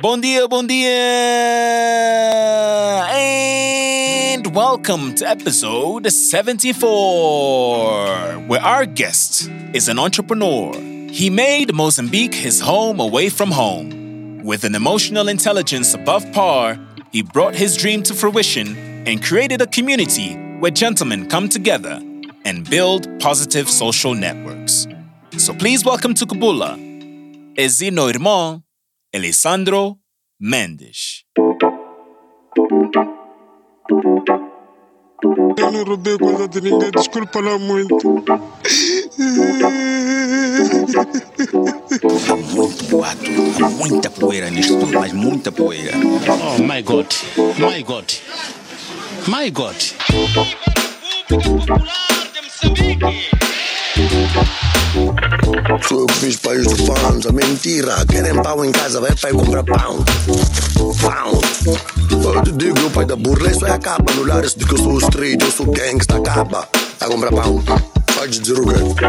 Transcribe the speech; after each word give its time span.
Bom 0.00 0.20
dia, 0.20 0.46
bom 0.46 0.64
dia! 0.64 0.88
And 3.10 4.54
welcome 4.54 5.12
to 5.16 5.28
episode 5.28 6.12
74, 6.12 8.44
where 8.46 8.60
our 8.60 8.86
guest 8.86 9.50
is 9.74 9.88
an 9.88 9.98
entrepreneur. 9.98 10.72
He 11.10 11.30
made 11.30 11.74
Mozambique 11.74 12.34
his 12.34 12.60
home 12.60 13.00
away 13.00 13.28
from 13.28 13.50
home. 13.50 14.40
With 14.44 14.62
an 14.62 14.76
emotional 14.76 15.26
intelligence 15.26 15.94
above 15.94 16.30
par, 16.30 16.78
he 17.10 17.22
brought 17.22 17.56
his 17.56 17.76
dream 17.76 18.04
to 18.04 18.14
fruition 18.14 18.76
and 19.04 19.20
created 19.20 19.60
a 19.62 19.66
community 19.66 20.36
where 20.60 20.70
gentlemen 20.70 21.28
come 21.28 21.48
together 21.48 22.00
and 22.44 22.70
build 22.70 23.08
positive 23.18 23.68
social 23.68 24.14
networks. 24.14 24.86
So 25.38 25.52
please 25.54 25.84
welcome 25.84 26.14
to 26.14 26.24
Kubula, 26.24 26.78
Ezino 27.56 28.08
Irmão, 28.12 28.62
Alessandro 29.14 29.96
Mendes. 30.38 31.24
Eu 35.56 35.72
não 35.72 35.82
roubei 35.82 36.18
coisa 36.18 36.46
de 36.46 36.60
ninguém, 36.60 36.90
desculpa 36.90 37.40
lá 37.40 37.58
muito. 37.58 37.96
Há 42.30 42.36
muito 42.36 42.84
boato, 42.84 43.30
há 43.64 43.70
muita 43.70 44.10
poeira 44.10 44.50
nisto 44.50 44.78
tudo, 44.78 45.00
mas 45.00 45.12
muita 45.14 45.50
poeira. 45.50 45.92
Oh 45.96 46.62
my 46.62 46.82
God, 46.82 47.06
my 47.58 47.82
God, 47.82 48.12
my 49.26 49.50
God. 49.50 49.76
Sou 52.60 52.68
eu 52.68 52.74
que 52.74 53.47
fiz 56.18 56.36
para 56.36 56.58
os 56.58 56.80
fãs, 56.80 57.26
a 57.26 57.32
mentira. 57.32 58.04
Querem 58.06 58.34
pão 58.42 58.64
em 58.64 58.72
casa, 58.72 59.00
vai 59.00 59.14
para 59.14 59.30
comprar 59.30 59.62
pão. 59.62 60.04
Pão. 61.00 61.40
Eu 62.34 62.42
te 62.42 62.52
digo, 62.52 62.86
o 62.86 62.90
pai 62.90 63.04
da 63.04 63.16
burra, 63.16 63.50
isso 63.50 63.66
é 63.66 63.70
acaba. 63.70 64.12
No 64.14 64.24
lar, 64.24 64.44
isso 64.44 64.58
de 64.58 64.66
que 64.66 64.74
eu 64.74 64.78
sou 64.78 64.98
street, 64.98 65.42
eu 65.42 65.50
sou 65.50 65.66
gangsta, 65.66 66.16
acaba. 66.16 66.68
Vai 67.00 67.08
comprar 67.08 67.30
pão. 67.30 67.62
Pode 68.14 68.38
dizer 68.38 68.58
o 68.58 68.66
quê? 68.66 69.04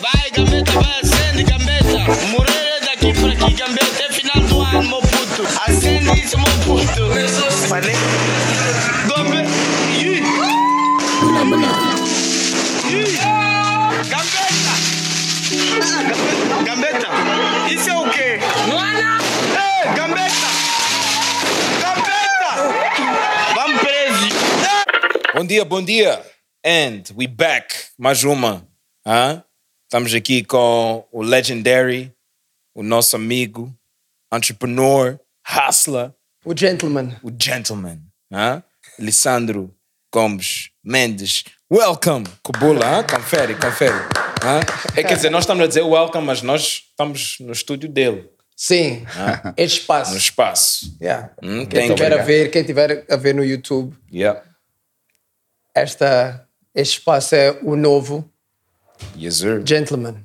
Vai, 0.00 0.30
gambeta, 0.34 0.72
vai, 0.72 1.00
acende, 1.02 1.42
gambeta. 1.44 2.26
Moreira 2.30 2.80
daqui 2.80 3.12
pra 3.12 3.32
aqui, 3.32 3.54
gambeta. 3.54 4.02
É 4.02 4.12
final 4.12 4.42
do 4.48 4.60
ano, 4.60 4.82
meu 4.88 5.00
puto. 5.00 5.42
Acende 5.66 6.24
isso, 6.24 6.36
meu 6.38 6.46
puto. 6.64 7.68
Falei. 7.68 7.94
Gambeta. 9.06 9.50
Ih. 12.90 13.45
Gambeta. 15.96 16.64
Gambeta. 16.64 17.08
Isso 17.72 17.88
é 17.90 17.96
o 17.96 18.10
quê? 18.10 18.38
Luana. 18.68 19.18
Ei, 19.52 19.94
gambeta. 19.94 20.46
Gambeta. 21.80 23.54
Vamos 23.54 23.80
preso. 23.80 24.28
Bom 25.34 25.46
dia, 25.46 25.64
bom 25.64 25.82
dia! 25.82 26.22
And 26.64 27.02
we 27.16 27.26
back, 27.26 27.74
mais 27.98 28.24
uma. 28.24 28.66
hã? 29.06 29.42
Estamos 29.84 30.12
aqui 30.12 30.44
com 30.44 31.06
o 31.12 31.22
Legendary, 31.22 32.12
o 32.74 32.82
nosso 32.82 33.16
amigo, 33.16 33.72
entrepreneur, 34.32 35.18
hustler, 35.48 36.10
O 36.44 36.54
gentleman. 36.56 37.16
o 37.22 37.30
gentleman, 37.40 38.00
hã? 38.32 38.62
Lissandro 38.98 39.74
Gomes 40.12 40.70
Mendes. 40.84 41.44
Welcome, 41.72 42.24
Kubula, 42.42 42.84
hã? 42.98 43.02
confere, 43.04 43.54
confere. 43.54 43.94
É, 44.94 45.02
quer 45.02 45.14
dizer, 45.16 45.30
nós 45.30 45.44
estamos 45.44 45.64
a 45.64 45.66
dizer 45.66 45.82
welcome, 45.82 46.26
mas 46.26 46.42
nós 46.42 46.84
estamos 46.90 47.38
no 47.40 47.52
estúdio 47.52 47.88
dele, 47.88 48.28
Sim. 48.54 49.04
Este 49.56 49.80
espaço. 49.80 50.12
no 50.12 50.16
espaço. 50.18 50.96
Yeah. 51.00 51.30
Hum, 51.42 51.66
quem 51.66 51.88
thank 51.88 51.94
tiver 51.94 52.12
you. 52.12 52.18
a 52.18 52.22
ver, 52.22 52.50
quem 52.50 52.62
tiver 52.64 53.04
a 53.10 53.16
ver 53.16 53.34
no 53.34 53.44
YouTube, 53.44 53.94
Yeah. 54.12 54.42
esta, 55.74 56.46
este 56.74 56.98
espaço 56.98 57.34
é 57.34 57.58
o 57.62 57.76
novo 57.76 58.30
Yes, 59.16 59.36
sir. 59.38 59.62
gentleman. 59.66 60.16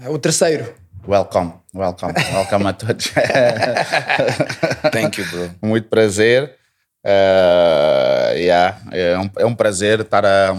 É 0.00 0.08
o 0.08 0.18
terceiro. 0.18 0.72
Welcome, 1.06 1.54
welcome, 1.74 2.12
welcome 2.32 2.66
a 2.68 2.72
todos. 2.72 3.06
Thank 4.92 5.20
you, 5.20 5.26
bro. 5.30 5.50
Muito 5.62 5.88
prazer. 5.88 6.56
Uh, 7.04 8.36
yeah, 8.36 8.78
é, 8.92 9.18
um, 9.18 9.30
é 9.38 9.44
um 9.46 9.54
prazer 9.56 9.98
estar 10.00 10.24
a, 10.24 10.54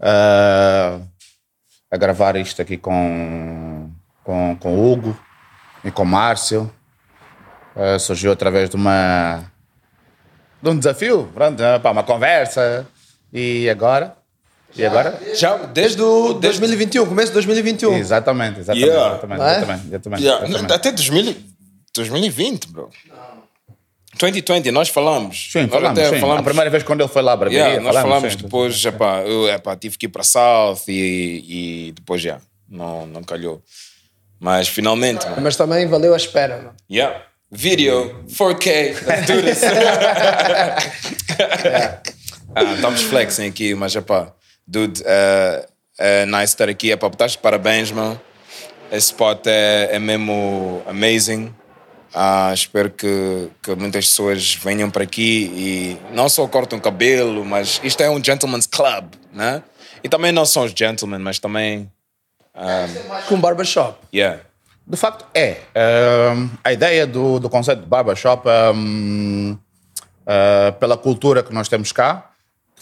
a, 0.00 1.00
a 1.94 1.96
gravar 1.96 2.34
isto 2.34 2.60
aqui 2.60 2.76
com, 2.76 3.88
com, 4.24 4.56
com 4.58 4.74
o 4.74 4.92
Hugo 4.92 5.16
e 5.84 5.90
com 5.92 6.02
o 6.02 6.06
Márcio. 6.06 6.68
Uh, 7.76 7.98
surgiu 8.00 8.32
através 8.32 8.68
de 8.68 8.76
uma 8.76 9.44
de 10.60 10.70
um 10.70 10.78
desafio, 10.78 11.28
pronto, 11.34 11.62
pá, 11.82 11.90
uma 11.90 12.02
conversa. 12.02 12.86
E 13.32 13.68
agora? 13.68 14.16
E 14.76 14.84
agora? 14.84 15.20
Já 15.34 15.56
desde 15.56 16.00
o... 16.02 16.34
Desde 16.34 16.58
2021, 16.60 17.06
começo 17.06 17.28
de 17.28 17.34
2021. 17.34 17.96
Exatamente, 17.96 18.60
exatamente, 18.60 18.86
Yeah. 18.88 19.12
exatamente, 19.12 19.42
exatamente, 19.42 19.86
exatamente, 19.86 20.22
Yeah, 20.22 20.46
exatamente. 20.46 20.72
Até 20.72 20.92
2000, 20.92 21.36
2020, 21.94 22.68
bro. 22.68 22.90
2020, 24.18 24.70
nós 24.70 24.88
falamos. 24.88 25.50
Sim, 25.52 25.62
nós 25.62 25.70
falamos, 25.70 25.98
até 25.98 26.10
sim. 26.10 26.20
falamos. 26.20 26.40
A 26.40 26.44
primeira 26.44 26.70
vez 26.70 26.82
quando 26.82 27.00
ele 27.00 27.08
foi 27.08 27.22
lá 27.22 27.36
barbearia, 27.36 27.74
Yeah, 27.74 27.82
nós 27.82 27.94
falamos 28.02 28.32
sim, 28.32 28.38
sim, 28.38 28.44
depois, 28.44 28.80
sim. 28.80 28.88
epá, 28.88 29.22
eu 29.22 29.48
epá, 29.48 29.76
tive 29.76 29.98
que 29.98 30.06
ir 30.06 30.08
para 30.08 30.22
South 30.22 30.82
e, 30.88 31.88
e 31.88 31.92
depois 31.92 32.22
já, 32.22 32.38
não, 32.68 33.06
não 33.06 33.22
calhou. 33.22 33.62
Mas 34.38 34.68
finalmente, 34.68 35.24
mano. 35.26 35.42
Mas 35.42 35.56
também 35.56 35.86
valeu 35.86 36.12
a 36.14 36.16
espera. 36.16 36.56
mano. 36.58 36.74
yeah. 36.90 37.22
Video, 37.50 38.24
4K, 38.26 39.06
let's 39.06 39.26
do 39.26 39.42
this. 39.42 39.62
ah, 42.54 42.74
estamos 42.74 43.02
flexing 43.02 43.46
aqui, 43.46 43.74
mas 43.76 43.94
epá, 43.94 44.32
dude, 44.66 45.02
é, 45.06 45.66
é 45.98 46.26
nice 46.26 46.44
estar 46.44 46.68
aqui, 46.68 46.90
epá, 46.90 47.06
estás 47.06 47.32
de 47.32 47.38
parabéns, 47.38 47.92
mano. 47.92 48.20
Esse 48.90 49.06
spot 49.06 49.46
é, 49.46 49.90
é 49.92 49.98
mesmo 49.98 50.82
amazing. 50.86 51.54
Ah, 52.14 52.52
espero 52.54 52.90
que, 52.90 53.48
que 53.60 53.74
muitas 53.74 54.06
pessoas 54.06 54.54
venham 54.54 54.88
para 54.88 55.02
aqui 55.02 55.50
e 55.52 56.14
não 56.14 56.28
só 56.28 56.46
cortam 56.46 56.78
cabelo, 56.78 57.44
mas 57.44 57.80
isto 57.82 58.00
é 58.02 58.08
um 58.08 58.22
gentleman's 58.22 58.66
club, 58.66 59.14
né? 59.32 59.62
E 60.02 60.08
também 60.08 60.30
não 60.30 60.46
são 60.46 60.64
os 60.64 60.72
gentlemen, 60.72 61.18
mas 61.18 61.38
também, 61.40 61.90
Com 63.28 63.40
barbershop. 63.40 63.98
yeah. 64.14 64.40
De 64.86 64.96
facto, 64.98 65.24
é. 65.34 65.56
Ahm, 65.74 66.50
a 66.62 66.72
ideia 66.72 67.06
do, 67.06 67.40
do 67.40 67.48
conceito 67.48 67.80
de 67.80 67.86
barbershop, 67.86 68.46
ahm, 68.48 69.56
ah, 70.26 70.72
pela 70.78 70.96
cultura 70.96 71.42
que 71.42 71.52
nós 71.52 71.68
temos 71.68 71.90
cá, 71.90 72.30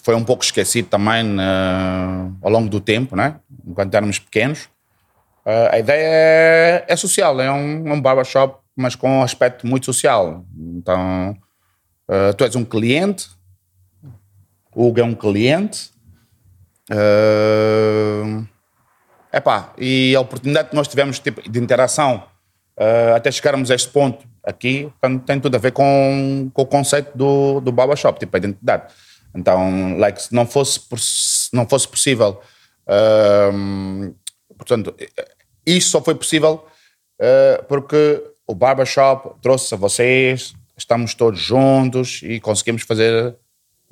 foi 0.03 0.15
um 0.17 0.25
pouco 0.25 0.45
esquecido 0.45 0.89
também 0.89 1.37
ah, 1.41 2.29
ao 2.43 2.51
longo 2.51 2.69
do 2.69 2.81
tempo, 2.81 3.17
né? 3.17 3.37
enquanto 3.67 3.95
éramos 3.95 4.19
pequenos, 4.19 4.69
ah, 5.47 5.71
a 5.73 5.79
ideia 5.79 6.05
é, 6.05 6.85
é 6.89 6.97
social, 6.97 7.41
é 7.41 7.51
um, 7.51 7.93
um 7.93 8.01
barbershop, 8.01 8.62
mas 8.77 8.95
com 8.95 9.19
um 9.19 9.23
aspecto 9.23 9.67
muito 9.67 9.87
social. 9.87 10.45
Então, 10.57 11.37
ah, 12.09 12.33
tu 12.37 12.45
és 12.45 12.57
um 12.57 12.65
cliente, 12.65 13.31
o 14.75 14.89
Hugo 14.89 15.01
é 15.01 15.05
um 15.05 15.15
cliente. 15.15 15.91
ah, 16.91 18.45
Epá, 19.33 19.73
e 19.79 20.15
a 20.15 20.21
oportunidade 20.21 20.69
que 20.69 20.77
nós 20.77 20.87
tivemos 20.87 21.19
tipo, 21.19 21.41
de 21.49 21.59
interação 21.59 22.23
eh, 22.77 23.13
até 23.17 23.31
chegarmos 23.31 23.71
a 23.71 23.75
este 23.75 23.89
ponto 23.89 24.27
aqui 24.45 24.93
tem 25.25 25.41
tudo 25.41 25.55
a 25.55 25.59
ver 25.59 25.73
com, 25.73 26.51
com 26.53 26.63
o 26.63 26.67
conceito 26.67 27.17
do, 27.17 27.61
do 27.61 27.73
Baba 27.73 27.97
Shop, 27.97 28.19
tipo 28.19 28.37
a 28.37 28.39
identidade. 28.39 28.93
Então, 29.35 29.97
like, 29.99 30.21
se 30.23 30.35
não 30.35 30.47
fosse, 30.47 30.81
não 31.53 31.67
fosse 31.67 31.89
possível, 31.89 32.43
ehm, 32.87 34.13
portanto, 34.57 34.95
isso 35.65 35.91
só 35.91 36.03
foi 36.03 36.15
possível 36.15 36.67
eh, 37.19 37.65
porque 37.69 38.23
o 38.47 38.55
Barbershop 38.55 39.41
trouxe 39.41 39.75
a 39.75 39.77
vocês, 39.77 40.55
estamos 40.77 41.15
todos 41.15 41.41
juntos 41.41 42.21
e 42.23 42.41
conseguimos 42.41 42.83
fazer 42.83 43.37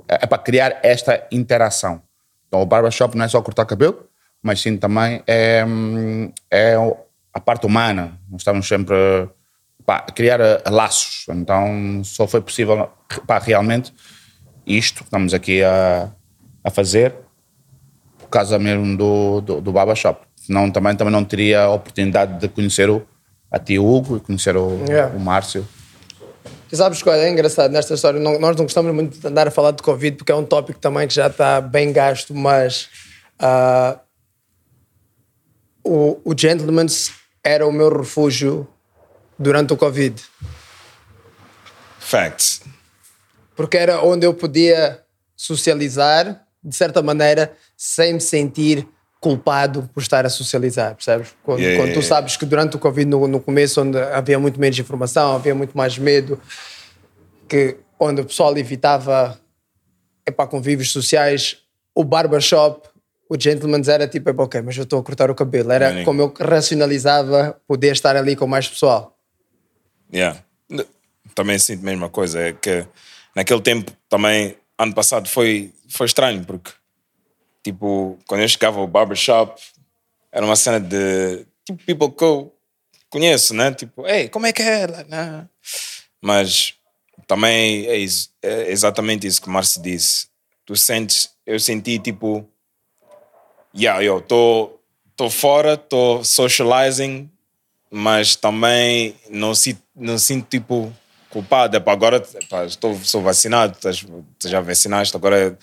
é 0.09 0.27
para 0.27 0.39
criar 0.39 0.81
esta 0.83 1.27
interação. 1.31 2.03
Então, 2.49 2.61
o 2.61 2.67
barbershop 2.67 3.17
não 3.17 3.25
é 3.25 3.29
só 3.29 3.41
cortar 3.41 3.65
cabelo, 3.65 4.09
mas 4.43 4.61
sim 4.61 4.77
também 4.77 5.23
é, 5.27 5.65
é 6.51 6.75
a 7.33 7.41
parte 7.41 7.67
humana. 7.67 8.19
Nós 8.29 8.41
estamos 8.41 8.67
sempre 8.67 8.97
pá, 9.87 9.99
a 9.99 10.13
criar 10.13 10.41
eh, 10.41 10.63
laços. 10.69 11.27
Então, 11.29 12.03
só 12.03 12.27
foi 12.27 12.41
possível 12.41 12.91
pá, 13.27 13.39
realmente 13.39 13.95
isto 14.67 14.99
que 14.99 15.05
estamos 15.05 15.33
aqui 15.33 15.63
a, 15.63 16.11
a 16.65 16.71
fazer 16.71 17.15
por 18.19 18.29
causa 18.29 18.59
mesmo 18.59 18.97
do, 18.97 19.41
do, 19.41 19.61
do 19.61 19.73
barbershop. 19.73 20.27
Senão 20.35 20.71
também, 20.71 20.97
também 20.97 21.13
não 21.13 21.25
teria 21.25 21.63
a 21.63 21.71
oportunidade 21.71 22.41
de 22.41 22.49
conhecer 22.49 22.91
o, 22.91 23.07
a 23.51 23.59
ti 23.59 23.79
Hugo 23.79 24.17
e 24.17 24.21
conhecer 24.21 24.57
o, 24.57 24.85
Yeah. 24.89 25.15
o 25.15 25.21
Márcio. 25.21 25.67
E 26.73 26.77
sabes 26.77 27.03
qual 27.03 27.17
é 27.17 27.29
engraçado 27.29 27.73
nesta 27.73 27.95
história? 27.95 28.21
Não- 28.21 28.39
nós 28.39 28.55
não 28.57 28.65
gostamos 28.65 28.95
muito 28.95 29.19
de 29.19 29.27
andar 29.27 29.49
a 29.49 29.51
falar 29.51 29.73
de 29.73 29.83
Covid 29.83 30.17
porque 30.17 30.31
é 30.31 30.35
um 30.37 30.45
tópico 30.45 30.79
também 30.79 31.09
que 31.09 31.15
já 31.15 31.27
está 31.27 31.61
bem 31.61 31.93
gasto, 31.93 32.33
mas 32.35 32.89
ah, 33.39 33.99
o, 35.85 36.21
o 36.25 36.35
Gentleman's 36.39 37.11
era 37.43 37.67
o 37.67 37.73
meu 37.73 37.89
refúgio 37.89 38.69
durante 39.39 39.73
o 39.73 39.77
Covid. 39.77 40.23
Facts. 41.99 42.61
Porque 43.57 43.77
era 43.77 44.03
onde 44.05 44.27
eu 44.27 44.33
podia 44.35 45.01
socializar, 45.37 46.45
de 46.63 46.75
certa 46.77 47.03
maneira, 47.03 47.53
sem 47.77 48.15
me 48.15 48.21
sentir 48.21 48.87
culpado 49.21 49.89
por 49.93 50.01
estar 50.01 50.25
a 50.25 50.31
socializar, 50.31 50.95
percebes? 50.95 51.29
Quando, 51.43 51.61
Yeah, 51.61 51.85
quando 51.85 51.95
tu 51.95 52.03
sabes 52.03 52.37
que 52.37 52.47
durante 52.47 52.77
o 52.77 52.79
Covid, 52.79 53.09
no, 53.09 53.29
no 53.29 53.39
começo, 53.39 53.83
onde 53.83 53.99
havia 53.99 54.39
muito 54.39 54.59
menos 54.59 54.79
informação, 54.79 55.35
havia 55.35 55.55
muito 55.55 55.77
mais 55.77 55.99
medo, 55.99 56.41
que 57.47 57.77
onde 57.99 58.23
o 58.23 58.25
pessoal 58.25 58.57
evitava 58.57 59.39
epá, 60.27 60.47
convívios 60.47 60.91
sociais, 60.91 61.59
o 61.95 62.03
barbershop, 62.03 62.89
o 63.29 63.39
gentleman's 63.39 63.89
era 63.89 64.09
tipo, 64.09 64.31
epá, 64.31 64.45
ok, 64.45 64.63
mas 64.63 64.77
eu 64.77 64.85
estou 64.85 64.99
a 64.99 65.03
cortar 65.03 65.31
o 65.31 65.35
cabelo. 65.35 65.71
Era 65.71 66.03
como 66.05 66.23
eu 66.23 66.35
racionalizava 66.41 67.61
poder 67.67 67.93
estar 67.93 68.17
ali 68.17 68.35
com 68.35 68.47
mais 68.47 68.69
pessoal. 68.69 69.17
Yeah. 70.13 70.43
Também 71.35 71.59
sinto 71.59 71.83
a 71.83 71.85
mesma 71.85 72.09
coisa. 72.09 72.41
É 72.41 72.53
que 72.53 72.87
naquele 73.37 73.61
tempo 73.61 73.93
também, 74.09 74.57
ano 74.79 74.95
passado, 74.95 75.29
foi, 75.29 75.73
foi 75.89 76.07
estranho, 76.07 76.45
porque 76.45 76.73
tipo, 77.63 78.19
quando 78.27 78.43
eu 78.43 78.49
chegava 78.49 78.79
ao 78.81 78.87
barbershop, 78.87 79.61
era 80.33 80.45
uma 80.45 80.57
cena 80.57 80.81
de 80.81 81.47
tipo 81.65 81.85
people 81.85 82.11
que 82.11 82.25
eu 82.25 82.55
conheço, 83.09 83.55
né? 83.55 83.73
Tipo, 83.73 84.07
ei, 84.07 84.29
como 84.29 84.47
é 84.47 84.53
que 84.53 84.63
é? 84.63 84.87
Mas 86.21 86.75
também 87.27 87.87
é, 87.87 87.97
isso, 87.97 88.31
é 88.43 88.71
exatamente 88.71 89.27
isso 89.27 89.41
que 89.41 89.49
o 89.49 89.51
Márcio 89.51 89.83
disse. 89.83 90.29
Tu 90.65 90.77
sentes, 90.77 91.31
eu 91.47 91.59
senti 91.59 91.99
tipo, 91.99 92.49
yeah, 93.75 94.03
eu 94.03 94.19
estou 94.19 94.81
tô 95.21 95.29
fora, 95.29 95.75
estou 95.75 96.25
socializing, 96.25 97.31
mas 97.91 98.37
também 98.37 99.15
não, 99.29 99.55
si, 99.55 99.79
não 99.95 100.17
sinto 100.17 100.49
tipo 100.49 100.91
culpado. 101.29 101.77
Epá, 101.77 101.93
agora 101.93 102.17
epá, 102.17 102.65
estou, 102.65 102.97
sou 103.05 103.21
vacinado, 103.21 103.77
tu 104.39 104.49
já 104.49 104.63
vacinaste, 104.63 105.15
agora 105.15 105.59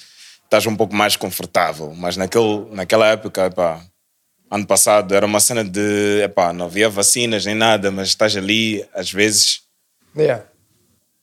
estás 0.48 0.66
um 0.66 0.76
pouco 0.76 0.96
mais 0.96 1.16
confortável. 1.16 1.94
Mas 1.96 2.18
naquele, 2.18 2.66
naquela 2.72 3.08
época, 3.08 3.46
epá, 3.46 3.82
ano 4.50 4.66
passado, 4.66 5.14
era 5.14 5.26
uma 5.26 5.40
cena 5.40 5.64
de 5.64 6.22
epá, 6.24 6.52
não 6.54 6.66
havia 6.66 6.90
vacinas 6.90 7.46
nem 7.46 7.54
nada, 7.56 7.92
mas 7.92 8.08
estás 8.10 8.36
ali, 8.36 8.88
às 8.94 9.12
vezes 9.12 9.62
Yeah. 10.16 10.44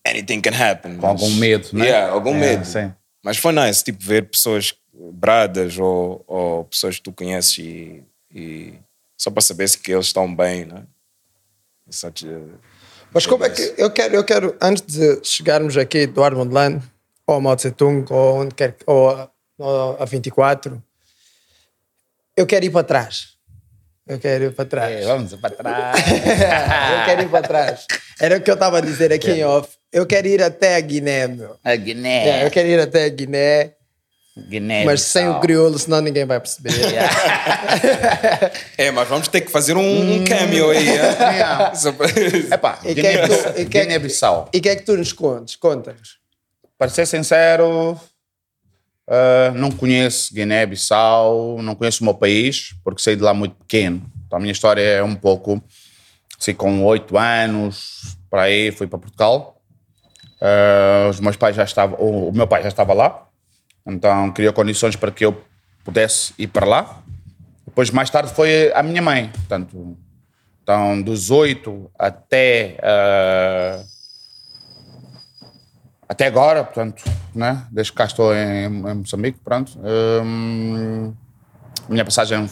anything 0.07 0.41
can 0.41 0.53
happen. 0.55 0.97
Com 0.99 1.07
algum 1.09 1.31
medo, 1.37 1.69
né? 1.73 1.87
Yeah, 1.87 2.13
algum 2.13 2.35
É, 2.37 2.39
medo. 2.39 2.65
sim. 2.65 2.93
Mas 3.25 3.39
foi 3.39 3.53
nice, 3.53 3.83
tipo, 3.83 4.05
ver 4.05 4.29
pessoas 4.29 4.75
bradas 5.13 5.77
ou, 5.79 6.23
ou 6.27 6.65
pessoas 6.67 6.97
que 6.97 7.03
tu 7.03 7.11
conheces 7.13 7.59
e, 7.59 8.05
e 8.33 8.75
só 9.17 9.31
para 9.31 9.41
saber 9.41 9.67
se 9.69 9.79
que 9.79 9.91
eles 9.93 10.07
estão 10.07 10.33
bem, 10.33 10.67
né? 10.67 10.85
Mas 13.13 13.27
como 13.27 13.45
é 13.45 13.51
que 13.51 13.75
eu 13.79 13.91
quero, 13.91 14.15
eu 14.15 14.25
quero 14.25 14.57
antes 14.61 14.83
de 14.83 15.21
chegarmos 15.25 15.77
aqui 15.77 16.07
do 16.07 16.23
Armand 16.23 16.51
Land 16.53 16.83
ou 17.27 17.41
Mao 17.41 17.57
Tse 17.57 17.71
Tung 17.71 18.05
ou 18.13 18.41
onde 18.41 18.55
quer 18.55 18.73
que- 18.73 18.85
ou 18.87 19.11
a, 19.11 19.31
ou 19.59 19.97
a 20.01 20.05
24, 20.05 20.83
eu 22.37 22.47
quero 22.47 22.65
ir 22.65 22.71
para 22.71 22.85
trás. 22.85 23.35
Eu 24.07 24.19
quero 24.19 24.45
ir 24.45 24.53
para 24.53 24.67
trás. 24.67 24.93
É, 24.93 25.05
vamos 25.07 25.35
para 25.37 25.55
trás. 25.55 25.97
eu 26.11 27.05
quero 27.07 27.23
ir 27.23 27.29
para 27.31 27.47
trás. 27.49 27.87
Era 28.21 28.37
o 28.37 28.41
que 28.43 28.51
eu 28.51 28.55
estava 28.55 28.79
a 28.79 28.81
dizer 28.83 29.11
aqui 29.13 29.31
em 29.31 29.45
off. 29.45 29.71
Eu 29.91 30.05
quero 30.07 30.27
ir 30.29 30.43
até 30.43 30.77
a 30.77 30.81
Guiné, 30.81 31.27
meu. 31.29 31.57
A 31.65 31.75
Guiné. 31.75 32.43
É, 32.43 32.47
eu 32.47 32.51
quero 32.51 32.69
ir 32.69 32.79
até 32.81 33.05
a 33.05 33.09
Guiné, 33.09 33.73
Guiné 34.37 34.85
mas 34.85 35.01
sem 35.03 35.27
o 35.29 35.41
crioulo, 35.41 35.79
senão 35.79 36.01
ninguém 36.03 36.25
vai 36.27 36.39
perceber. 36.41 36.73
É, 38.77 38.91
mas 38.91 39.09
vamos 39.09 39.29
ter 39.29 39.41
que 39.41 39.51
fazer 39.51 39.77
um, 39.77 40.15
um 40.17 40.25
cameo 40.25 40.71
aí. 40.71 40.89
é? 40.89 42.55
Epá, 42.55 42.79
E 42.85 42.95
que 42.95 43.07
é 43.07 43.23
que 43.23 43.29
tu- 43.29 43.49
e 43.51 43.55
que 43.55 43.61
é 43.61 43.65
que- 43.65 43.81
Guiné-Bissau. 43.87 44.51
E 44.53 44.59
o 44.59 44.61
que 44.61 44.69
é 44.69 44.77
que 44.77 44.83
tu 44.83 44.97
nos 44.97 45.13
contes? 45.13 45.57
Conta-nos. 45.57 46.19
Para 46.85 46.91
ser 46.91 47.07
sincero, 47.07 47.99
ah, 49.09 49.51
não 49.55 49.71
conheço 49.71 50.35
Guiné-Bissau, 50.35 51.63
não 51.63 51.75
conheço 51.75 52.03
o 52.03 52.05
meu 52.05 52.13
país, 52.13 52.75
porque 52.85 53.01
saí 53.01 53.17
de 53.17 53.23
lá 53.23 53.33
muito 53.33 53.55
pequeno. 53.55 54.03
Então 54.27 54.37
a 54.37 54.39
minha 54.39 54.53
história 54.53 54.83
é 54.83 55.03
um 55.03 55.15
pouco, 55.15 55.65
assim, 56.39 56.53
com 56.53 56.85
oito 56.85 57.17
anos, 57.17 58.19
para 58.29 58.43
aí 58.43 58.71
fui 58.71 58.87
para 58.87 58.99
Portugal. 58.99 59.63
Ah, 60.39 61.09
os 61.09 61.21
meus 61.21 61.37
pais 61.37 61.57
já 61.57 61.65
estavam, 61.65 61.99
o, 61.99 62.29
o 62.29 62.33
meu 62.35 62.47
pai 62.47 62.63
já 62.63 62.69
estava 62.69 62.93
lá, 62.93 63.29
então 63.87 64.31
criou 64.33 64.53
condições 64.53 64.95
para 64.95 65.11
que 65.11 65.25
eu 65.25 65.43
pudesse 65.83 66.35
ir 66.37 66.49
para 66.49 66.67
lá. 66.67 67.03
Depois, 67.65 67.91
mais 67.91 68.11
tarde, 68.11 68.31
foi 68.35 68.71
a 68.75 68.83
minha 68.83 69.01
mãe. 69.01 69.31
Portanto, 69.31 69.97
então, 70.63 71.01
dos 71.01 71.31
oito 71.31 71.91
até 71.99 72.77
ah, 72.83 73.83
até 76.09 76.27
agora, 76.27 76.65
portanto, 76.65 77.03
né? 77.35 77.65
desde 77.71 77.93
que 77.93 77.99
cá 77.99 78.05
estou 78.05 78.35
em, 78.35 78.67
em 78.67 78.95
Moçambique, 78.95 79.39
pronto. 79.43 79.79
hum, 80.23 81.13
a 81.89 81.93
minha 81.93 82.05
passagem 82.05 82.49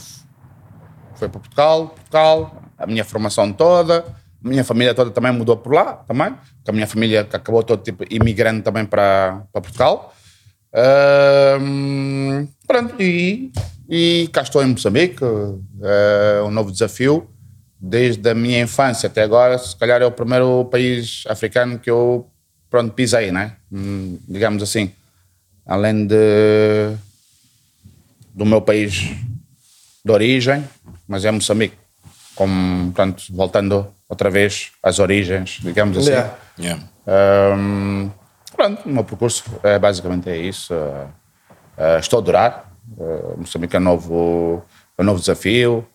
foi 1.14 1.28
para 1.28 1.40
Portugal, 1.40 1.88
Portugal, 1.88 2.62
a 2.78 2.86
minha 2.86 3.04
formação 3.04 3.52
toda, 3.52 4.04
a 4.44 4.48
minha 4.48 4.64
família 4.64 4.94
toda 4.94 5.10
também 5.10 5.32
mudou 5.32 5.56
por 5.56 5.72
lá, 5.72 5.94
também, 6.06 6.34
que 6.64 6.70
a 6.70 6.72
minha 6.72 6.86
família 6.86 7.20
acabou 7.20 7.62
todo 7.62 7.82
tipo 7.82 8.04
imigrando 8.10 8.62
também 8.62 8.84
para, 8.84 9.42
para 9.52 9.62
Portugal. 9.62 10.14
Hum, 11.60 12.48
pronto, 12.66 13.00
e, 13.00 13.52
e 13.88 14.28
cá 14.32 14.42
estou 14.42 14.62
em 14.62 14.68
Moçambique, 14.68 15.22
é 15.82 16.42
um 16.42 16.50
novo 16.50 16.72
desafio. 16.72 17.28
Desde 17.84 18.30
a 18.30 18.34
minha 18.34 18.60
infância 18.60 19.08
até 19.08 19.22
agora, 19.22 19.58
se 19.58 19.76
calhar 19.76 20.00
é 20.00 20.06
o 20.06 20.12
primeiro 20.12 20.64
país 20.66 21.24
africano 21.28 21.80
que 21.80 21.90
eu 21.90 22.31
pronto, 22.72 22.94
pisei, 22.94 23.30
né? 23.30 23.56
Hum, 23.70 24.18
digamos 24.26 24.62
assim. 24.62 24.90
Além 25.66 26.06
de, 26.06 26.96
do 28.34 28.46
meu 28.46 28.62
país 28.62 29.14
de 30.04 30.10
origem, 30.10 30.64
mas 31.06 31.24
é 31.26 31.30
Moçambique. 31.30 31.76
Como, 32.34 32.90
pronto, 32.92 33.22
voltando 33.30 33.86
outra 34.08 34.30
vez 34.30 34.72
às 34.82 34.98
origens, 34.98 35.60
digamos 35.62 35.98
assim. 35.98 36.10
Yeah. 36.10 36.34
Yeah. 36.58 36.82
Hum, 37.54 38.10
pronto, 38.56 38.88
o 38.88 38.88
meu 38.88 39.04
percurso 39.04 39.44
é 39.62 39.78
basicamente 39.78 40.30
é 40.30 40.36
isso. 40.38 40.72
Uh, 40.72 41.08
uh, 41.76 41.98
estou 42.00 42.18
a 42.18 42.22
adorar. 42.22 42.72
Uh, 42.96 43.38
Moçambique 43.38 43.76
é 43.76 43.78
um 43.78 43.82
novo, 43.82 44.64
é 44.96 45.02
um 45.02 45.04
novo 45.04 45.20
desafio. 45.20 45.86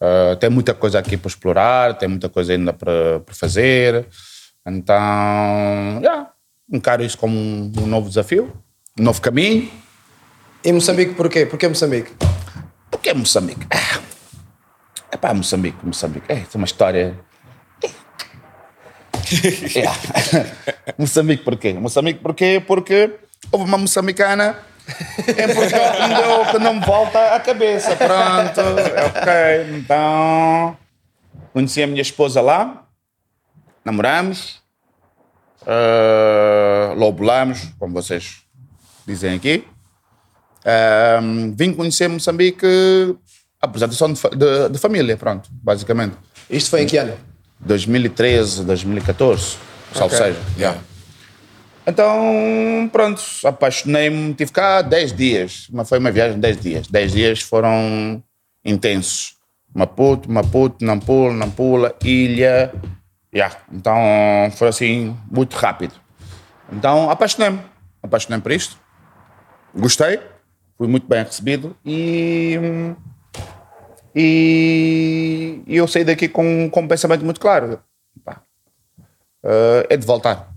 Uh, 0.00 0.36
tem 0.36 0.48
muita 0.48 0.72
coisa 0.74 1.00
aqui 1.00 1.16
para 1.16 1.28
explorar, 1.28 1.98
tem 1.98 2.08
muita 2.08 2.28
coisa 2.28 2.52
ainda 2.52 2.72
para, 2.72 3.18
para 3.18 3.34
fazer. 3.34 4.06
Então, 4.66 4.96
yeah, 6.02 6.30
encaro 6.72 7.02
isso 7.02 7.16
como 7.18 7.36
um, 7.36 7.72
um 7.78 7.86
novo 7.86 8.08
desafio, 8.08 8.52
um 8.98 9.02
novo 9.02 9.20
caminho. 9.20 9.70
E 10.64 10.72
Moçambique 10.72 11.14
porquê? 11.14 11.46
Porquê 11.46 11.66
Moçambique? 11.68 12.12
Por 12.90 13.00
que 13.00 13.12
Moçambique? 13.14 13.66
Ah, 13.72 14.00
É 15.12 15.16
pá, 15.16 15.32
Moçambique, 15.32 15.78
Moçambique. 15.84 16.26
É, 16.30 16.36
tem 16.36 16.46
uma 16.54 16.66
história. 16.66 17.18
Yeah. 19.74 19.92
Moçambique 20.98 21.44
porquê? 21.44 21.72
Moçambique 21.74 22.20
porquê? 22.20 22.62
Porque 22.66 23.14
houve 23.50 23.64
uma 23.64 23.78
moçambicana 23.78 24.56
em 25.28 25.54
Portugal 25.54 25.92
que 25.92 26.14
deu- 26.14 26.46
que 26.52 26.58
não 26.58 26.74
me 26.74 26.84
volta 26.84 27.34
à 27.34 27.40
cabeça. 27.40 27.94
Pronto, 27.96 28.60
é 28.60 29.04
ok. 29.06 29.78
Então, 29.78 30.76
conheci 31.52 31.82
a 31.82 31.86
minha 31.86 32.02
esposa 32.02 32.40
lá, 32.40 32.86
namoramos, 33.84 34.62
uh, 35.62 36.94
lobulamos, 36.94 37.72
como 37.78 37.92
vocês 37.94 38.42
dizem 39.06 39.34
aqui. 39.34 39.64
Um, 41.22 41.54
vim 41.56 41.72
conhecer 41.72 42.08
Moçambique 42.08 42.66
apresentação 43.60 44.12
de, 44.12 44.20
de, 44.20 44.68
de 44.70 44.78
família, 44.78 45.16
pronto, 45.16 45.48
basicamente. 45.52 46.16
Isto 46.48 46.70
foi 46.70 46.82
em 46.82 46.86
que 46.86 46.96
ano? 46.96 47.14
2013, 47.60 48.64
2014, 48.64 49.56
salvo 49.92 50.14
Ok. 50.14 50.18
seja. 50.18 50.38
Yeah. 50.56 50.80
Então, 51.86 52.88
pronto, 52.92 53.22
apaixonei-me, 53.44 54.32
tive 54.34 54.52
cá 54.52 54.80
10 54.82 55.12
dias, 55.12 55.66
mas 55.70 55.88
foi 55.88 55.98
uma 55.98 56.10
viagem 56.10 56.36
de 56.36 56.40
10 56.40 56.60
dias. 56.60 56.86
10 56.86 57.12
dias 57.12 57.40
foram 57.40 58.22
intensos. 58.64 59.34
Maputo, 59.74 60.30
Maputo, 60.30 60.84
Nampula, 60.84 61.32
Nampula, 61.32 61.94
Ilha. 62.02 62.72
Yeah. 63.34 63.56
Então, 63.72 63.96
foi 64.56 64.68
assim, 64.68 65.16
muito 65.30 65.56
rápido. 65.56 65.94
Então, 66.72 67.10
apaixonei-me. 67.10 67.60
Apaixonei-me 68.02 68.42
por 68.42 68.52
isto. 68.52 68.78
Gostei, 69.74 70.20
fui 70.76 70.88
muito 70.88 71.06
bem 71.06 71.22
recebido 71.22 71.76
e. 71.84 72.58
E, 74.12 75.62
e 75.68 75.76
eu 75.76 75.86
saí 75.86 76.04
daqui 76.04 76.28
com, 76.28 76.68
com 76.68 76.80
um 76.80 76.88
pensamento 76.88 77.24
muito 77.24 77.40
claro. 77.40 77.80
Pá, 78.24 78.42
eh, 79.44 79.86
é 79.90 79.96
de 79.96 80.04
voltar. 80.04 80.52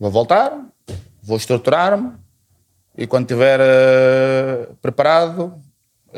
Vou 0.00 0.10
voltar, 0.10 0.58
vou 1.22 1.36
estruturar-me 1.36 2.14
e 2.96 3.06
quando 3.06 3.24
estiver 3.24 3.60
eh, 3.60 4.68
preparado, 4.80 5.60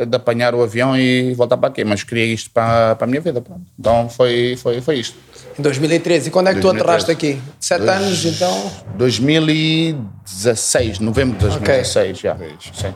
de 0.05 0.17
apanhar 0.17 0.55
o 0.55 0.62
avião 0.62 0.99
e 0.99 1.33
voltar 1.35 1.57
para 1.57 1.69
aqui, 1.71 1.85
mas 1.85 2.03
queria 2.03 2.26
isto 2.26 2.50
para, 2.50 2.95
para 2.97 3.07
a 3.07 3.09
minha 3.09 3.21
vida. 3.21 3.41
Pronto. 3.41 3.62
Então 3.79 4.09
foi, 4.09 4.57
foi, 4.57 4.81
foi 4.81 4.97
isto. 4.99 5.17
Em 5.59 5.62
2013. 5.62 6.29
E 6.29 6.31
quando 6.31 6.49
é 6.49 6.55
que 6.55 6.61
tu 6.61 6.65
2013. 6.65 6.83
aterraste 6.83 7.11
aqui? 7.11 7.41
Sete 7.59 7.88
anos, 7.88 8.25
então? 8.25 8.71
2016, 8.97 10.99
novembro 11.00 11.38
de 11.38 11.45
2016, 11.47 12.19
já. 12.19 12.37
Sim. 12.75 12.95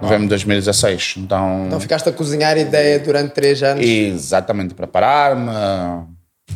Novembro 0.00 0.22
de 0.24 0.28
2016. 0.30 1.14
Então, 1.18 1.64
Então 1.66 1.80
ficaste 1.80 2.08
a 2.08 2.12
cozinhar 2.12 2.56
ideia 2.56 2.98
durante 2.98 3.32
três 3.34 3.62
anos. 3.62 3.84
exatamente, 3.84 4.74
preparar-me. 4.74 5.50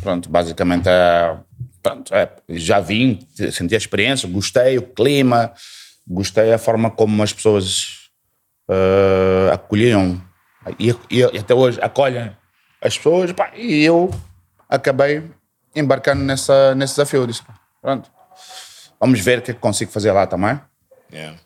Pronto, 0.01 0.29
basicamente, 0.29 0.87
é, 0.87 1.35
pronto, 1.81 2.13
é, 2.13 2.29
já 2.49 2.79
vim, 2.79 3.19
senti 3.51 3.73
a 3.73 3.77
experiência, 3.77 4.29
gostei, 4.29 4.77
o 4.77 4.81
clima, 4.81 5.51
gostei 6.07 6.53
a 6.53 6.57
forma 6.57 6.89
como 6.91 7.23
as 7.23 7.33
pessoas 7.33 8.06
eh, 8.69 9.49
acolhiam 9.53 10.21
e, 10.79 10.93
e- 11.09 11.23
até 11.39 11.53
hoje 11.53 11.79
acolhem 11.81 12.31
as 12.81 12.97
pessoas. 12.97 13.31
pá, 13.31 13.51
e 13.55 13.83
eu 13.83 14.11
acabei 14.69 15.23
embarcando 15.75 16.23
nessa, 16.23 16.75
nesse 16.75 16.93
desafio. 16.95 17.25
Disse, 17.27 17.41
pronto, 17.81 18.09
vamos 18.99 19.19
ver 19.19 19.39
o 19.39 19.41
que 19.41 19.51
é 19.51 19.53
que 19.53 19.59
consigo 19.59 19.91
fazer 19.91 20.11
lá 20.11 20.27
também. 20.27 20.59
Yeah. 21.11 21.37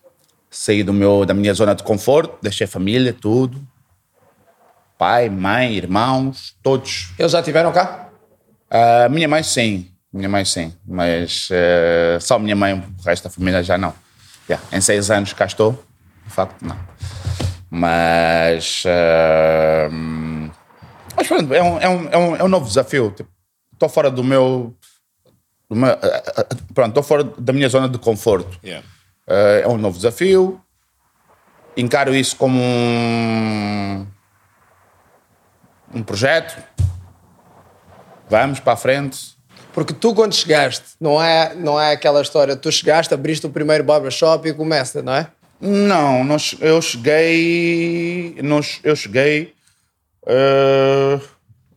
Saí 0.50 0.84
do 0.84 0.92
meu, 0.92 1.26
da 1.26 1.34
minha 1.34 1.54
zona 1.54 1.74
de 1.76 1.84
conforto, 1.84 2.38
deixei 2.42 2.66
a 2.66 2.68
família, 2.68 3.14
tudo. 3.14 3.66
Pai, 4.98 5.30
mãe, 5.30 5.74
irmãos, 5.74 6.56
todos. 6.62 7.12
Eles 7.18 7.32
já 7.32 7.40
estiveram 7.40 7.72
cá? 7.72 8.10
A 8.70 9.10
minha 9.10 9.28
mãe, 9.28 9.42
sim. 9.44 9.92
Minha 10.14 10.28
mãe, 10.30 10.44
sim. 10.46 10.76
Mas 10.86 11.48
eh, 11.52 12.18
só 12.20 12.38
minha 12.38 12.56
mãe, 12.56 12.74
o 12.74 13.02
resto 13.04 13.24
da 13.24 13.30
família 13.30 13.64
já 13.64 13.78
não. 13.78 13.94
Yeah, 14.50 14.66
Em 14.76 14.82
seis 14.82 15.10
anos 15.10 15.32
cá 15.34 15.46
estou. 15.46 15.82
De 16.32 16.36
facto, 16.36 16.66
não. 16.66 16.78
Mas. 17.70 18.84
eh, 18.86 19.90
mas 21.14 21.28
pronto, 21.28 21.54
é 21.54 21.62
um, 21.62 21.78
é 21.80 21.90
um, 21.90 22.10
é 22.10 22.18
um, 22.18 22.36
é 22.38 22.44
um 22.46 22.48
novo 22.48 22.66
desafio. 22.66 23.12
Tipo, 23.12 23.30
Estou 23.74 23.90
fora 23.90 24.10
do 24.10 24.24
meu. 24.24 24.74
do 25.70 25.76
meu- 25.76 25.90
eh, 25.90 26.24
eh, 26.38 26.48
pronto, 26.74 26.90
estou 26.90 27.04
fora 27.04 27.24
da 27.26 27.52
minha 27.52 27.68
zona 27.68 27.90
de 27.90 27.98
conforto. 27.98 28.58
Yeah. 28.64 28.88
Eh, 29.28 29.62
é 29.66 29.68
um 29.68 29.78
novo 29.78 29.98
desafio. 29.98 30.62
Encaro 31.76 32.16
isso 32.16 32.38
como 32.38 32.62
um, 32.62 34.08
um 35.94 36.02
projeto. 36.04 36.64
Vamos 38.30 38.62
para 38.62 38.72
a 38.74 38.78
frente. 38.78 39.36
Porque 39.74 39.94
tu, 39.94 40.14
quando 40.16 40.34
chegaste, 40.34 40.84
não 41.00 41.22
é, 41.22 41.56
não 41.56 41.80
é 41.80 41.92
aquela 41.94 42.22
história, 42.22 42.56
tu 42.58 42.72
chegaste, 42.72 43.14
abriste 43.14 43.46
o 43.46 43.50
primeiro 43.50 43.84
barbershop 43.86 44.48
e 44.48 44.54
começa, 44.54 45.02
não 45.02 45.14
é? 45.14 45.28
Não, 45.62 46.24
nós, 46.24 46.56
eu 46.60 46.82
cheguei. 46.82 48.36
Nós, 48.44 48.80
eu 48.84 48.96
cheguei. 48.96 49.54
eh, 50.28 51.20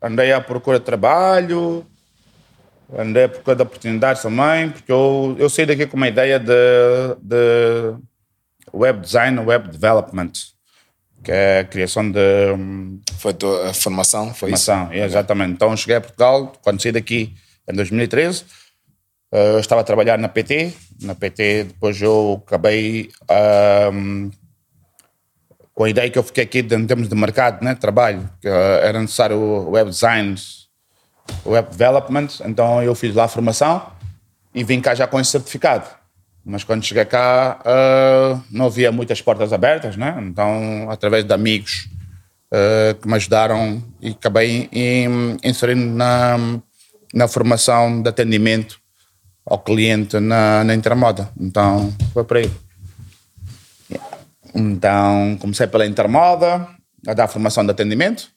andei 0.03 0.33
à 0.33 0.41
procura 0.41 0.79
de 0.79 0.85
trabalho. 0.85 1.87
Andei 2.97 3.25
à 3.25 3.29
procura 3.29 3.57
de 3.57 3.63
oportunidades 3.63 4.23
também, 4.23 4.71
porque 4.71 4.91
eu, 4.93 5.35
eu 5.39 5.49
saí 5.51 5.67
daqui 5.67 5.87
com 5.87 5.97
uma 5.97 6.09
ideia 6.09 6.39
de, 6.39 6.53
de 7.21 7.95
web 8.73 9.01
design, 9.01 9.39
web 9.41 9.69
development, 9.69 10.33
que 11.23 11.33
é 11.33 11.61
a 11.61 11.65
criação 11.65 12.11
de. 12.11 12.21
Foi 13.19 13.35
a 13.69 13.75
formação? 13.75 14.33
Foi 14.35 14.53
isso? 14.53 14.67
Formação, 14.67 14.93
é, 14.93 15.05
exatamente. 15.05 15.53
Então 15.53 15.77
cheguei 15.77 15.97
a 15.97 16.01
Portugal, 16.01 16.53
quando 16.63 16.81
saí 16.83 16.93
daqui 16.93 17.35
em 17.69 17.75
2013, 17.75 18.43
eh, 18.43 18.64
eu 19.35 19.59
estava 19.59 19.81
a 19.81 19.85
trabalhar 19.85 20.17
na 20.17 20.29
PT. 20.29 20.73
Na 21.03 21.15
PT, 21.15 21.65
depois 21.65 22.01
eu 22.01 22.43
acabei 22.47 23.11
ahm, 23.29 24.31
com 25.75 25.85
a 25.85 25.91
ideia 25.91 26.09
que 26.09 26.19
eu 26.19 26.23
fiquei 26.23 26.45
aqui 26.45 26.61
em 26.61 26.87
termos 26.87 27.09
de 27.09 27.15
mercado, 27.17 27.65
né, 27.65 27.75
trabalho, 27.75 28.31
que 28.41 28.47
eh, 28.47 28.81
era 28.85 29.01
necessário 29.01 29.69
web 29.71 29.91
design, 29.91 30.37
web 31.45 31.69
development. 31.69 32.29
Então 32.45 32.81
eu 32.81 32.95
fiz 32.95 33.13
lá 33.13 33.25
a 33.25 33.29
formação 33.29 33.91
e 34.55 34.63
vim 34.63 34.81
cá 34.81 34.95
já 34.95 35.07
com 35.07 35.19
esse 35.19 35.33
certificado. 35.33 35.89
Mas 36.45 36.63
quando 36.63 36.85
cheguei 36.85 37.05
cá, 37.05 37.59
ah, 37.65 38.41
não 38.51 38.67
havia 38.67 38.93
muitas 38.93 39.21
portas 39.21 39.53
abertas, 39.53 39.97
né? 39.97 40.15
Então, 40.23 40.89
através 40.91 41.25
de 41.25 41.33
amigos 41.33 41.89
eh, 42.53 42.95
que 43.01 43.09
me 43.09 43.15
ajudaram 43.15 43.83
e 44.01 44.11
acabei 44.11 44.71
inserindo 45.43 45.87
na, 45.87 46.37
na 47.13 47.27
formação 47.27 48.01
de 48.01 48.09
atendimento 48.09 48.84
ao 49.47 49.59
cliente 49.59 50.19
na, 50.21 50.65
na 50.65 50.75
Intermoda. 50.75 51.31
Então, 51.39 51.93
foi 52.13 52.25
por 52.25 52.37
aí. 52.39 52.51
Então, 54.55 55.37
comecei 55.41 55.67
pela 55.67 55.87
Intermoda, 55.87 56.69
a 57.07 57.15
dar 57.15 57.29
formação 57.29 57.65
de 57.65 57.71
atendimento. 57.71 58.29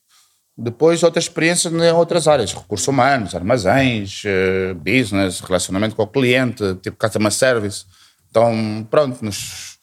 Depois, 0.57 1.03
outras 1.03 1.25
experiências 1.25 1.71
em 1.71 1.91
outras 1.91 2.27
áreas, 2.27 2.51
recursos 2.51 2.87
humanos, 2.87 3.35
armazéns, 3.35 4.23
eh, 4.25 4.73
business, 4.73 5.39
relacionamento 5.39 5.95
com 5.95 6.01
o 6.01 6.07
cliente, 6.07 6.63
tipo 6.81 6.97
customer 6.97 7.31
service. 7.31 7.85
Então, 8.31 8.87
pronto, 8.89 9.23
nos, 9.23 9.77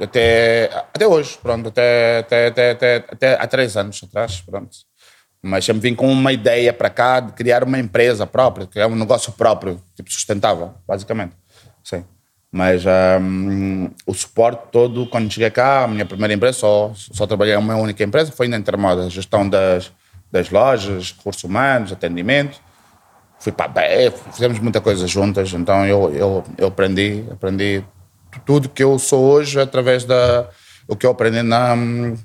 até, 0.00 0.70
até 0.94 1.08
hoje, 1.08 1.36
pronto, 1.42 1.68
até, 1.70 2.18
até, 2.18 2.46
até, 2.46 2.70
até, 2.70 2.96
até 3.10 3.34
há 3.34 3.46
três 3.48 3.76
anos 3.76 4.00
atrás, 4.04 4.40
pronto. 4.42 4.87
Mas 5.42 5.64
sempre 5.64 5.82
vim 5.82 5.94
com 5.94 6.10
uma 6.10 6.32
ideia 6.32 6.72
para 6.72 6.90
cá 6.90 7.20
de 7.20 7.32
criar 7.32 7.62
uma 7.62 7.78
empresa 7.78 8.26
própria, 8.26 8.66
criar 8.66 8.88
um 8.88 8.96
negócio 8.96 9.32
próprio, 9.32 9.80
tipo 9.94 10.12
sustentável, 10.12 10.74
basicamente. 10.86 11.32
Sim. 11.84 12.04
Mas 12.50 12.82
hum, 13.20 13.90
o 14.06 14.14
suporte 14.14 14.62
todo, 14.72 15.06
quando 15.06 15.32
cheguei 15.32 15.50
cá, 15.50 15.84
a 15.84 15.88
minha 15.88 16.06
primeira 16.06 16.34
empresa, 16.34 16.58
só, 16.58 16.92
só 16.94 17.26
trabalhei 17.26 17.54
em 17.54 17.58
uma 17.58 17.76
única 17.76 18.02
empresa, 18.02 18.32
foi 18.32 18.48
na 18.48 18.56
Intermoda, 18.56 19.08
gestão 19.10 19.48
das, 19.48 19.92
das 20.32 20.50
lojas, 20.50 21.12
recursos 21.12 21.44
humanos, 21.44 21.92
atendimento. 21.92 22.58
Fui 23.38 23.52
para 23.52 23.66
a 23.66 23.68
BE, 23.68 24.12
fizemos 24.32 24.58
muita 24.58 24.80
coisa 24.80 25.06
juntas, 25.06 25.52
então 25.52 25.86
eu, 25.86 26.12
eu, 26.12 26.44
eu 26.56 26.66
aprendi, 26.68 27.24
aprendi 27.30 27.84
tudo 28.44 28.68
que 28.68 28.82
eu 28.82 28.98
sou 28.98 29.24
hoje 29.24 29.60
através 29.60 30.04
da 30.04 30.48
o 30.88 30.96
que 30.96 31.04
eu 31.04 31.10
aprendi 31.10 31.42
na, 31.42 31.76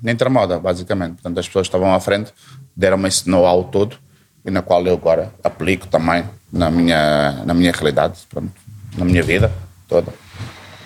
na 0.02 0.10
Intermoda, 0.10 0.58
basicamente. 0.58 1.16
Portanto, 1.16 1.38
as 1.38 1.46
pessoas 1.46 1.68
que 1.68 1.76
estavam 1.76 1.94
à 1.94 2.00
frente 2.00 2.32
deram-me 2.76 3.08
esse 3.08 3.28
know-how 3.28 3.64
todo 3.64 3.98
e 4.44 4.50
na 4.50 4.62
qual 4.62 4.86
eu 4.86 4.94
agora 4.94 5.32
aplico 5.42 5.86
também 5.86 6.24
na 6.52 6.70
minha, 6.70 7.42
na 7.44 7.54
minha 7.54 7.72
realidade, 7.72 8.20
pronto, 8.28 8.52
na 8.96 9.04
minha 9.04 9.22
vida 9.22 9.52
toda. 9.88 10.12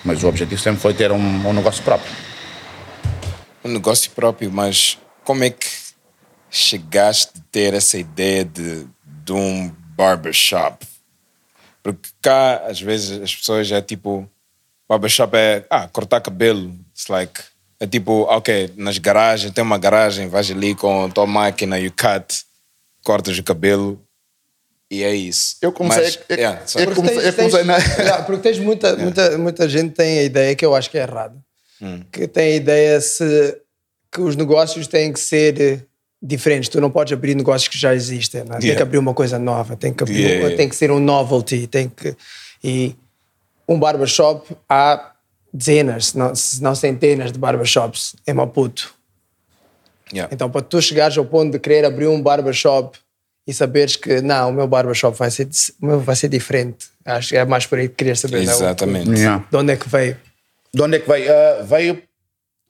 Mas 0.03 0.23
o 0.23 0.27
objetivo 0.27 0.61
sempre 0.61 0.79
foi 0.79 0.93
ter 0.93 1.11
um, 1.11 1.47
um 1.47 1.53
negócio 1.53 1.83
próprio. 1.83 2.11
um 3.63 3.69
negócio 3.69 4.11
próprio, 4.11 4.51
mas 4.51 4.97
como 5.23 5.43
é 5.43 5.49
que 5.49 5.67
chegaste 6.49 7.33
a 7.37 7.41
ter 7.51 7.73
essa 7.73 7.97
ideia 7.97 8.45
de, 8.45 8.87
de 9.03 9.33
um 9.33 9.69
barbershop? 9.95 10.87
Porque 11.83 12.09
cá, 12.21 12.63
às 12.65 12.79
vezes, 12.81 13.21
as 13.21 13.35
pessoas 13.35 13.71
é 13.71 13.81
tipo, 13.81 14.29
barbershop 14.87 15.35
é, 15.37 15.65
ah, 15.69 15.87
cortar 15.87 16.21
cabelo. 16.21 16.73
It's 16.91 17.07
like, 17.07 17.41
é 17.79 17.87
tipo, 17.87 18.23
ok, 18.23 18.73
nas 18.77 18.97
garagens, 18.97 19.53
tem 19.53 19.63
uma 19.63 19.77
garagem, 19.77 20.27
vais 20.27 20.49
ali 20.51 20.75
com 20.75 21.05
a 21.05 21.09
tua 21.09 21.25
máquina, 21.25 21.79
you 21.79 21.91
cut, 21.91 22.43
cortas 23.03 23.37
o 23.37 23.43
cabelo 23.43 23.99
e 24.91 25.03
é 25.03 25.13
isso. 25.15 25.55
Eu 25.61 25.71
comecei- 25.71 26.03
Mas, 26.03 26.19
eu- 26.29 26.35
yeah, 26.37 26.57
Porque 26.59 26.95
comecei- 26.95 27.21
tens, 27.21 27.35
comecei 27.35 27.51
tens- 27.63 27.67
na- 27.67 27.77
Yeah, 28.03 28.23
porque 28.23 28.41
tens 28.41 28.59
muita, 28.59 28.95
muita, 28.97 29.37
muita 29.37 29.69
gente 29.69 29.93
tem 29.93 30.19
a 30.19 30.23
ideia 30.23 30.55
que 30.55 30.65
eu 30.65 30.75
acho 30.75 30.89
que 30.89 30.97
é 30.97 31.01
errada. 31.01 31.35
Que 32.11 32.27
tem 32.27 32.53
a 32.53 32.55
ideia 32.57 32.99
se, 32.99 33.57
que 34.11 34.19
os 34.19 34.35
negócios 34.35 34.85
têm 34.87 35.13
que 35.13 35.19
ser 35.19 35.61
eh, 35.61 35.79
diferentes. 36.21 36.67
Tu 36.67 36.81
não 36.81 36.91
podes 36.91 37.13
abrir 37.13 37.33
negócios 37.35 37.69
que 37.69 37.77
já 37.77 37.95
existem. 37.95 38.43
não 38.43 38.55
é? 38.55 38.59
Tem 38.59 38.65
Yeah. 38.67 38.75
que 38.77 38.83
abrir 38.83 38.97
uma 38.97 39.13
coisa 39.13 39.39
nova. 39.39 39.77
Tem 39.77 39.93
que, 39.93 40.03
abrir, 40.03 40.15
Yeah, 40.17 40.35
uma- 40.35 40.41
yeah. 40.47 40.57
tem 40.57 40.67
que 40.67 40.75
ser 40.75 40.91
um 40.91 40.99
novelty. 40.99 41.67
Tem 41.67 41.87
que, 41.87 42.13
e 42.61 42.93
um 43.65 43.79
barbershop 43.79 44.53
há 44.67 45.13
dezenas, 45.53 46.07
se 46.07 46.17
não, 46.17 46.35
se 46.35 46.61
não 46.61 46.75
centenas 46.75 47.31
de 47.31 47.39
barbershops 47.39 48.15
em 48.27 48.33
Maputo. 48.33 48.93
yeah. 50.11 50.33
Então, 50.33 50.49
para 50.49 50.61
tu 50.61 50.81
chegares 50.81 51.17
ao 51.17 51.25
ponto 51.25 51.51
de 51.51 51.59
querer 51.59 51.85
abrir 51.85 52.07
um 52.07 52.21
barbershop 52.21 52.97
e 53.47 53.53
saberes 53.53 53.95
que 53.95 54.21
não, 54.21 54.49
o 54.49 54.53
meu 54.53 54.67
barbershop 54.67 55.17
vai 55.17 55.31
ser, 55.31 55.49
o 55.81 55.85
meu 55.85 55.99
vai 55.99 56.15
ser 56.15 56.29
diferente. 56.29 56.87
Acho 57.03 57.29
que 57.29 57.37
é 57.37 57.45
mais 57.45 57.65
por 57.65 57.79
aí 57.79 57.89
que 57.89 57.95
querias 57.95 58.19
saber. 58.19 58.43
não 58.43 58.51
é? 58.51 58.55
Exatamente. 58.55 59.09
Yeah. 59.11 59.45
De 59.49 59.57
onde 59.57 59.73
é 59.73 59.75
que 59.75 59.89
veio? 59.89 60.17
De 60.73 60.81
onde 60.81 60.97
é 60.97 60.99
que 60.99 61.09
veio? 61.09 61.31
Ah, 61.31 61.63
veio 61.63 62.03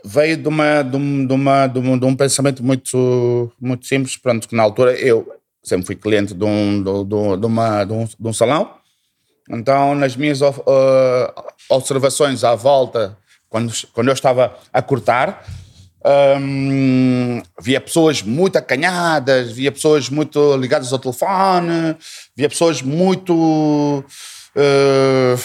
veio 0.03 0.37
de, 0.37 0.47
uma, 0.47 0.81
de, 0.81 0.95
um, 0.95 1.25
de, 1.25 1.33
uma, 1.33 1.67
de, 1.67 1.79
um, 1.79 1.97
de 1.97 2.05
um 2.05 2.15
pensamento 2.15 2.63
muito, 2.63 3.51
muito 3.59 3.85
simples. 3.85 4.15
Pronto, 4.15 4.47
que 4.47 4.55
na 4.55 4.63
altura 4.63 4.93
eu 4.93 5.27
sempre 5.61 5.85
fui 5.85 5.95
cliente 5.95 6.33
de 6.33 6.43
um, 6.43 6.81
de, 6.81 7.03
de, 7.03 7.37
de 7.37 7.45
uma, 7.45 7.83
de, 7.83 7.93
um, 7.93 8.05
de 8.05 8.27
um 8.27 8.33
salão. 8.33 8.78
Então, 9.49 9.95
nas 9.95 10.15
minhas 10.15 10.41
ah, 10.41 10.51
observações 11.69 12.43
à 12.43 12.55
volta, 12.55 13.17
quando, 13.49 13.73
quando 13.93 14.07
eu 14.09 14.13
estava 14.13 14.55
a 14.71 14.81
cortar, 14.81 15.43
hum, 16.39 17.41
via 17.59 17.81
pessoas 17.81 18.21
muito 18.21 18.57
acanhadas, 18.57 19.51
via 19.51 19.71
pessoas 19.71 20.09
muito 20.09 20.55
ligadas 20.57 20.93
ao 20.93 20.99
telefone, 20.99 21.97
via 22.35 22.49
pessoas 22.49 22.81
muito. 22.81 24.03
ah, 24.55 25.35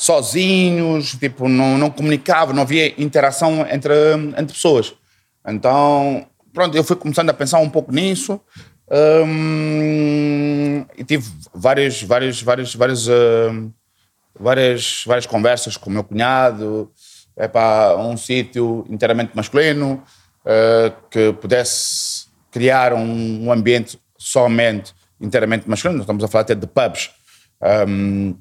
sozinhos, 0.00 1.14
tipo, 1.16 1.46
não, 1.46 1.76
não 1.76 1.90
comunicavam, 1.90 2.54
não 2.54 2.62
havia 2.62 2.94
interação 2.98 3.66
entre, 3.70 3.92
entre 4.14 4.54
pessoas. 4.54 4.94
Então, 5.46 6.26
pronto, 6.54 6.74
eu 6.74 6.82
fui 6.82 6.96
começando 6.96 7.28
a 7.28 7.34
pensar 7.34 7.58
um 7.58 7.68
pouco 7.68 7.92
nisso. 7.92 8.40
E 10.96 11.04
tive 11.04 11.28
várias, 11.54 12.02
várias, 12.02 12.42
várias, 12.42 12.74
várias, 12.74 13.06
várias, 14.38 15.04
várias 15.06 15.26
conversas 15.26 15.76
com 15.76 15.90
o 15.90 15.92
meu 15.92 16.04
cunhado, 16.04 16.90
é 17.36 17.46
para 17.48 17.96
um 17.96 18.16
sítio 18.16 18.84
inteiramente 18.88 19.32
masculino, 19.34 20.02
eh, 20.44 20.92
que 21.10 21.32
pudesse 21.34 22.26
criar 22.50 22.92
um, 22.92 23.46
um 23.46 23.52
ambiente 23.52 23.98
somente 24.18 24.92
inteiramente 25.20 25.68
masculino. 25.68 26.00
Estamos 26.00 26.24
a 26.24 26.28
falar 26.28 26.42
até 26.42 26.54
de 26.54 26.66
pubs, 26.66 27.10
hum, 27.88 28.34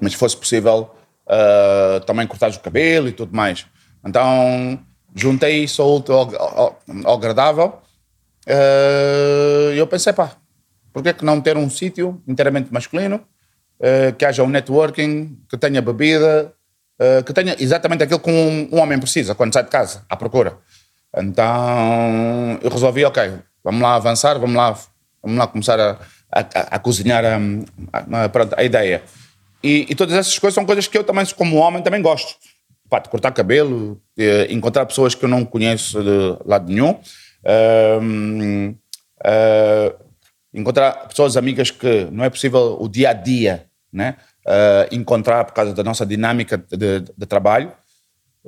mas 0.00 0.14
fosse 0.14 0.36
possível 0.36 0.90
eh, 1.28 2.00
também 2.06 2.26
cortar 2.26 2.50
o 2.50 2.58
cabelo 2.60 3.08
e 3.08 3.12
tudo 3.12 3.34
mais. 3.34 3.66
Então 4.04 4.78
juntei 5.14 5.62
isso 5.64 5.80
ao, 5.82 6.02
ao, 6.12 6.36
ao- 6.58 6.78
ao 7.04 7.14
agradável 7.14 7.78
e 8.46 9.78
eu 9.78 9.86
pensei, 9.86 10.12
pá, 10.12 10.32
por 10.92 11.02
que 11.02 11.12
que 11.14 11.24
não 11.24 11.40
ter 11.40 11.56
um 11.56 11.70
sítio 11.70 12.22
inteiramente 12.26 12.72
masculino, 12.72 13.20
eh, 13.80 14.12
que 14.12 14.24
haja 14.24 14.42
um 14.42 14.48
networking, 14.48 15.38
que 15.48 15.56
tenha 15.56 15.80
bebida, 15.80 16.52
eh, 16.98 17.22
que 17.22 17.32
tenha 17.32 17.56
exatamente 17.58 18.02
aquilo 18.04 18.20
que 18.20 18.30
um, 18.30 18.68
homem 18.78 18.98
precisa 18.98 19.34
quando 19.34 19.52
sai 19.52 19.64
de 19.64 19.70
casa, 19.70 20.04
à 20.08 20.16
procura. 20.16 20.58
Então 21.16 22.58
eu 22.62 22.70
resolvi, 22.70 23.04
ok, 23.04 23.32
vamos 23.64 23.80
lá 23.82 23.94
avançar, 23.94 24.38
vamos 24.38 24.56
lá, 24.56 24.76
vamos 25.22 25.38
lá 25.38 25.46
começar 25.46 25.78
a, 25.80 25.98
a- 26.30 26.76
a 26.76 26.78
cozinhar 26.78 27.24
a, 27.24 27.36
a- 27.92 28.30
a 28.56 28.64
ideia. 28.64 29.02
E, 29.62 29.86
e 29.88 29.94
todas 29.94 30.14
essas 30.14 30.38
coisas 30.38 30.54
são 30.54 30.64
coisas 30.66 30.86
que 30.88 30.98
eu 30.98 31.04
também, 31.04 31.24
como 31.36 31.56
homem, 31.56 31.82
também 31.82 32.02
gosto. 32.02 32.34
Pá, 32.90 32.98
de 32.98 33.08
cortar 33.08 33.30
cabelo, 33.32 34.00
de 34.16 34.46
encontrar 34.52 34.84
pessoas 34.86 35.14
que 35.14 35.24
eu 35.24 35.28
não 35.28 35.44
conheço 35.44 36.02
de 36.02 36.36
lado 36.44 36.70
nenhum. 36.70 36.98
Ahm, 37.44 38.74
ah, 39.24 39.92
encontrar 40.54 41.08
pessoas 41.08 41.36
amigas 41.36 41.70
que 41.70 42.04
não 42.10 42.24
é 42.24 42.30
possível 42.30 42.76
o 42.80 42.88
dia 42.88 43.10
a 43.10 43.12
dia 43.12 43.66
né? 43.92 44.16
ah, 44.46 44.86
encontrar 44.90 45.44
por 45.44 45.52
causa 45.52 45.74
da 45.74 45.82
nossa 45.84 46.06
dinâmica 46.06 46.56
de, 46.56 47.00
de 47.00 47.26
trabalho. 47.26 47.72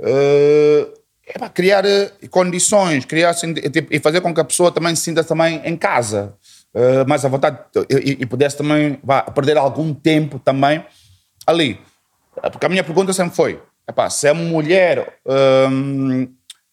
Ah, 0.03 0.89
é 1.27 1.39
para 1.39 1.49
criar 1.49 1.85
eh, 1.87 2.13
condições, 2.31 3.05
criar 3.07 3.31
assim, 3.31 3.55
tipo, 3.55 3.93
e 3.95 3.99
fazer 3.99 4.21
com 4.21 4.35
que 4.35 4.41
a 4.41 4.45
pessoa 4.45 4.71
também 4.71 4.95
se 4.95 5.03
sinta 5.03 5.25
também 5.25 5.61
em 5.65 5.75
casa, 5.77 6.35
eh, 6.75 7.05
mais 7.07 7.25
à 7.25 7.29
vontade 7.29 7.59
e, 7.89 8.19
e- 8.21 8.27
pudesse 8.27 8.59
também 8.59 8.99
vá, 9.03 9.23
perder 9.23 9.57
algum 9.57 9.95
tempo 9.95 10.39
também 10.39 10.85
ali. 11.47 11.81
Porque 12.53 12.67
a 12.67 12.69
minha 12.69 12.85
pergunta 12.85 13.13
sempre 13.15 13.35
foi: 13.35 13.63
epá, 13.89 14.11
se 14.11 14.29
a 14.29 14.35
mulher 14.35 15.19
hum, 15.71 16.29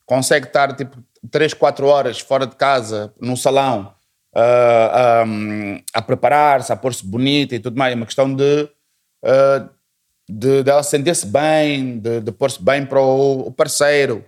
consegue 0.05 0.47
estar 0.47 0.75
tipo 0.75 0.97
3, 1.29 1.53
4 1.53 1.85
horas 1.87 2.19
fora 2.19 2.47
de 2.47 2.55
casa, 2.55 3.13
no 3.19 3.35
salão, 3.37 3.93
ah, 4.35 5.23
hum, 5.27 5.79
a 5.93 6.01
preparar-se, 6.01 6.71
a 6.71 6.75
pôr-se 6.75 7.05
bonita 7.05 7.55
e 7.55 7.59
tudo 7.59 7.77
mais, 7.77 7.93
é 7.93 7.95
uma 7.95 8.05
questão 8.05 8.33
de. 8.33 8.69
ah, 9.23 9.67
de, 10.33 10.63
de 10.63 10.69
ela 10.71 10.81
sentir-se 10.83 11.25
bem, 11.25 11.99
de, 11.99 12.21
de 12.21 12.31
pôr-se 12.31 12.61
bem 12.63 12.85
para 12.85 13.01
o, 13.01 13.47
o 13.47 13.51
parceiro. 13.51 14.23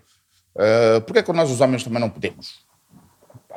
Uh, 0.53 0.99
Porquê 1.01 1.19
é 1.19 1.23
que 1.23 1.31
nós 1.31 1.49
os 1.49 1.61
homens 1.61 1.81
também 1.83 1.99
não 1.99 2.09
podemos? 2.09 2.59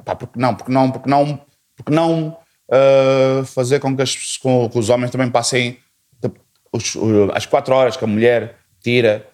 Pá, 0.04 0.14
porque 0.14 0.38
não, 0.38 0.54
porque 0.54 0.70
não, 0.72 0.90
porque 0.92 1.10
não, 1.10 1.40
porque 1.76 1.92
não 1.92 2.38
uh, 2.70 3.44
fazer 3.46 3.80
com 3.80 3.96
que, 3.96 4.02
as- 4.02 4.36
com 4.36 4.68
que 4.70 4.78
os 4.78 4.88
homens 4.90 5.10
também 5.10 5.28
passem 5.28 5.76
tipo, 6.22 6.38
os- 6.72 6.94
o- 6.94 7.32
as 7.34 7.44
quatro 7.46 7.74
horas 7.74 7.96
que 7.96 8.04
a 8.04 8.08
mulher 8.08 8.56
tira? 8.80 9.26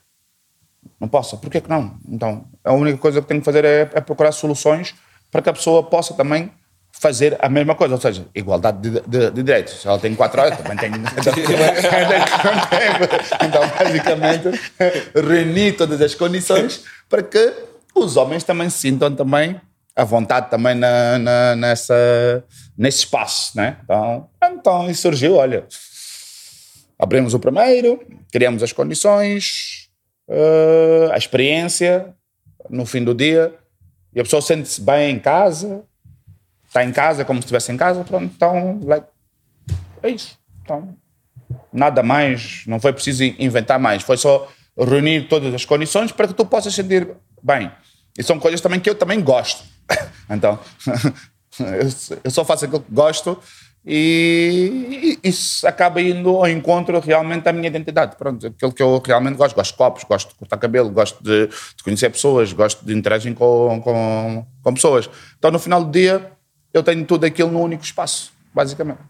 Não 1.00 1.08
possa. 1.08 1.36
Porquê 1.36 1.60
que 1.60 1.68
não? 1.68 1.96
Então, 2.08 2.44
a 2.64 2.72
única 2.72 2.98
coisa 2.98 3.20
que 3.20 3.26
tenho 3.28 3.40
que 3.40 3.44
fazer 3.44 3.64
é, 3.64 3.90
é 3.94 4.00
procurar 4.00 4.32
soluções 4.32 4.94
para 5.30 5.42
que 5.42 5.48
a 5.48 5.52
pessoa 5.52 5.82
possa 5.82 6.14
também 6.14 6.50
fazer 6.92 7.36
a 7.40 7.48
mesma 7.48 7.74
coisa, 7.74 7.94
ou 7.94 8.00
seja, 8.00 8.26
igualdade 8.34 8.90
de, 8.90 9.00
de- 9.00 9.30
de 9.30 9.42
direitos. 9.42 9.80
Se 9.80 9.88
ela 9.88 9.98
tem 9.98 10.14
quatro 10.14 10.40
horas, 10.40 10.56
também 10.58 10.76
tem. 10.76 10.90
então, 13.46 13.68
basicamente, 13.78 14.48
reunir 15.14 15.72
todas 15.72 16.00
as 16.00 16.14
condições 16.14 16.84
para 17.08 17.22
que 17.22 17.52
os 17.94 18.16
homens 18.16 18.44
também 18.44 18.68
se 18.70 18.78
sintam 18.78 19.14
também 19.14 19.60
à 19.94 20.04
vontade 20.04 20.50
também 20.50 20.74
na, 20.74 21.18
na- 21.18 21.56
nessa, 21.56 21.94
nesse 22.76 22.98
espaço, 22.98 23.56
né? 23.56 23.76
Então, 23.84 24.28
então 24.42 24.94
surgiu, 24.94 25.36
olha, 25.36 25.66
abrimos 26.98 27.34
o 27.34 27.38
primeiro, 27.38 28.00
criamos 28.32 28.62
as 28.62 28.72
condições, 28.72 29.81
eh, 30.28 31.10
a 31.12 31.16
experiência 31.18 32.14
no 32.70 32.86
fim 32.86 33.02
do 33.04 33.14
dia, 33.14 33.54
e 34.14 34.20
a 34.20 34.22
pessoa 34.22 34.40
sente-se 34.42 34.80
bem 34.80 35.14
em 35.14 35.18
casa, 35.18 35.82
está 36.66 36.84
em 36.84 36.92
casa 36.92 37.24
como 37.24 37.40
se 37.40 37.44
estivesse 37.46 37.72
em 37.72 37.76
casa, 37.76 38.04
pronto, 38.04 38.32
então, 38.34 38.80
like, 38.84 39.06
é 40.02 40.10
isso. 40.10 40.38
Então, 40.62 40.96
nada 41.72 42.02
mais, 42.02 42.64
não 42.66 42.78
foi 42.80 42.92
preciso 42.92 43.24
inventar 43.24 43.78
mais, 43.78 44.02
foi 44.02 44.16
só 44.16 44.50
reunir 44.78 45.28
todas 45.28 45.52
as 45.54 45.64
condições 45.64 46.12
para 46.12 46.28
que 46.28 46.34
tu 46.34 46.46
possas 46.46 46.74
sentir 46.74 47.08
bem. 47.42 47.70
E 48.18 48.22
são 48.22 48.38
coisas 48.38 48.60
também 48.60 48.78
que 48.80 48.88
eu 48.88 48.94
também 48.94 49.20
gosto. 49.20 49.62
Então, 50.30 50.58
eu- 51.58 52.16
eu 52.24 52.30
só 52.30 52.42
faço 52.44 52.64
aquilo 52.64 52.80
que 52.80 52.90
gosto 52.92 53.38
e 53.84 55.18
isso 55.24 55.66
acaba 55.66 56.00
indo 56.00 56.30
ao 56.30 56.48
encontro 56.48 57.00
realmente 57.00 57.42
da 57.42 57.52
minha 57.52 57.66
identidade. 57.66 58.16
Pronto, 58.16 58.46
aquilo 58.46 58.72
que 58.72 58.82
eu 58.82 59.02
realmente 59.04 59.36
gosto. 59.36 59.56
Gosto 59.56 59.72
de 59.72 59.76
copos, 59.76 60.04
gosto 60.04 60.28
de 60.28 60.34
cortar 60.36 60.56
cabelo, 60.56 60.88
gosto 60.90 61.22
de, 61.22 61.48
de 61.48 61.82
conhecer 61.82 62.10
pessoas, 62.10 62.52
gosto 62.52 62.84
de 62.84 62.94
interagir 62.94 63.34
com, 63.34 63.80
com, 63.82 64.46
com 64.62 64.74
pessoas. 64.74 65.10
Então, 65.36 65.50
no 65.50 65.58
final 65.58 65.84
do 65.84 65.90
dia, 65.90 66.30
eu 66.72 66.82
tenho 66.82 67.04
tudo 67.04 67.24
aquilo 67.24 67.50
num 67.50 67.62
único 67.62 67.82
espaço, 67.82 68.32
basicamente. 68.54 69.00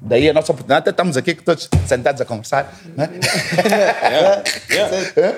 Daí 0.00 0.28
a 0.28 0.34
nossa 0.34 0.52
oportunidade, 0.52 0.80
até 0.80 0.90
estamos 0.90 1.16
aqui 1.16 1.34
todos 1.34 1.68
sentados 1.86 2.20
a 2.20 2.24
conversar. 2.26 2.76
Né? 2.96 3.08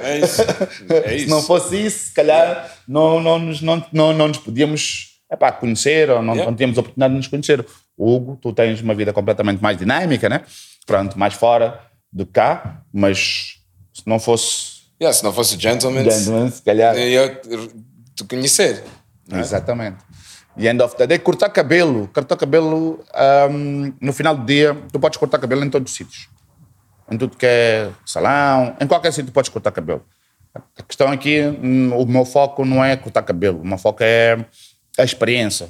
É 0.02 0.18
isso. 0.18 0.42
É 0.90 1.08
Se 1.08 1.14
isso. 1.16 1.30
não 1.30 1.42
fosse 1.42 1.76
isso, 1.86 2.06
se 2.06 2.12
calhar 2.12 2.68
não, 2.88 3.20
não, 3.20 3.38
não, 3.38 3.86
não, 3.92 4.12
não 4.12 4.28
nos 4.28 4.38
podíamos 4.38 5.15
epá, 5.30 5.50
conhecer 5.52 6.10
ou 6.10 6.22
não, 6.22 6.34
Yeah. 6.34 6.50
não 6.50 6.56
tínhamos 6.56 6.78
oportunidade 6.78 7.12
de 7.12 7.16
nos 7.18 7.28
conhecer. 7.28 7.66
Hugo, 7.98 8.36
tu 8.40 8.52
tens 8.52 8.80
uma 8.80 8.94
vida 8.94 9.12
completamente 9.12 9.62
mais 9.62 9.76
dinâmica, 9.78 10.28
né? 10.28 10.42
Pronto, 10.86 11.18
mais 11.18 11.34
fora 11.34 11.80
do 12.12 12.24
cá, 12.26 12.82
mas 12.92 13.58
se 13.92 14.02
não 14.06 14.18
fosse 14.18 14.76
Yeah, 15.00 15.12
se 15.16 15.22
não 15.24 15.32
fosse 15.32 15.58
gentleman, 15.60 16.08
gentleman, 16.10 16.50
se 16.50 16.62
calhar. 16.62 16.96
eu 16.96 17.36
te 18.14 18.24
conhecer. 18.24 18.82
Exatamente. 19.30 19.98
E 20.56 20.66
end 20.68 20.82
of 20.82 20.96
the 20.96 21.06
day, 21.06 21.18
cortar 21.18 21.50
cabelo. 21.50 22.08
Cortar 22.14 22.34
cabelo, 22.36 23.04
ahm, 23.14 23.92
no 24.00 24.12
final 24.14 24.34
do 24.34 24.46
dia, 24.46 24.74
tu 24.90 24.98
podes 24.98 25.18
cortar 25.18 25.38
cabelo 25.38 25.62
em 25.64 25.68
todos 25.68 25.90
os 25.92 25.96
sítios. 25.96 26.28
Em 27.10 27.18
tudo 27.18 27.36
que 27.36 27.44
é 27.44 27.90
salão, 28.06 28.74
em 28.80 28.86
qualquer 28.86 29.12
sítio 29.12 29.30
tu 29.30 29.34
podes 29.34 29.50
cortar 29.50 29.70
cabelo. 29.70 30.02
A 30.54 30.82
questão 30.82 31.08
aqui, 31.08 31.42
hum, 31.42 31.92
o 31.94 32.06
meu 32.06 32.24
foco 32.24 32.64
não 32.64 32.82
é 32.82 32.96
cortar 32.96 33.22
cabelo, 33.22 33.60
o 33.60 33.66
meu 33.66 33.76
foco 33.76 33.98
é 34.02 34.46
a 34.98 35.04
experiência. 35.04 35.68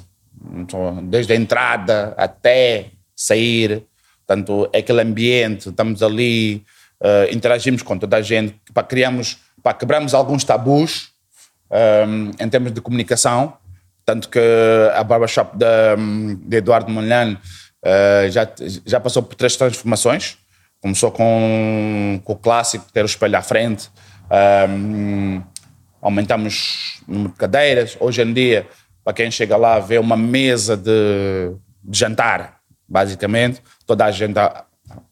Então, 0.53 1.03
Desde 1.05 1.33
a 1.33 1.35
entrada 1.35 2.13
até 2.17 2.91
sair, 3.15 3.83
portanto, 4.25 4.69
é 4.71 4.79
aquele 4.79 5.01
ambiente, 5.01 5.69
estamos 5.69 6.03
ali, 6.03 6.63
eh, 7.01 7.29
interagimos 7.31 7.81
com 7.81 7.97
toda 7.97 8.17
a 8.17 8.21
gente, 8.21 8.55
para 8.73 8.83
criamos, 8.83 9.37
para 9.63 9.73
quebramos 9.73 10.13
alguns 10.13 10.43
tabus 10.43 11.11
um, 11.69 12.31
em 12.39 12.49
termos 12.49 12.71
de 12.71 12.81
comunicação, 12.81 13.53
tanto 14.05 14.29
que 14.29 14.39
a 14.95 15.03
barbershop 15.03 15.57
da, 15.57 15.95
de 15.95 16.57
Eduardo 16.57 16.89
Molhano 16.89 17.37
uh, 17.83 18.29
já, 18.29 18.47
já 18.85 18.99
passou 18.99 19.21
por 19.21 19.35
três 19.35 19.55
transformações. 19.55 20.37
Começou 20.79 21.11
com, 21.11 22.21
com 22.23 22.33
o 22.33 22.35
clássico, 22.37 22.85
ter 22.93 23.03
o 23.03 23.05
espelho 23.05 23.37
à 23.37 23.41
frente, 23.41 23.89
um, 24.69 25.41
aumentamos 26.01 27.01
o 27.07 27.11
número 27.11 27.31
de 27.31 27.37
cadeiras. 27.37 27.97
Hoje 27.99 28.21
em 28.21 28.31
dia, 28.31 28.65
para 29.07 29.13
quem 29.13 29.31
chega 29.31 29.55
lá, 29.55 29.79
vê 29.79 29.97
uma 29.97 30.17
mesa 30.17 30.75
de, 30.75 31.53
de 31.81 31.97
jantar, 31.97 32.59
basicamente, 32.85 33.61
toda 33.85 34.03
a 34.03 34.11
gente 34.11 34.37
à, 34.37 34.65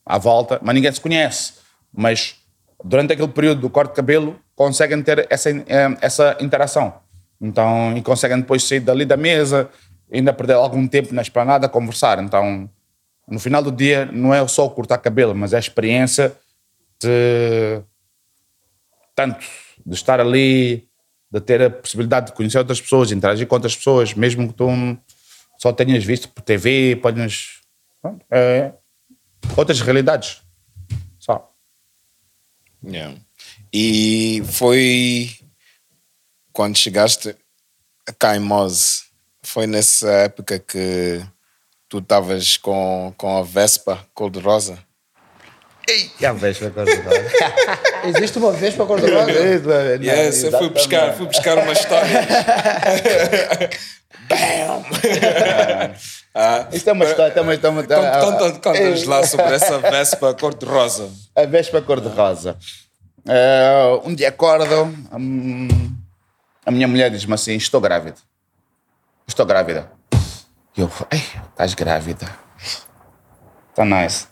à 0.06 0.18
volta, 0.18 0.60
mas 0.62 0.76
ninguém 0.76 0.92
se 0.92 1.00
conhece. 1.00 1.54
Mas 1.94 2.36
durante 2.84 3.14
aquele 3.14 3.30
período 3.30 3.62
do 3.62 3.70
corte 3.70 3.92
de 3.92 3.96
cabelo, 3.96 4.38
conseguem 4.54 5.02
ter 5.02 5.26
essa, 5.30 5.50
eh, 5.50 5.98
essa 6.02 6.36
interação. 6.42 6.96
Então, 7.40 7.96
e 7.96 8.02
conseguem 8.02 8.42
depois 8.42 8.66
sair 8.66 8.82
dali 8.82 9.06
da 9.06 9.16
mesa, 9.16 9.70
ainda 10.12 10.34
perder 10.34 10.56
algum 10.56 10.86
tempo 10.90 11.16
na 11.16 11.22
esplanada 11.22 11.68
a 11.68 11.70
conversar. 11.70 12.22
Então, 12.22 12.70
no 13.26 13.40
final 13.40 13.64
do 13.64 13.72
dia, 13.72 14.10
não 14.12 14.34
é 14.34 14.46
só 14.46 14.68
cortar 14.68 14.98
cabelo, 14.98 15.34
mas 15.34 15.54
é 15.54 15.56
a 15.56 15.60
experiência 15.60 16.36
de 17.02 17.82
tanto 19.16 19.46
de 19.86 19.96
estar 19.96 20.20
ali, 20.20 20.85
de 21.36 21.42
ter 21.42 21.62
a 21.62 21.70
possibilidade 21.70 22.28
de 22.28 22.32
conhecer 22.32 22.58
outras 22.58 22.80
pessoas, 22.80 23.12
interagir 23.12 23.46
com 23.46 23.56
outras 23.56 23.76
pessoas, 23.76 24.14
mesmo 24.14 24.48
que 24.48 24.54
tu 24.54 24.70
só 25.58 25.74
tenhas 25.74 26.04
visto 26.04 26.30
por 26.30 26.42
TV, 26.42 26.96
podes. 26.96 27.60
É, 28.32 28.72
outras 29.58 29.82
realidades. 29.82 30.42
Só. 31.20 31.52
Yeah. 32.82 33.20
E 33.74 34.44
foi 34.46 35.36
quando 36.54 36.78
chegaste 36.78 37.36
cá 38.18 38.38
em 38.38 38.40
Mose, 38.40 39.04
foi 39.44 39.68
nessa 39.68 40.10
época 40.10 40.58
que 40.58 41.22
tu 41.90 41.98
estavas 41.98 42.56
com, 42.56 43.14
com 43.18 43.38
a 43.38 43.42
Vespa 43.44 44.08
cor-de-rosa? 44.14 44.80
E 46.20 46.26
a 46.26 46.34
Vespa 46.34 46.70
cor-de-rosa. 46.72 47.26
Existe 48.06 48.38
uma 48.40 48.52
vez 48.52 48.74
para 48.76 48.86
cor-de-rosa? 48.86 49.32
Yes, 50.02 50.44
eu 50.44 50.58
fui 50.58 50.70
buscar, 50.70 51.14
fui 51.14 51.28
buscar 51.28 51.58
uma 51.64 51.74
história. 51.74 52.28
Bam! 54.28 54.84
ah, 56.34 56.68
Isto 56.72 56.90
é 56.90 56.94
uma 56.94 57.06
história, 57.06 57.34
também 57.34 57.56
estamos 57.56 57.86
conta, 57.86 58.20
conta, 58.20 58.52
conta-nos 58.60 59.04
lá 59.04 59.22
sobre 59.28 59.54
essa 59.54 59.78
Vespa 59.80 60.34
cor-de-rosa. 60.34 61.10
A 61.36 61.46
Vespa 61.46 61.82
cor-de-rosa. 61.82 62.58
Eh, 63.28 64.02
um 64.04 64.14
dia 64.16 64.30
acordo, 64.30 64.84
hum, 65.14 65.68
a 66.66 66.72
minha 66.72 66.88
mulher 66.88 67.12
diz-me 67.12 67.34
assim: 67.34 67.56
Estou 67.56 67.80
grávida. 67.82 68.18
Estou 69.28 69.46
grávida. 69.46 69.92
E 70.76 70.82
eu, 70.82 70.92
ei, 71.12 71.24
estás 71.52 71.74
grávida. 71.74 72.28
Está 73.70 73.86
nice. 73.86 74.28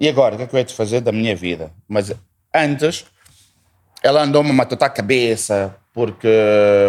E 0.00 0.08
agora, 0.08 0.34
o 0.34 0.38
que 0.38 0.44
é 0.44 0.46
que 0.46 0.54
eu 0.54 0.58
hei 0.58 0.64
de 0.64 0.72
fazer 0.72 1.02
da 1.02 1.12
minha 1.12 1.36
vida? 1.36 1.70
Mas 1.86 2.10
antes, 2.54 3.04
ela 4.02 4.22
andou-me 4.22 4.48
a 4.48 4.54
matutar 4.54 4.88
a 4.88 4.92
cabeça, 4.92 5.76
porque, 5.92 6.26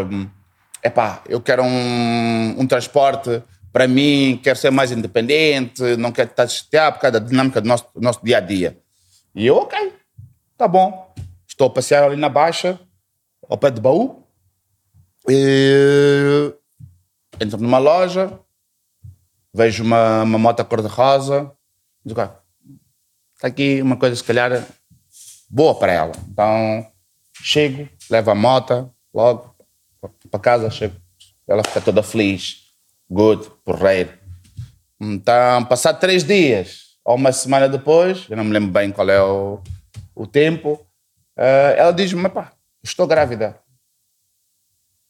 hum, 0.09 0.29
epá, 0.81 1.21
eu 1.27 1.41
quero 1.41 1.61
um, 1.61 2.55
um 2.57 2.65
transporte 2.65 3.43
para 3.73 3.85
mim, 3.85 4.39
quero 4.41 4.57
ser 4.57 4.71
mais 4.71 4.93
independente, 4.93 5.97
não 5.97 6.13
quero 6.13 6.29
estar 6.29 6.47
chateado 6.47 6.95
por 6.95 7.01
causa 7.01 7.19
da 7.19 7.27
dinâmica 7.27 7.59
do 7.59 7.67
nosso, 7.67 7.85
nosso 7.95 8.23
dia 8.23 8.37
a 8.37 8.39
dia. 8.39 8.79
E 9.35 9.45
eu, 9.45 9.57
ok, 9.57 9.93
tá 10.57 10.65
bom. 10.65 11.13
Estou 11.45 11.67
a 11.67 11.69
passear 11.69 12.05
ali 12.05 12.15
na 12.15 12.29
Baixa, 12.29 12.79
ao 13.49 13.57
pé 13.57 13.71
de 13.71 13.81
baú, 13.81 14.23
e 15.27 16.53
entro 17.41 17.59
numa 17.59 17.77
loja, 17.77 18.39
vejo 19.53 19.83
uma, 19.83 20.23
uma 20.23 20.37
moto 20.37 20.63
cor-de-rosa, 20.63 21.51
digo, 22.05 22.21
ah, 22.21 22.40
está 23.41 23.47
aqui 23.47 23.81
uma 23.81 23.97
coisa, 23.97 24.15
se 24.15 24.23
calhar, 24.23 24.63
boa 25.49 25.73
para 25.73 25.91
ela. 25.91 26.11
Então, 26.29 26.85
chego, 27.41 27.89
levo 28.07 28.29
a 28.29 28.35
moto, 28.35 28.93
logo, 29.11 29.55
para 30.29 30.39
casa, 30.39 30.69
chego, 30.69 30.95
ela 31.47 31.63
fica 31.63 31.81
toda 31.81 32.03
feliz, 32.03 32.67
good, 33.09 33.49
porreiro. 33.65 34.13
Então, 34.99 35.65
passado 35.65 35.99
três 35.99 36.23
dias, 36.23 36.97
ou 37.03 37.15
uma 37.15 37.31
semana 37.31 37.67
depois, 37.67 38.27
eu 38.29 38.37
não 38.37 38.43
me 38.43 38.51
lembro 38.51 38.69
bem 38.69 38.91
qual 38.91 39.09
é 39.09 39.19
o, 39.19 39.59
o 40.13 40.27
tempo, 40.27 40.79
eh, 41.35 41.75
ela 41.79 41.91
diz-me, 41.91 42.29
pá, 42.29 42.51
estou 42.83 43.07
grávida. 43.07 43.59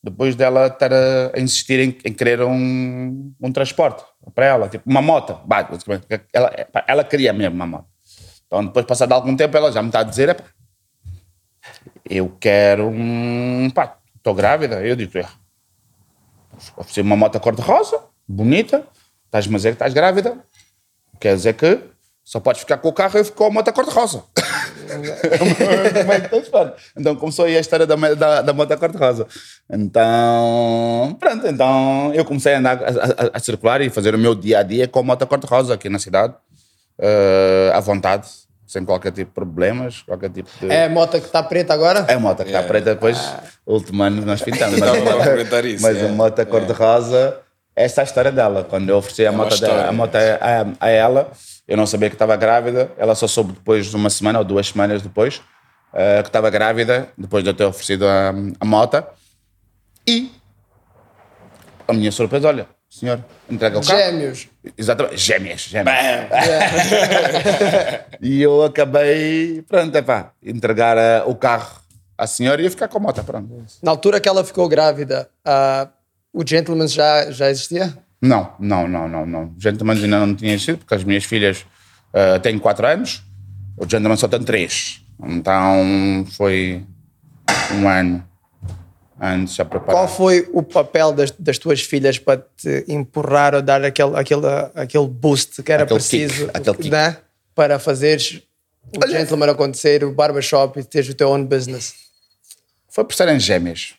Depois 0.01 0.37
dela 0.37 0.67
estar 0.67 0.93
a, 0.93 1.37
insistir 1.37 1.81
em, 1.81 1.97
em 2.05 2.13
querer 2.13 2.41
um, 2.41 3.33
um 3.41 3.51
transporte 3.51 4.05
para 4.33 4.45
ela, 4.45 4.69
tipo 4.69 4.89
uma 4.89 5.01
moto. 5.01 5.37
Ela, 6.33 6.51
ela 6.87 7.03
queria 7.03 7.33
mesmo 7.33 7.55
uma 7.55 7.67
moto. 7.67 7.90
Então, 8.51 8.65
depois, 8.65 8.85
passado 8.85 9.13
algum 9.13 9.33
tempo, 9.33 9.55
ela 9.55 9.71
já 9.71 9.81
me 9.81 9.87
está 9.87 10.01
a 10.01 10.03
dizer, 10.03 10.27
"Epá, 10.27 10.43
eu 12.09 12.35
quero 12.37 12.87
um. 12.89 13.69
Pá, 13.73 13.95
estou 14.17 14.33
grávida. 14.35 14.85
Eu 14.85 14.93
digo, 14.93 15.17
"É, 15.17 15.25
ofereci 16.75 16.99
uma 16.99 17.15
moto 17.15 17.39
cor-de-rosa, 17.39 17.97
bonita, 18.27 18.83
estás-me 19.25 19.55
a 19.55 19.57
dizer 19.57 19.69
que 19.69 19.75
estás 19.75 19.93
grávida. 19.93 20.37
Quer 21.17 21.35
dizer 21.35 21.53
que 21.53 21.79
só 22.25 22.41
podes 22.41 22.59
ficar 22.61 22.77
com 22.79 22.89
o 22.89 22.93
carro 22.93 23.17
e 23.17 23.21
eu 23.21 23.25
fico 23.25 23.37
com 23.37 23.45
a 23.45 23.49
moto 23.51 23.71
cor-de-rosa. 23.71 24.25
É? 24.89 26.27
Então 26.97 27.15
começou 27.15 27.45
aí 27.45 27.55
a 27.55 27.59
história 27.61 27.87
da, 27.87 27.95
da, 27.95 28.41
da 28.41 28.53
moto 28.53 28.77
cor-de-rosa. 28.77 29.27
Então, 29.69 31.15
pronto, 31.19 31.47
então 31.47 32.11
eu 32.13 32.25
comecei 32.25 32.55
a 32.55 32.59
andar, 32.59 32.77
a, 32.83 32.87
a- 32.89 33.31
a 33.33 33.39
circular 33.39 33.79
e 33.79 33.89
fazer 33.89 34.13
o 34.13 34.19
meu 34.19 34.35
dia 34.35 34.59
a 34.59 34.63
dia 34.63 34.89
com 34.89 34.99
a 34.99 35.03
moto 35.03 35.25
cor-de-rosa 35.25 35.73
aqui 35.75 35.87
na 35.87 35.99
cidade, 35.99 36.33
eh, 37.01 37.71
à 37.73 37.79
vontade, 37.79 38.27
sem 38.67 38.85
qualquer 38.85 39.11
tipo 39.11 39.29
de 39.31 39.33
problemas, 39.35 40.01
qualquer 40.03 40.29
tipo 40.29 40.49
de. 40.61 40.71
É 40.71 40.85
a 40.85 40.89
moto 40.89 41.19
que 41.19 41.25
está 41.25 41.41
preta 41.41 41.73
agora? 41.73 42.05
É 42.07 42.13
a 42.13 42.19
moto 42.19 42.43
que 42.43 42.49
está 42.49 42.63
preta 42.63 42.93
depois, 42.93 43.17
o 43.65 43.73
último 43.73 44.03
ano 44.03 44.23
nós 44.25 44.41
pintamos. 44.41 44.79
Mas, 44.79 45.53
a 45.53 45.61
isso, 45.67 45.83
mas 45.83 45.97
é. 45.97 46.05
a 46.05 46.09
moto 46.09 46.45
cor-de-rosa, 46.45 47.39
essa 47.75 48.01
é 48.01 48.03
a 48.03 48.05
história 48.05 48.31
dela. 48.31 48.63
Quando 48.63 48.87
eu 48.89 48.97
ofereci 48.97 49.25
a 49.25 49.31
uma 49.31 49.45
moto, 49.45 49.59
dela- 49.59 49.73
história. 49.73 49.89
a 49.89 49.91
moto 49.91 50.15
a, 50.15 50.85
a 50.85 50.89
ela, 50.89 51.31
eu 51.67 51.75
não 51.75 51.87
sabia 51.87 52.09
que 52.09 52.15
estava 52.15 52.35
grávida, 52.35 52.91
ela 52.97 53.15
só 53.15 53.27
soube 53.27 53.53
depois 53.53 53.87
de 53.87 53.95
uma 53.95 54.09
semana 54.09 54.39
ou 54.39 54.45
duas 54.45 54.67
semanas 54.67 55.01
depois 55.01 55.41
eh, 55.93 56.21
que 56.21 56.29
estava 56.29 56.49
grávida, 56.49 57.09
depois 57.17 57.43
de 57.43 57.49
eu 57.49 57.53
ter 57.53 57.65
oferecido 57.65 58.07
a, 58.07 58.29
a 58.59 58.65
moto. 58.65 59.03
E 60.07 60.31
a 61.87 61.93
minha 61.93 62.11
surpresa, 62.11 62.47
olha, 62.47 62.67
senhor, 62.91 63.23
entrega 63.49 63.79
o 63.79 63.85
carro. 63.85 63.97
Gêmeos. 63.97 64.49
Exatamente, 64.77 65.17
gêmeas, 65.17 65.61
gêmeas. 65.61 65.95
e 68.21 68.41
eu 68.41 68.63
acabei, 68.63 69.63
pronto, 69.67 69.95
é 69.95 70.01
pá, 70.01 70.33
entregar 70.43 70.97
eh, 70.97 71.23
o 71.25 71.33
carro 71.33 71.79
à 72.17 72.27
senhora 72.27 72.61
e 72.61 72.65
ia 72.65 72.69
ficar 72.69 72.89
com 72.89 72.97
a 72.97 73.01
moto, 73.01 73.23
pronto. 73.23 73.65
Na 73.81 73.91
altura 73.91 74.19
que 74.19 74.27
ela 74.27 74.43
ficou 74.43 74.67
grávida, 74.67 75.29
ah, 75.45 75.87
o 76.33 76.45
Gentleman 76.45 76.87
já, 76.87 77.31
já 77.31 77.49
existia? 77.49 77.97
Não, 78.21 78.53
não, 78.59 78.87
não, 78.87 79.07
não, 79.07 79.25
não. 79.25 79.55
Gentleman 79.57 79.95
ainda 79.95 80.25
não 80.25 80.35
tinha 80.35 80.59
sido, 80.59 80.79
porque 80.79 80.93
as 80.93 81.03
minhas 81.05 81.23
filhas 81.23 81.65
eh, 82.13 82.39
têm 82.39 82.59
4 82.59 82.85
anos, 82.85 83.23
o 83.77 83.89
Gentleman 83.89 84.17
só 84.17 84.27
tem 84.27 84.43
3. 84.43 85.01
Então 85.23 86.25
foi 86.31 86.83
um 87.73 87.87
ano 87.87 88.23
antes 89.21 89.59
a 89.59 89.65
preparar. 89.65 89.93
Qual 89.93 90.07
foi 90.07 90.49
o 90.51 90.63
papel 90.63 91.13
das, 91.13 91.29
das 91.31 91.59
tuas 91.59 91.81
filhas 91.81 92.17
para 92.17 92.43
te 92.57 92.83
empurrar 92.87 93.53
ou 93.53 93.61
dar 93.61 93.83
aquele, 93.85 94.15
aquele, 94.15 94.47
aquele 94.73 95.07
boost 95.07 95.61
que 95.61 95.71
era 95.71 95.83
Aquele 95.83 95.99
preciso 95.99 96.47
kick, 96.47 96.89
né? 96.89 97.17
para 97.53 97.77
fazeres 97.77 98.41
o 98.97 99.07
Gentleman 99.07 99.51
acontecer, 99.51 100.03
o 100.03 100.11
barbershop 100.11 100.79
e 100.79 100.83
teres 100.83 101.09
o 101.09 101.13
teu 101.13 101.29
own 101.29 101.45
business? 101.45 101.93
Foi 102.89 103.05
por 103.05 103.13
serem 103.13 103.39
gêmeas. 103.39 103.93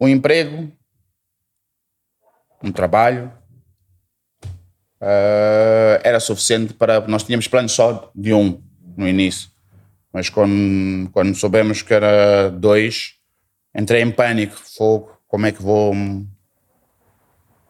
Um 0.00 0.08
emprego, 0.08 0.72
um 2.62 2.72
trabalho, 2.72 3.30
eh, 5.00 6.00
era 6.02 6.18
suficiente 6.20 6.72
para. 6.74 7.06
Nós 7.06 7.22
tínhamos 7.22 7.46
planos 7.46 7.72
só 7.72 8.10
de 8.14 8.32
um 8.32 8.60
no 8.96 9.06
início, 9.06 9.50
mas 10.12 10.28
quando, 10.28 11.10
quando 11.10 11.34
soubemos 11.34 11.82
que 11.82 11.94
era 11.94 12.48
dois, 12.50 13.15
entrei 13.76 14.02
em 14.02 14.10
pânico. 14.10 14.56
Fogo, 14.76 15.10
como 15.28 15.46
é 15.46 15.52
que 15.52 15.62
vou. 15.62 15.92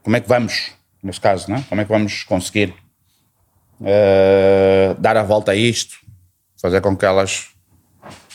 Como 0.02 0.16
é 0.16 0.20
que 0.20 0.28
vamos, 0.28 0.72
nesse 1.02 1.20
caso, 1.20 1.50
né? 1.50 1.64
como 1.68 1.80
é 1.80 1.84
que 1.84 1.90
vamos 1.90 2.22
conseguir 2.22 2.72
eh, 3.84 4.94
dar 4.98 5.16
a 5.16 5.22
volta 5.24 5.50
a 5.50 5.56
isto, 5.56 5.96
fazer 6.60 6.80
com 6.80 6.96
que 6.96 7.04
elas 7.04 7.48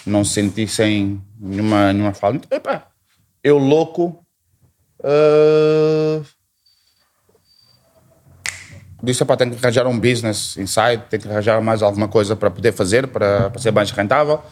não 0.05 0.25
sentissem 0.25 1.21
nenhuma, 1.39 1.93
nenhuma 1.93 2.13
falta. 2.13 2.53
Epá, 2.53 2.87
eu 3.43 3.57
louco. 3.57 4.25
eh, 5.03 6.21
disse, 9.01 9.23
epá, 9.23 9.35
tenho 9.35 9.51
que 9.51 9.65
arranjar 9.65 9.87
um 9.87 9.99
business 9.99 10.57
inside, 10.57 11.03
tenho 11.09 11.23
que 11.23 11.29
arranjar 11.29 11.61
mais 11.61 11.81
alguma 11.81 12.07
coisa 12.07 12.35
para 12.35 12.51
poder 12.51 12.71
fazer, 12.73 13.07
para, 13.07 13.49
para 13.49 13.61
ser 13.61 13.71
mais 13.71 13.91
rentável. 13.91 14.43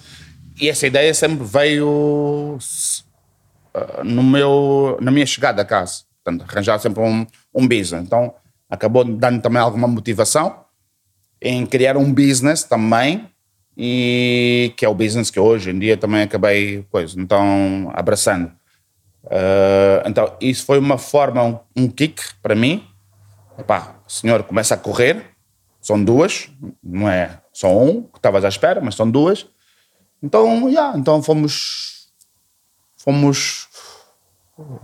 E 0.60 0.70
essa 0.70 0.88
ideia 0.88 1.14
sempre 1.14 1.46
veio 1.46 2.58
no 4.04 4.24
meu, 4.24 4.98
na 5.02 5.12
minha 5.12 5.26
chegada 5.26 5.62
a 5.62 5.66
casa. 5.66 6.04
Portanto, 6.24 6.46
arranjar 6.50 6.80
sempre 6.80 7.02
um, 7.02 7.26
um 7.54 7.68
business. 7.68 8.04
Então, 8.04 8.34
acabou 8.70 9.04
dando 9.04 9.42
também 9.42 9.62
alguma 9.62 9.88
motivação 9.88 10.66
em 11.42 11.66
criar 11.66 11.98
um 11.98 12.14
business 12.14 12.64
também 12.64 13.30
e 13.78 14.74
que 14.76 14.86
é 14.86 14.90
o 14.90 14.94
business 14.94 15.32
que 15.32 15.40
hoje 15.40 15.72
em 15.72 15.80
dia 15.80 15.96
também 15.96 16.22
acabei 16.22 16.86
coisa, 16.92 17.20
então 17.20 17.90
abraçando. 17.94 18.52
Eh, 19.30 20.04
então 20.06 20.36
isso 20.42 20.66
foi 20.66 20.78
uma 20.78 20.98
forma, 20.98 21.44
um, 21.44 21.60
um 21.76 21.88
kick 21.88 22.22
para 22.42 22.56
mim. 22.56 22.86
Epá, 23.58 23.96
o 24.08 24.12
senhor 24.12 24.44
começa 24.44 24.74
a 24.74 24.78
correr, 24.78 25.26
são 25.82 26.02
duas, 26.02 26.50
não 26.84 27.10
é 27.10 27.40
só 27.52 27.76
um 27.78 28.04
que 28.04 28.18
estavas 28.18 28.46
à 28.46 28.50
espera, 28.50 28.82
mas 28.82 28.96
são 28.96 29.10
duas. 29.10 29.48
Então, 30.22 30.70
yeah, 30.70 30.98
então 30.98 31.22
fomos, 31.24 31.99
fomos, 33.10 33.68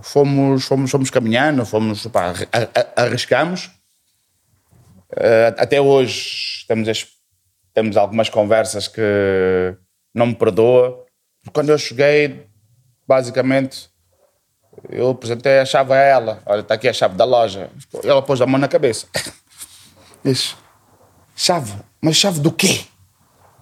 fomos, 0.00 0.64
fomos, 0.64 0.90
fomos 0.90 1.10
caminhando, 1.10 1.64
fomos, 1.64 2.06
pá, 2.08 2.34
arriscamos. 2.96 3.70
Eh, 5.16 5.54
até 5.56 5.80
hoje 5.80 6.64
temos, 6.66 7.06
temos 7.72 7.96
algumas 7.96 8.28
conversas 8.28 8.88
que 8.88 9.76
não 10.12 10.26
me 10.26 10.34
perdoa. 10.34 11.04
Quando 11.52 11.68
eu 11.68 11.78
cheguei, 11.78 12.46
basicamente, 13.06 13.88
eu 14.88 15.10
apresentei 15.10 15.60
a 15.60 15.64
chave 15.64 15.92
a 15.92 15.96
ela. 15.96 16.42
Olha, 16.46 16.60
está 16.60 16.74
aqui 16.74 16.88
a 16.88 16.92
chave 16.92 17.14
da 17.14 17.24
loja. 17.24 17.70
Ela 18.02 18.22
pôs 18.22 18.40
a 18.40 18.46
mão 18.46 18.58
na 18.58 18.66
cabeça. 18.66 19.06
Disse, 20.24 20.56
chave? 21.36 21.74
Mas 22.00 22.16
chave 22.16 22.40
do 22.40 22.50
quê? 22.50 22.80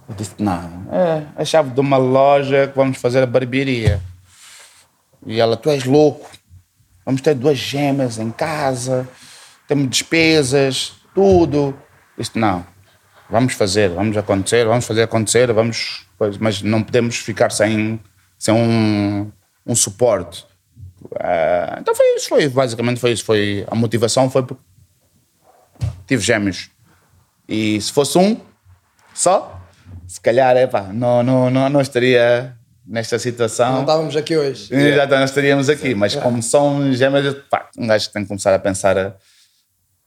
Eu 0.08 0.14
disse, 0.14 0.34
não, 0.38 0.86
é 0.92 1.24
a 1.34 1.44
chave 1.46 1.70
de 1.70 1.80
uma 1.80 1.96
loja 1.96 2.68
que 2.68 2.76
vamos 2.76 2.98
fazer 2.98 3.22
a 3.22 3.26
barbearia. 3.26 4.02
E 5.26 5.40
ela, 5.40 5.56
tu 5.56 5.70
és 5.70 5.84
louco, 5.84 6.30
vamos 7.04 7.20
ter 7.20 7.34
duas 7.34 7.58
gêmeas 7.58 8.18
em 8.18 8.30
casa, 8.30 9.08
temos 9.66 9.88
despesas, 9.88 10.92
tudo. 11.14 11.76
Disse, 12.18 12.38
não, 12.38 12.64
vamos 13.30 13.54
fazer, 13.54 13.90
vamos 13.90 14.16
acontecer, 14.16 14.66
vamos 14.66 14.86
fazer 14.86 15.02
acontecer, 15.02 15.52
vamos, 15.52 16.06
pois, 16.18 16.36
mas 16.38 16.62
não 16.62 16.82
podemos 16.82 17.16
ficar 17.16 17.50
sem, 17.50 17.98
sem 18.38 18.54
um, 18.54 19.30
um 19.66 19.74
suporte. 19.74 20.46
Ah, 21.18 21.78
então 21.80 21.94
foi 21.94 22.16
isso, 22.16 22.28
foi, 22.28 22.48
basicamente 22.48 23.00
foi 23.00 23.12
isso, 23.12 23.24
foi, 23.24 23.64
a 23.70 23.74
motivação 23.74 24.30
foi 24.30 24.42
porque 24.42 24.62
tive 26.06 26.22
gêmeos. 26.22 26.70
E 27.48 27.80
se 27.80 27.92
fosse 27.92 28.16
um 28.18 28.40
só, 29.12 29.60
se 30.06 30.20
calhar, 30.20 30.56
epá, 30.56 30.82
não, 30.92 31.22
não, 31.22 31.50
não, 31.50 31.68
não 31.68 31.80
estaria 31.80 32.56
nesta 32.86 33.18
situação. 33.18 33.72
Não 33.72 33.80
estávamos 33.80 34.16
aqui 34.16 34.36
hoje. 34.36 34.68
Já 34.94 35.06
não 35.06 35.24
estaríamos 35.24 35.68
aqui, 35.68 35.94
mas 35.94 36.14
como 36.14 36.42
são 36.42 36.92
gêmeas, 36.92 37.34
pá, 37.50 37.68
um 37.78 37.86
gajo 37.86 38.10
tem 38.10 38.22
que 38.22 38.28
começar 38.28 38.54
a 38.54 38.58
pensar 38.58 38.96
a, 38.98 39.14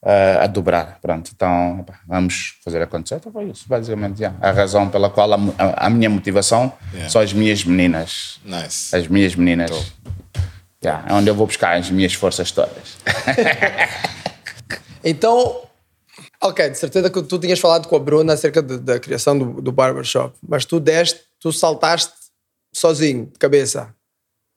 a, 0.03 0.43
a 0.43 0.47
dobrar. 0.47 0.99
Pronto, 1.01 1.31
então 1.33 1.83
pá, 1.87 1.99
vamos 2.07 2.57
fazer 2.63 2.81
acontecer. 2.81 3.15
Então 3.15 3.31
foi 3.31 3.45
isso, 3.45 3.65
basicamente. 3.67 4.19
já. 4.19 4.33
A 4.41 4.51
razão 4.51 4.89
pela 4.89 5.09
qual 5.09 5.31
a, 5.33 5.37
a- 5.57 5.87
a 5.87 5.89
minha 5.89 6.09
motivação 6.09 6.71
Yeah. 6.93 7.09
são 7.09 7.21
as 7.21 7.33
minhas 7.33 7.63
meninas. 7.63 8.39
Nice. 8.45 8.95
As 8.95 9.07
minhas 9.07 9.35
meninas. 9.35 9.71
Já, 10.83 11.03
é 11.09 11.13
onde 11.13 11.27
eu 11.29 11.33
vou 11.35 11.47
buscar 11.47 11.75
as 11.77 11.89
minhas 11.89 12.13
forças 12.13 12.51
todas. 12.51 12.97
Então, 15.03 15.61
ok, 16.41 16.69
de 16.69 16.77
certeza 16.77 17.09
que 17.09 17.21
tu 17.23 17.39
tinhas 17.39 17.59
falado 17.59 17.87
com 17.87 17.95
a 17.95 17.99
Bruna 17.99 18.33
acerca 18.33 18.61
de- 18.61 18.77
da 18.79 18.99
criação 18.99 19.37
do, 19.37 19.61
do 19.61 19.71
barbershop, 19.71 20.35
mas 20.47 20.65
tu 20.65 20.79
deste, 20.79 21.19
tu 21.39 21.51
saltaste 21.53 22.11
sozinho, 22.79 23.25
de 23.27 23.39
cabeça. 23.39 23.93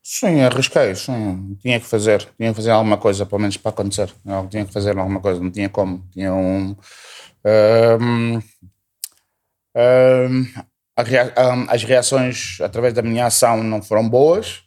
Sim, 0.03 0.41
arrisquei, 0.41 0.95
sim. 0.95 1.57
Tinha 1.61 1.79
que 1.79 1.87
fazer. 1.87 2.27
Tinha 2.37 2.51
que 2.51 2.57
fazer 2.57 2.71
alguma 2.71 2.97
coisa, 2.97 3.27
pelo 3.27 3.41
menos 3.41 3.57
para 3.57 3.71
acontecer. 3.71 4.13
Eu 4.25 4.49
tinha 4.49 4.65
que 4.65 4.73
fazer 4.73 4.97
alguma 4.99 5.21
coisa, 5.21 5.41
não 5.41 5.51
tinha 5.51 5.69
como. 5.69 6.05
Tinha 6.13 6.33
um. 6.33 6.75
a 10.97 11.03
rea- 11.03 11.33
ahm, 11.37 11.67
as 11.69 11.85
reações 11.85 12.59
através 12.61 12.95
da 12.95 13.03
minha 13.03 13.27
ação 13.27 13.63
não 13.63 13.83
foram 13.83 14.09
boas, 14.09 14.63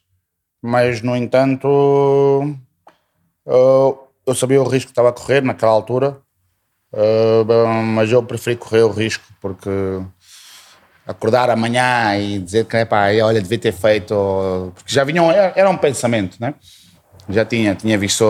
mas, 0.61 1.01
no 1.01 1.15
entanto, 1.15 1.67
eu, 3.45 4.35
sabia 4.35 4.61
o 4.61 4.67
risco 4.67 4.87
que 4.87 4.91
estava 4.91 5.09
a 5.09 5.13
correr 5.13 5.41
naquela 5.41 5.71
altura, 5.71 6.21
bom, 7.45 7.83
mas 7.83 8.11
eu 8.11 8.23
preferi 8.23 8.55
correr 8.55 8.83
o 8.83 8.89
risco 8.91 9.23
porque 9.41 9.69
acordar 11.05 11.49
amanhã 11.49 12.17
e 12.17 12.39
dizer 12.39 12.65
que 12.65 12.77
epá, 12.77 13.07
olha, 13.23 13.41
devia 13.41 13.57
ter 13.57 13.71
feito. 13.73 14.71
Porque 14.75 14.93
já 14.93 15.03
vinham, 15.03 15.31
era, 15.31 15.69
um 15.69 15.77
pensamento, 15.77 16.37
né? 16.39 16.53
Já 17.29 17.45
tinha, 17.45 17.73
tinha 17.75 17.97
visto 17.97 18.23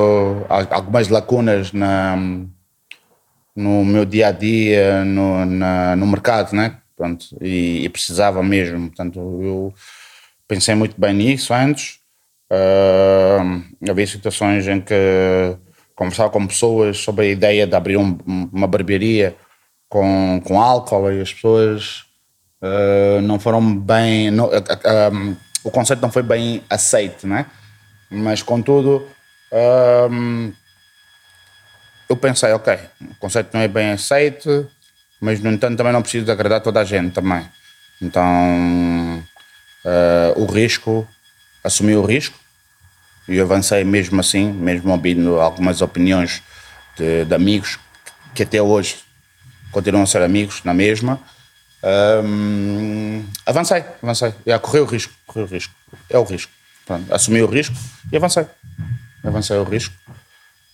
al- 0.50 0.68
algumas 0.72 1.08
lacunas 1.10 1.72
na, 1.72 2.16
no 3.56 3.86
meu 3.86 4.06
dia 4.06 4.28
a 4.28 4.32
dia, 4.32 5.04
no, 5.06 5.46
na- 5.46 5.96
no 5.96 6.08
mercado, 6.08 6.54
né? 6.56 6.78
Pronto, 6.96 7.26
e, 7.42 7.84
e 7.84 7.90
precisava 7.90 8.42
mesmo. 8.44 8.88
Portanto, 8.88 9.20
eu 9.20 9.74
pensei 10.48 10.76
muito 10.76 11.00
bem 11.00 11.14
nisso 11.14 11.54
antes. 11.54 12.00
Ah, 12.52 13.42
havia 13.90 14.06
situações 14.08 14.68
em 14.68 14.80
que 14.80 14.94
conversava 15.96 16.30
com 16.30 16.46
pessoas 16.46 16.98
sobre 16.98 17.26
a 17.26 17.30
ideia 17.32 17.66
de 17.68 17.76
abrir 17.76 17.98
um- 17.98 18.18
uma 18.52 18.68
barbearia 18.68 19.36
com, 19.90 20.42
com 20.44 20.60
álcool 20.62 21.12
e 21.12 21.22
as 21.22 21.34
pessoas 21.34 22.04
ah, 22.64 23.22
não 23.22 23.38
foram 23.40 23.76
bem. 23.78 24.32
não- 24.32 24.46
ah, 24.46 24.64
ah, 24.70 25.10
ah, 25.12 25.36
o 25.64 25.70
conceito 25.72 26.02
não 26.02 26.12
foi 26.12 26.24
bem 26.24 26.64
aceito, 26.70 27.28
né? 27.28 27.46
Mas, 28.10 28.42
contudo, 28.42 29.06
ah, 29.52 30.08
eu 32.10 32.16
pensei, 32.18 32.52
ok, 32.54 32.80
o 33.02 33.16
conceito 33.16 33.50
não 33.54 33.62
é 33.62 33.68
bem 33.68 33.92
aceito, 33.92 34.70
mas, 35.20 35.40
no 35.42 35.52
entanto, 35.52 35.78
também 35.78 35.94
não 35.94 36.02
preciso 36.02 36.26
de 36.26 36.32
agradar 36.32 36.62
toda 36.62 36.80
a 36.80 36.84
gente 36.84 37.14
também. 37.14 37.46
Então, 38.02 39.24
ah, 39.86 40.34
o 40.38 40.46
risco, 40.46 41.08
assumi 41.64 41.96
o 41.96 42.06
risco 42.06 42.38
e 43.28 43.40
avancei 43.40 43.84
mesmo 43.84 44.20
assim, 44.20 44.52
mesmo 44.52 44.92
ouvindo 44.92 45.40
algumas 45.40 45.82
opiniões 45.82 46.42
de, 46.98 47.26
de 47.26 47.34
amigos 47.34 47.80
que 48.36 48.44
até 48.44 48.62
hoje 48.62 48.98
continuam 49.72 50.04
a 50.04 50.08
ser 50.08 50.22
amigos 50.22 50.62
na 50.64 50.74
mesma. 50.74 51.20
Ahm, 51.84 53.26
avancei, 53.46 53.84
avancei. 54.02 54.34
Já 54.48 54.58
corri 54.58 54.80
o 54.80 54.86
risco, 54.86 55.14
corri 55.28 55.44
o 55.44 55.48
risco. 55.48 55.74
É 56.10 56.18
o 56.18 56.24
risco. 56.24 56.52
Pronto, 56.86 57.14
assumi 57.14 57.42
o 57.42 57.48
risco 57.48 57.76
e 58.12 58.16
avancei. 58.16 58.46
Avancei 59.24 59.58
o 59.58 59.64
risco. 59.64 59.94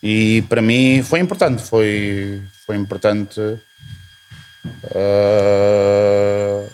E 0.02 0.44
para 0.44 0.62
mim 0.62 1.04
foi 1.04 1.20
importante, 1.20 1.64
foi, 1.64 2.42
foi 2.66 2.78
importante 2.78 3.42
ah, 4.96 6.68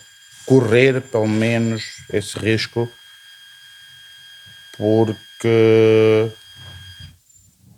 correr 0.46 1.02
pelo 1.02 1.28
menos 1.28 2.04
esse 2.12 2.38
risco 2.38 2.90
porque 4.78 6.32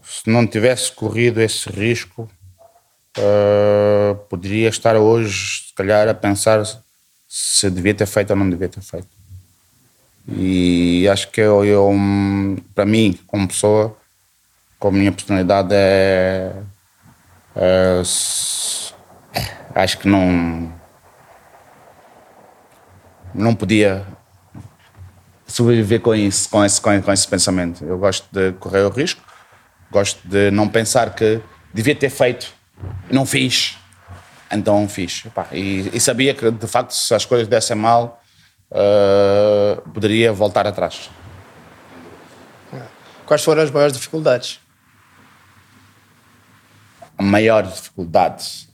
se 0.04 0.30
não 0.30 0.46
tivesse 0.48 0.92
corrido 0.92 1.40
esse 1.40 1.70
risco 1.70 2.30
ah, 3.20 4.16
poderia 4.30 4.70
estar 4.70 4.96
hoje 4.96 5.68
se 5.68 5.74
calhar 5.74 6.08
a 6.08 6.14
pensar 6.14 6.64
se 7.28 7.70
devia 7.70 7.94
ter 7.94 8.06
feito 8.06 8.32
ou 8.32 8.36
não 8.36 8.50
devia 8.50 8.70
ter 8.70 8.82
feito 8.82 9.08
e 10.28 11.08
acho 11.10 11.30
que 11.32 11.42
eu, 11.42 11.64
eu 11.64 11.92
para 12.76 12.86
mim 12.86 13.18
como 13.28 13.48
pessoa 13.48 13.96
com 14.80 14.90
a 14.90 14.92
minha 14.92 15.12
personalidade 15.12 15.74
é, 15.74 16.54
é, 17.56 18.02
acho 19.76 19.98
que 20.00 20.08
não 20.08 20.74
não 23.34 23.54
podia 23.54 24.06
sobreviver 25.46 26.02
com 26.02 26.14
isso, 26.14 26.50
com 26.50 26.64
esse, 26.64 26.82
com 26.82 26.92
esse 26.92 27.28
pensamento. 27.28 27.84
Eu 27.86 27.98
gosto 27.98 28.28
de 28.32 28.52
correr 28.54 28.82
o 28.82 28.90
risco, 28.90 29.22
gosto 29.92 30.20
de 30.28 30.52
não 30.52 30.68
pensar 30.68 31.16
que 31.16 31.42
devia 31.74 31.96
ter 31.96 32.10
feito, 32.10 32.54
não 33.12 33.26
fiz, 33.26 33.78
então 34.52 34.88
fiz. 34.88 35.24
E, 35.52 35.90
e 35.94 36.00
sabia 36.00 36.34
que, 36.34 36.52
de 36.52 36.68
facto, 36.68 36.92
se 36.92 37.14
as 37.14 37.26
coisas 37.26 37.48
dessem 37.48 37.76
mal, 37.76 38.22
ah, 38.72 39.82
poderia 39.94 40.32
voltar 40.34 40.68
atrás. 40.68 41.10
Quais 43.26 43.44
foram 43.44 43.62
as 43.62 43.72
maiores 43.72 43.94
dificuldades? 43.94 44.60
A 47.18 47.24
maior 47.24 47.64
dificuldade, 47.64 48.70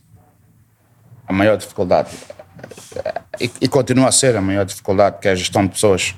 a 1.26 1.32
maior 1.32 1.56
dificuldade, 1.56 2.10
e, 3.40 3.50
e 3.62 3.68
continua 3.68 4.08
a 4.08 4.12
ser 4.12 4.36
a 4.36 4.40
maior 4.40 4.64
dificuldade, 4.64 5.18
que 5.18 5.28
é 5.28 5.32
a 5.32 5.34
gestão 5.34 5.64
de 5.64 5.72
pessoas. 5.72 6.14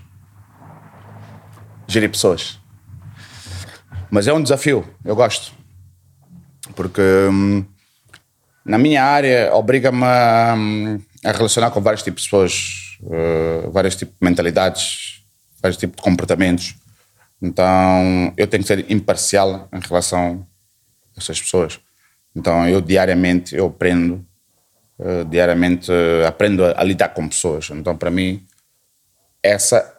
Gerir 1.87 2.11
pessoas. 2.11 2.59
Mas 4.11 4.27
é 4.27 4.33
um 4.33 4.43
desafio, 4.43 4.85
eu 5.05 5.15
gosto. 5.15 5.53
Porque 6.75 7.01
hum, 7.31 7.65
na 8.67 8.79
minha 8.79 9.05
área 9.05 9.55
obriga-me 9.55 10.05
a, 10.05 10.57
a 11.25 11.33
relacionar 11.33 11.71
com 11.71 11.81
vários 11.81 12.03
tipos 12.03 12.23
de 12.23 12.29
pessoas, 12.29 12.99
eh, 13.11 13.69
vários 13.71 13.95
tipos 13.95 14.15
de 14.21 14.25
mentalidades, 14.27 15.23
vários 15.63 15.79
tipos 15.79 15.97
de 15.97 16.03
comportamentos. 16.03 16.75
Então 17.41 18.33
eu 18.37 18.47
tenho 18.47 18.63
que 18.63 18.69
ser 18.69 18.91
imparcial 18.91 19.69
em 19.73 19.81
relação 19.81 20.47
a 21.17 21.21
essas 21.21 21.41
pessoas. 21.41 21.79
Então 22.35 22.69
eu 22.69 22.81
diariamente 22.81 23.55
eu 23.55 23.67
aprendo, 23.67 24.25
eh, 24.99 25.25
diariamente 25.25 25.91
eh, 25.91 26.27
aprendo 26.27 26.65
a, 26.65 26.81
a 26.81 26.85
lidar 26.85 27.11
com 27.11 27.29
pessoas. 27.29 27.71
Então 27.71 27.97
para 27.97 28.11
mim 28.11 28.45
essa 29.43 29.95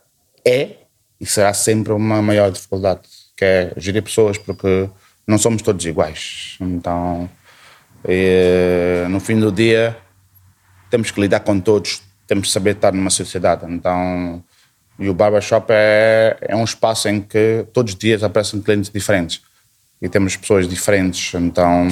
é 0.45 0.88
e 1.19 1.25
será 1.25 1.53
sempre 1.53 1.93
uma 1.93 2.21
maior 2.21 2.51
dificuldade, 2.51 3.01
que 3.36 3.43
é 3.43 3.73
gerir 3.77 4.03
pessoas, 4.03 4.38
porque 4.38 4.89
não 5.25 5.38
somos 5.38 5.62
todos 5.62 5.86
iguais. 5.86 6.58
Então, 6.62 7.30
eh, 8.08 9.06
no 9.10 9.20
fim 9.20 9.39
do 9.39 9.52
dia, 9.52 9.98
temos 10.89 11.12
que 11.12 11.20
lidar 11.20 11.41
com 11.41 11.60
todos, 11.60 12.02
temos 12.26 12.48
que 12.48 12.54
saber 12.54 12.72
estar 12.76 12.93
numa 12.93 13.10
sociedade. 13.10 13.65
Então, 13.70 14.43
e 14.98 15.10
o 15.10 15.13
barbershop 15.13 15.67
é, 15.70 16.38
é 16.41 16.56
um 16.56 16.63
espaço 16.63 17.08
em 17.10 17.22
que 17.22 17.65
todos 17.74 17.93
os 17.93 18.00
dias 18.00 18.24
aparecem 18.24 18.62
clientes 18.62 18.89
diferentes 18.89 19.41
e 20.02 20.10
temos 20.10 20.36
pessoas 20.36 20.67
diferentes, 20.67 21.34
então 21.36 21.88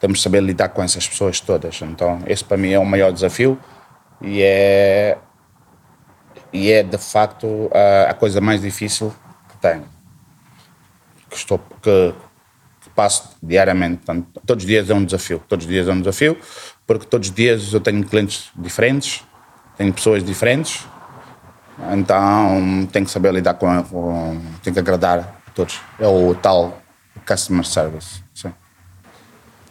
temos 0.00 0.18
que 0.18 0.22
saber 0.24 0.42
lidar 0.42 0.68
com 0.70 0.82
essas 0.82 1.06
pessoas 1.08 1.40
todas. 1.40 1.80
Então, 1.82 2.20
esse 2.26 2.44
para 2.44 2.56
mim 2.56 2.72
é 2.72 2.78
o 2.78 2.84
maior 2.84 3.12
desafio 3.12 3.58
e 4.20 4.42
é 4.42 5.16
e 6.52 6.70
é 6.72 6.82
de 6.82 6.98
facto 6.98 7.70
a, 7.72 8.10
a 8.10 8.14
coisa 8.14 8.40
mais 8.40 8.62
difícil 8.62 9.14
que 9.50 9.56
tenho 9.58 9.84
que 11.28 11.36
estou 11.36 11.58
que, 11.82 12.14
que 12.82 12.90
passo 12.90 13.30
diariamente 13.42 13.96
Portanto, 14.04 14.26
todos 14.46 14.64
os 14.64 14.68
dias 14.68 14.88
é 14.90 14.94
um 14.94 15.04
desafio 15.04 15.42
todos 15.48 15.64
os 15.66 15.70
dias 15.70 15.88
é 15.88 15.92
um 15.92 15.98
desafio 16.00 16.36
porque 16.86 17.06
todos 17.06 17.28
os 17.28 17.34
dias 17.34 17.72
eu 17.72 17.80
tenho 17.80 18.04
clientes 18.04 18.50
diferentes 18.56 19.22
tenho 19.76 19.92
pessoas 19.92 20.24
diferentes, 20.24 20.84
então 21.92 22.84
tenho 22.90 23.04
que 23.04 23.10
saber 23.12 23.32
lidar 23.32 23.54
com, 23.54 23.82
com 23.84 24.40
tenho 24.60 24.74
que 24.74 24.80
agradar 24.80 25.20
a 25.46 25.50
todos. 25.52 25.80
É 26.00 26.06
o 26.08 26.34
tal 26.34 26.82
customer 27.24 27.64
service. 27.64 28.20
Sim. 28.34 28.52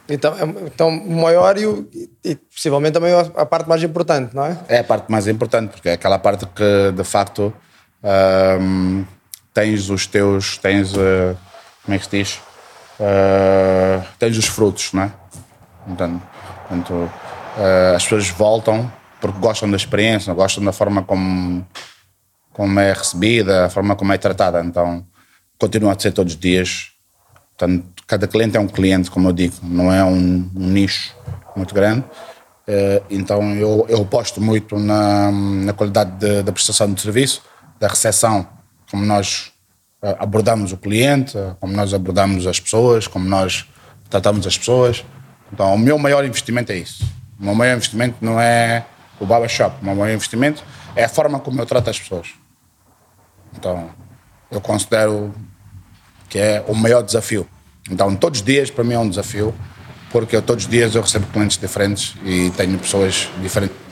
Então, 0.08 0.34
é- 0.38 0.66
então 0.68 0.88
o 0.90 1.22
maior 1.22 1.58
e, 1.58 1.66
o- 1.66 1.90
e 2.24 2.36
possivelmente 2.36 2.94
também 2.94 3.12
a 3.14 3.46
parte 3.46 3.68
mais 3.68 3.84
importante, 3.84 4.34
não 4.34 4.46
é? 4.46 4.58
É 4.70 4.80
a 4.80 4.84
parte 4.86 5.12
mais 5.12 5.28
importante, 5.28 5.72
porque 5.72 5.90
é 5.90 5.94
aquela 5.94 6.18
parte 6.18 6.46
que 6.46 6.92
de 6.96 7.04
facto 7.04 7.54
ahm, 8.02 9.04
tens 9.54 9.90
os 9.90 10.08
teus, 10.08 10.58
tens, 10.58 10.94
eh, 10.96 11.36
como 11.84 11.96
é 11.96 12.00
que 12.00 12.06
se 12.06 12.12
diz? 12.12 12.40
Eh, 13.00 14.02
tens 14.18 14.38
os 14.38 14.46
frutos, 14.48 14.92
não 14.94 15.04
é? 15.04 15.12
Portanto, 15.86 17.12
eh, 17.58 17.94
as 17.96 18.04
pessoas 18.04 18.30
voltam 18.30 18.92
porque 19.22 19.40
gostam 19.40 19.70
da 19.70 19.78
experiência, 19.78 20.34
gostam 20.34 20.64
da 20.64 20.72
forma 20.72 21.04
como, 21.04 21.66
como 22.54 22.80
é 22.80 22.94
recebida, 22.94 23.66
a 23.66 23.70
forma 23.70 23.96
como 23.96 24.14
é 24.14 24.18
tratada. 24.18 24.62
Então, 24.64 25.06
continua 25.60 25.94
a 25.94 26.00
ser 26.00 26.12
todos 26.12 26.34
os 26.34 26.40
dias. 26.40 26.92
Portanto, 27.58 27.86
cada 28.06 28.28
cliente 28.28 28.58
é 28.58 28.60
um 28.60 28.68
cliente, 28.68 29.10
como 29.10 29.30
eu 29.30 29.34
digo, 29.34 29.56
não 29.64 29.92
é 29.92 30.04
um, 30.04 30.50
um 30.56 30.68
nicho 30.68 31.16
muito 31.56 31.74
grande. 31.74 32.04
Eh, 32.68 33.02
Então, 33.10 33.56
eu, 33.56 33.86
eu 33.90 34.02
aposto 34.02 34.42
muito 34.42 34.78
na, 34.78 35.32
na 35.32 35.74
qualidade 35.74 36.12
de- 36.18 36.44
da 36.44 36.52
prestação 36.52 36.92
de 36.94 37.02
serviço, 37.02 37.42
da 37.80 37.88
recepção, 37.88 38.48
como 38.92 39.06
nós 39.06 39.52
abordamos 40.02 40.72
o 40.72 40.78
cliente, 40.78 41.38
como 41.60 41.74
nós 41.74 41.94
abordamos 41.94 42.46
as 42.46 42.60
pessoas, 42.60 43.08
como 43.08 43.28
nós 43.28 43.66
tratamos 44.10 44.46
as 44.46 44.58
pessoas. 44.58 45.04
Então, 45.52 45.74
o 45.74 45.78
meu 45.78 45.98
maior 45.98 46.24
investimento 46.26 46.72
é 46.72 46.78
isso. 46.78 47.04
O 47.40 47.46
meu 47.46 47.56
maior 47.56 47.76
investimento 47.76 48.16
não 48.22 48.40
é 48.40 48.86
o 49.20 49.26
barber 49.26 49.50
shop, 49.50 49.78
o 49.82 49.86
meu 49.86 49.96
maior 49.96 50.14
investimento 50.14 50.64
é 50.96 51.04
a 51.04 51.10
forma 51.10 51.40
como 51.40 51.62
eu 51.62 51.66
trato 51.66 51.90
as 51.90 52.00
pessoas. 52.00 52.30
Então, 53.56 53.90
eu 54.52 54.62
considero 54.62 55.34
que 56.30 56.38
é 56.38 56.64
o 56.68 56.76
maior 56.76 57.02
desafio. 57.02 57.48
Então, 57.90 58.16
todos 58.16 58.40
os 58.40 58.46
dias 58.46 58.70
para 58.70 58.84
mim 58.84 58.94
é 58.94 59.00
um 59.00 59.10
desafio, 59.10 59.54
porque 60.12 60.36
eu, 60.36 60.42
todos 60.42 60.66
os 60.66 60.70
dias 60.70 60.94
eu 60.96 61.02
recebo 61.02 61.26
clientes 61.28 61.58
diferentes 61.58 62.16
e 62.24 62.52
tenho 62.52 62.78
pessoas 62.78 63.30
diferentes. 63.42 63.87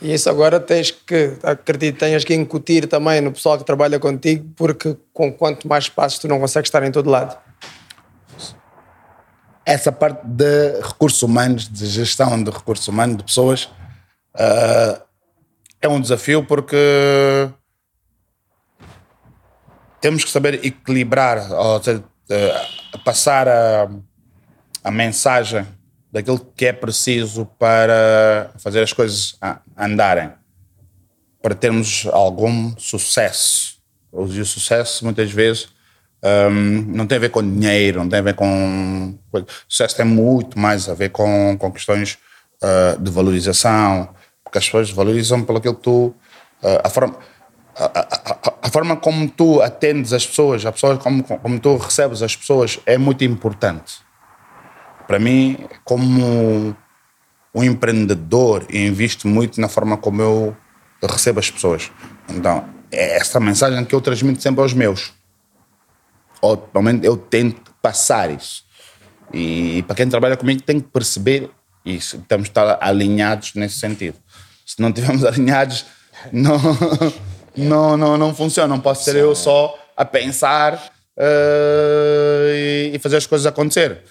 E 0.00 0.14
isso 0.14 0.30
agora 0.30 0.60
tens 0.60 0.90
que, 0.90 1.36
acredito, 1.42 1.98
tenhas 1.98 2.24
que 2.24 2.34
incutir 2.34 2.86
também 2.86 3.20
no 3.20 3.32
pessoal 3.32 3.58
que 3.58 3.64
trabalha 3.64 3.98
contigo, 3.98 4.48
porque 4.54 4.96
com 5.12 5.32
quanto 5.32 5.66
mais 5.66 5.84
espaços 5.84 6.18
tu 6.20 6.28
não 6.28 6.38
consegues 6.38 6.68
estar 6.68 6.82
em 6.84 6.92
todo 6.92 7.10
lado. 7.10 7.36
Essa 9.66 9.90
parte 9.90 10.24
de 10.24 10.80
recursos 10.80 11.22
humanos, 11.22 11.68
de 11.68 11.86
gestão 11.86 12.42
de 12.42 12.50
recursos 12.50 12.86
humanos, 12.86 13.18
de 13.18 13.24
pessoas, 13.24 13.68
ah, 14.34 15.02
é 15.80 15.88
um 15.88 16.00
desafio 16.00 16.44
porque 16.44 17.50
temos 20.00 20.24
que 20.24 20.30
saber 20.30 20.64
equilibrar, 20.64 21.50
ou 21.52 21.82
seja, 21.82 22.04
eh, 22.30 22.66
passar 23.04 23.48
a, 23.48 23.88
a 24.84 24.90
mensagem 24.90 25.66
daquilo 26.10 26.38
que 26.56 26.66
é 26.66 26.72
preciso 26.72 27.44
para 27.58 28.50
fazer 28.58 28.82
as 28.82 28.92
coisas 28.92 29.38
andarem, 29.76 30.32
para 31.42 31.54
termos 31.54 32.06
algum 32.12 32.74
sucesso. 32.78 33.78
E 34.12 34.40
o 34.40 34.44
sucesso, 34.46 35.04
muitas 35.04 35.30
vezes, 35.30 35.68
hum, 36.50 36.84
não 36.88 37.06
tem 37.06 37.16
a 37.16 37.20
ver 37.20 37.28
com 37.30 37.42
dinheiro, 37.42 38.00
não 38.00 38.08
tem 38.08 38.18
a 38.18 38.22
ver 38.22 38.34
com. 38.34 39.18
O 39.32 39.44
sucesso 39.68 39.96
tem 39.96 40.06
muito 40.06 40.58
mais 40.58 40.88
a 40.88 40.94
ver 40.94 41.10
com, 41.10 41.56
com 41.58 41.70
questões 41.70 42.18
ah, 42.62 42.96
de 42.98 43.10
valorização, 43.10 44.08
porque 44.42 44.58
as 44.58 44.64
pessoas 44.64 44.90
valorizam 44.90 45.44
pelo 45.44 45.60
que 45.60 45.72
tu. 45.74 46.14
ah, 46.62 46.82
a 46.84 46.88
forma 46.90 47.16
a- 47.76 48.00
a- 48.00 48.54
a 48.62 48.70
forma 48.70 48.96
como 48.96 49.28
tu 49.30 49.62
atendes 49.62 50.12
as 50.12 50.26
pessoas, 50.26 50.66
a 50.66 50.72
pessoa 50.72 50.96
como, 50.96 51.22
como 51.22 51.60
tu 51.60 51.76
recebes 51.76 52.22
as 52.22 52.34
pessoas 52.34 52.80
é 52.84 52.98
muito 52.98 53.22
importante. 53.24 54.00
Para 55.08 55.18
mim, 55.18 55.56
como 55.84 56.76
um 57.54 57.64
empreendedor, 57.64 58.64
invisto 58.70 59.26
muito 59.26 59.58
na 59.60 59.66
forma 59.68 59.96
como 59.96 60.20
eu 60.22 60.56
recebo 61.02 61.40
as 61.40 61.50
pessoas. 61.50 61.90
Então, 62.28 62.68
é 62.92 63.16
essa 63.16 63.40
mensagem 63.40 63.84
que 63.86 63.94
eu 63.94 64.00
transmito 64.02 64.42
sempre 64.42 64.60
aos 64.60 64.74
meus. 64.74 65.12
Ou, 66.42 66.68
eu 67.02 67.16
tento 67.16 67.74
passar 67.82 68.30
isso. 68.30 68.64
E 69.32 69.82
para 69.86 69.96
quem 69.96 70.08
trabalha 70.08 70.36
comigo 70.36 70.62
tem 70.62 70.78
que 70.78 70.88
perceber 70.88 71.50
isso. 71.84 72.22
Temos 72.28 72.48
que 72.48 72.50
estar 72.50 72.78
alinhados 72.80 73.54
nesse 73.54 73.80
sentido. 73.80 74.18
Se 74.66 74.80
não 74.80 74.90
estivermos 74.90 75.24
alinhados, 75.26 75.86
não, 76.30 76.58
não, 77.56 77.96
não, 77.96 78.16
não 78.18 78.34
funciona. 78.34 78.68
Não 78.68 78.80
posso 78.80 79.04
ser 79.04 79.16
eu 79.16 79.34
só 79.34 79.74
a 79.96 80.04
pensar 80.04 80.92
eh, 81.18 82.90
e- 82.92 82.96
e 82.96 82.98
fazer 82.98 83.16
as 83.16 83.26
coisas 83.26 83.46
acontecer. 83.46 84.02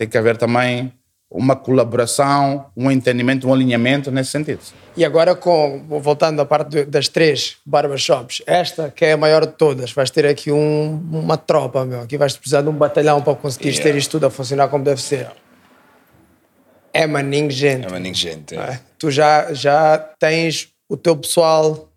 Tem 0.00 0.08
que 0.08 0.16
haver 0.16 0.38
também 0.38 0.90
uma 1.30 1.54
colaboração, 1.54 2.70
um 2.74 2.90
entendimento, 2.90 3.46
um 3.46 3.52
alinhamento 3.52 4.10
nesse 4.10 4.30
sentido. 4.30 4.60
E 4.96 5.04
agora, 5.04 5.34
com, 5.34 5.84
voltando 6.00 6.40
à 6.40 6.46
parte 6.46 6.86
das 6.86 7.06
três 7.06 7.58
barbershops, 7.66 8.40
esta 8.46 8.90
que 8.90 9.04
é 9.04 9.12
a 9.12 9.16
maior 9.18 9.44
de 9.44 9.52
todas, 9.52 9.92
vais 9.92 10.10
ter 10.10 10.24
aqui 10.24 10.50
um- 10.50 10.94
uma 11.12 11.36
tropa, 11.36 11.84
meu. 11.84 12.00
Aqui 12.00 12.16
vais 12.16 12.34
precisar 12.34 12.62
de 12.62 12.70
um 12.70 12.72
batalhão 12.72 13.20
para 13.20 13.34
conseguires 13.34 13.78
ter 13.78 13.94
isto 13.94 14.12
tudo 14.12 14.24
a 14.24 14.30
funcionar 14.30 14.68
como 14.68 14.82
deve 14.82 15.02
ser. 15.02 15.30
É 16.94 17.06
maninho 17.06 17.50
gente. 17.50 17.86
É 17.86 17.90
maninho 17.90 18.14
gente. 18.14 18.54
não 18.56 18.62
é? 18.62 18.80
Tu 18.98 19.10
já, 19.10 19.52
já 19.52 19.98
tens 20.18 20.68
o 20.88 20.96
teu 20.96 21.14
pessoal, 21.14 21.90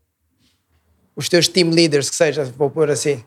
os 1.15 1.29
teus 1.29 1.47
team 1.47 1.69
leaders, 1.69 2.09
que 2.09 2.15
seja, 2.17 2.43
vou 2.43 2.69
pôr 2.69 2.91
assim. 2.91 3.23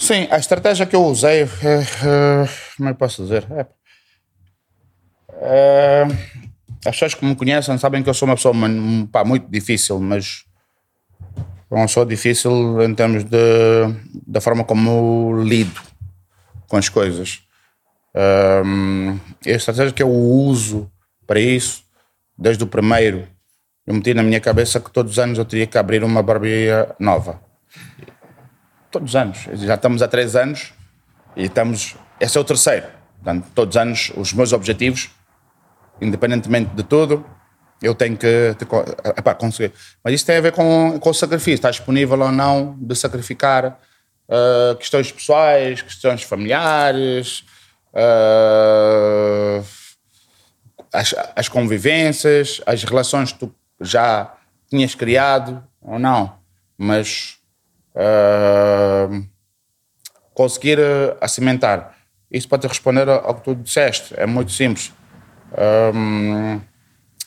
Sim, 0.00 0.26
a 0.30 0.38
estratégia 0.38 0.86
que 0.86 0.96
eu 0.96 1.04
usei, 1.04 1.42
é, 1.42 1.44
é, 1.44 2.48
como 2.74 2.88
é 2.88 2.92
que 2.94 2.98
posso 2.98 3.22
dizer? 3.22 3.46
É, 3.50 3.66
é, 5.42 6.06
as 6.86 6.92
pessoas 6.92 7.12
que 7.12 7.22
me 7.22 7.36
conhecem 7.36 7.76
sabem 7.76 8.02
que 8.02 8.08
eu 8.08 8.14
sou 8.14 8.26
uma 8.26 8.34
pessoa 8.34 8.54
pá, 9.12 9.24
muito 9.24 9.46
difícil, 9.50 10.00
mas 10.00 10.46
uma 11.70 11.82
pessoa 11.82 12.06
difícil 12.06 12.82
em 12.82 12.94
termos 12.94 13.24
de, 13.24 13.38
da 14.26 14.40
forma 14.40 14.64
como 14.64 15.42
lido 15.42 15.82
com 16.66 16.78
as 16.78 16.88
coisas. 16.88 17.42
Hum, 18.64 19.18
a 19.46 19.50
estratégia 19.50 19.92
que 19.92 20.02
eu 20.02 20.10
uso 20.10 20.90
para 21.26 21.38
isso, 21.38 21.84
desde 22.38 22.64
o 22.64 22.66
primeiro, 22.66 23.28
eu 23.86 23.92
meti 23.92 24.14
na 24.14 24.22
minha 24.22 24.40
cabeça 24.40 24.80
que 24.80 24.90
todos 24.90 25.12
os 25.12 25.18
anos 25.18 25.36
eu 25.36 25.44
teria 25.44 25.66
que 25.66 25.76
abrir 25.76 26.02
uma 26.02 26.22
barbearia 26.22 26.96
nova 26.98 27.50
todos 28.90 29.10
os 29.10 29.16
anos. 29.16 29.38
Já 29.54 29.74
estamos 29.74 30.02
há 30.02 30.08
três 30.08 30.36
anos 30.36 30.72
e 31.36 31.44
estamos. 31.44 31.96
Esse 32.18 32.36
é 32.36 32.40
o 32.40 32.44
terceiro. 32.44 32.86
Portanto, 33.22 33.46
todos 33.54 33.76
os 33.76 33.80
anos, 33.80 34.12
os 34.16 34.32
meus 34.32 34.52
objetivos, 34.52 35.10
independentemente 36.00 36.74
de 36.74 36.82
tudo, 36.82 37.24
eu 37.82 37.94
tenho 37.94 38.16
que, 38.16 38.56
epá, 39.16 39.34
conseguir. 39.34 39.72
Mas 40.02 40.14
isso 40.14 40.26
tem 40.26 40.36
a 40.36 40.40
ver 40.40 40.52
com, 40.52 40.98
com 40.98 41.10
o 41.10 41.14
sacrifício. 41.14 41.54
Está 41.54 41.70
disponível 41.70 42.20
ou 42.20 42.32
não 42.32 42.76
de 42.80 42.94
sacrificar 42.94 43.78
ah, 44.28 44.76
questões 44.78 45.10
pessoais, 45.10 45.82
questões 45.82 46.22
familiares, 46.22 47.44
ah, 47.94 49.60
as, 50.92 51.14
as 51.34 51.48
convivências, 51.48 52.60
as 52.64 52.84
relações 52.84 53.32
que 53.32 53.40
tu 53.40 53.54
já 53.80 54.34
tinhas 54.68 54.94
criado 54.94 55.62
ou 55.80 55.98
não. 55.98 56.38
Mas 56.78 57.39
ah, 57.94 59.08
conseguir 60.34 60.78
ah, 60.80 61.16
acimentar. 61.20 61.96
Isso 62.30 62.48
para 62.48 62.58
te 62.58 62.68
responder 62.68 63.08
ao 63.08 63.34
que 63.34 63.42
tu 63.42 63.54
disseste, 63.54 64.14
é 64.16 64.24
muito 64.26 64.52
simples. 64.52 64.92
Ahm, 65.52 66.60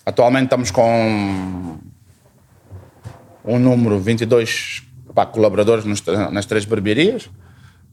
atualmente 0.05 0.45
estamos 0.45 0.71
com 0.71 1.77
um 3.43 3.59
número 3.59 3.99
22 3.99 4.83
pá, 5.13 5.25
colaboradores 5.25 5.83
nos 5.83 6.01
nas 6.31 6.45
três 6.45 6.63
barbearias. 6.65 7.29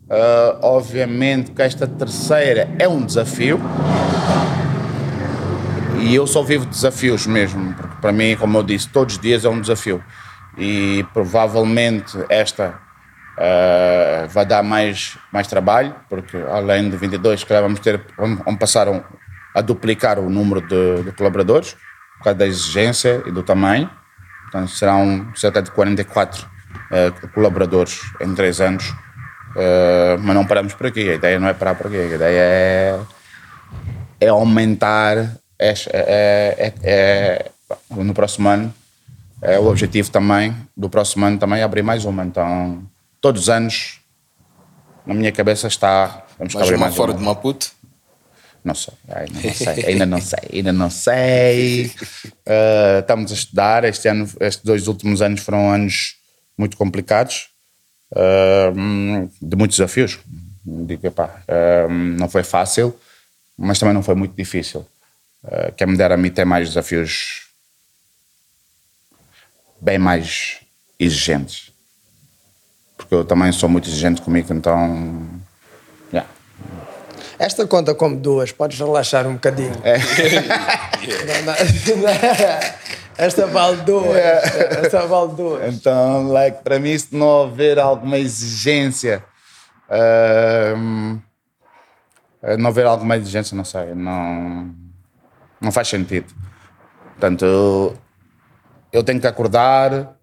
Ah, 0.08 0.58
obviamente 0.62 1.50
que 1.50 1.62
esta 1.62 1.86
terceira 1.86 2.68
é 2.78 2.88
um 2.88 3.04
desafio 3.04 3.60
e 6.00 6.14
eu 6.14 6.26
só 6.26 6.42
vivo 6.42 6.64
desafios 6.64 7.26
mesmo, 7.26 7.74
porque 7.74 7.96
para 8.00 8.10
mim, 8.10 8.34
como 8.36 8.56
eu 8.56 8.62
disse, 8.62 8.88
todos 8.88 9.16
os 9.16 9.20
dias 9.20 9.44
é 9.44 9.48
um 9.48 9.60
desafio. 9.60 10.02
E 10.58 11.04
provavelmente 11.12 12.18
esta 12.28 12.78
ah, 13.38 14.26
vai 14.28 14.44
dar 14.44 14.62
mais, 14.62 15.16
mais 15.32 15.46
trabalho, 15.46 15.94
porque 16.08 16.36
além 16.36 16.90
de 16.90 16.96
22, 16.96 17.42
que 17.42 17.60
vamos 17.60 17.80
ter, 17.80 18.00
vamos, 18.16 18.42
passar 18.58 18.86
a 19.54 19.60
duplicar 19.60 20.18
o 20.18 20.28
número 20.28 20.60
de, 20.60 21.04
de 21.04 21.12
colaboradores, 21.12 21.74
por 22.18 22.24
causa 22.24 22.38
da 22.38 22.46
exigência 22.46 23.22
e 23.26 23.32
do 23.32 23.42
tamanho. 23.42 23.90
Portanto, 24.42 24.70
serão 24.72 25.32
cerca 25.34 25.62
de 25.62 25.70
44 25.70 26.46
eh, 26.92 27.12
colaboradores 27.32 28.00
em 28.20 28.34
três 28.34 28.60
anos. 28.60 28.92
Eh, 29.56 30.16
mas 30.20 30.34
não 30.34 30.44
paramos 30.44 30.74
por 30.74 30.86
aqui, 30.86 31.08
a 31.08 31.14
ideia 31.14 31.38
não 31.40 31.48
é 31.48 31.54
parar 31.54 31.76
por 31.76 31.86
aqui, 31.86 31.96
a 31.96 32.14
ideia 32.14 32.40
é 32.40 33.00
é 34.20 34.28
aumentar, 34.28 35.16
é, 35.58 35.72
é, 35.92 36.54
é, 36.58 36.72
é- 36.82 37.50
no 37.90 38.12
próximo 38.12 38.48
ano, 38.48 38.74
é 39.42 39.58
o 39.58 39.66
objetivo 39.66 40.10
também 40.10 40.54
do 40.76 40.88
próximo 40.88 41.24
ano 41.24 41.38
também 41.38 41.60
é 41.60 41.62
abrir 41.62 41.82
mais 41.82 42.04
uma. 42.04 42.24
Então, 42.24 42.82
todos 43.20 43.42
os 43.42 43.48
anos, 43.48 44.00
na 45.06 45.14
minha 45.14 45.32
cabeça 45.32 45.66
está. 45.66 46.24
Vamos 46.38 46.54
Mais 46.54 46.66
abrir 46.66 46.76
uma 46.76 46.86
mais 46.86 46.96
fora 46.96 47.12
uma. 47.12 47.18
de 47.18 47.24
Maputo? 47.24 47.72
Não 48.62 48.74
sei, 48.74 48.92
ainda 49.08 49.40
não 49.40 49.50
sei, 49.54 49.84
ainda 49.86 50.06
não 50.06 50.20
sei, 50.20 50.48
ainda 50.52 50.72
não 50.72 50.90
sei. 50.90 51.92
Eh, 52.52 52.98
estamos 53.00 53.30
a 53.30 53.34
estudar. 53.34 53.84
Este 53.84 54.08
ano, 54.08 54.28
estes 54.40 54.64
dois 54.64 54.88
últimos 54.88 55.22
anos 55.22 55.40
foram 55.40 55.70
anos 55.70 56.16
muito 56.58 56.76
complicados, 56.76 57.48
eh, 58.14 58.72
de 59.40 59.56
muitos 59.56 59.76
desafios. 59.76 60.18
Digo, 60.64 61.06
epá, 61.06 61.42
eh, 61.46 61.86
não 61.88 62.28
foi 62.28 62.42
fácil, 62.42 62.94
mas 63.56 63.78
também 63.78 63.94
não 63.94 64.02
foi 64.02 64.14
muito 64.14 64.34
difícil. 64.34 64.84
Eh, 65.44 65.72
quem 65.76 65.86
me 65.86 65.96
dera 65.96 66.14
a 66.14 66.16
mim 66.16 66.30
ter 66.30 66.44
mais 66.44 66.68
desafios 66.68 67.49
bem 69.80 69.98
mais 69.98 70.58
exigentes. 70.98 71.70
Porque 72.96 73.14
eu 73.14 73.24
também 73.24 73.52
sou 73.52 73.68
muito 73.68 73.88
exigente 73.88 74.20
comigo, 74.20 74.52
então. 74.52 75.40
yeah. 76.12 76.28
Esta 77.38 77.66
conta 77.66 77.94
como 77.94 78.16
duas, 78.16 78.52
podes 78.52 78.78
relaxar 78.78 79.26
um 79.26 79.34
bocadinho. 79.34 79.72
É. 79.82 79.96
Esta 83.16 83.46
vale 83.46 83.78
duas. 83.82 84.16
Esta 84.16 85.06
vale 85.06 85.34
duas. 85.34 85.74
Então, 85.74 86.28
like, 86.28 86.62
para 86.62 86.78
mim, 86.78 86.98
se 86.98 87.14
não 87.14 87.26
houver 87.26 87.78
alguma 87.78 88.18
exigência, 88.18 89.24
ahm, 89.90 91.18
eh, 92.42 92.56
não 92.56 92.70
haver 92.70 92.86
alguma 92.86 93.16
exigência, 93.16 93.56
não 93.56 93.64
sei, 93.64 93.94
não, 93.94 94.74
não 95.60 95.70
faz 95.70 95.88
sentido. 95.88 96.32
Portanto, 97.18 97.94
eu, 98.92 99.02
tenho 99.02 99.20
que 99.20 99.26
acordar 99.26 100.16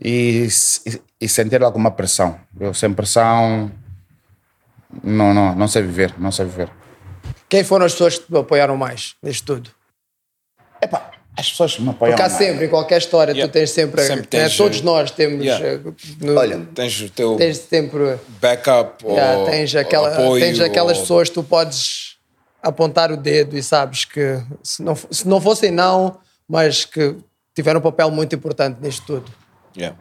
e, 0.00 0.48
se- 0.50 1.02
e 1.20 1.28
sentir 1.28 1.62
alguma 1.62 1.90
pressão. 1.90 2.38
Eu 2.58 2.72
sem 2.74 2.92
pressão, 2.92 3.70
não, 5.02 5.32
não, 5.34 5.54
não 5.54 5.68
sei 5.68 5.82
viver, 5.82 6.14
não 6.18 6.30
sei 6.32 6.46
viver. 6.46 6.70
Quem 7.48 7.62
foram 7.64 7.86
as 7.86 7.92
pessoas 7.92 8.18
que 8.18 8.26
te 8.26 8.36
apoiaram 8.36 8.76
mais 8.76 9.14
nisto 9.22 9.54
tudo? 9.54 9.70
Epá, 10.82 11.10
as 11.36 11.50
pessoas 11.50 11.78
me 11.78 11.90
apoiam 11.90 12.12
Porque 12.16 12.22
há 12.22 12.28
mais. 12.28 12.38
sempre, 12.38 12.66
em 12.66 12.68
qualquer 12.68 12.98
história, 12.98 13.32
Yeah. 13.32 13.48
tu 13.50 13.52
tens 13.52 13.70
sempre. 13.70 14.02
Sempre 14.02 14.20
né, 14.22 14.26
tens, 14.30 14.56
todos 14.56 14.80
eh, 14.80 14.82
nós 14.82 15.10
temos. 15.10 15.44
yeah. 15.44 15.64
eh, 15.66 15.80
no- 16.20 16.36
Olha, 16.38 16.66
Tens 16.74 17.00
o 17.00 17.10
teu 17.10 17.36
tens 17.36 17.58
sempre. 17.58 18.18
backup 18.40 19.04
yeah, 19.04 19.38
ou 19.38 19.46
tens, 19.46 19.74
aquela, 19.74 20.12
apoio, 20.12 20.42
tens 20.44 20.60
aquelas 20.60 20.96
ou- 20.96 21.02
pessoas 21.02 21.28
que 21.28 21.34
tu 21.34 21.42
podes 21.44 22.16
apontar 22.62 23.12
o 23.12 23.16
dedo 23.16 23.56
e 23.56 23.62
sabes 23.62 24.04
que 24.04 24.42
se 24.62 24.82
não, 24.82 24.94
se 24.96 25.26
não 25.28 25.40
fossem 25.40 25.70
não, 25.70 26.18
mas 26.48 26.84
que 26.84 27.16
tiveram 27.54 27.80
um 27.80 27.82
papel 27.82 28.10
muito 28.10 28.34
importante 28.34 28.78
nisto 28.80 29.04
tudo. 29.06 29.32
Yeah. 29.76 29.96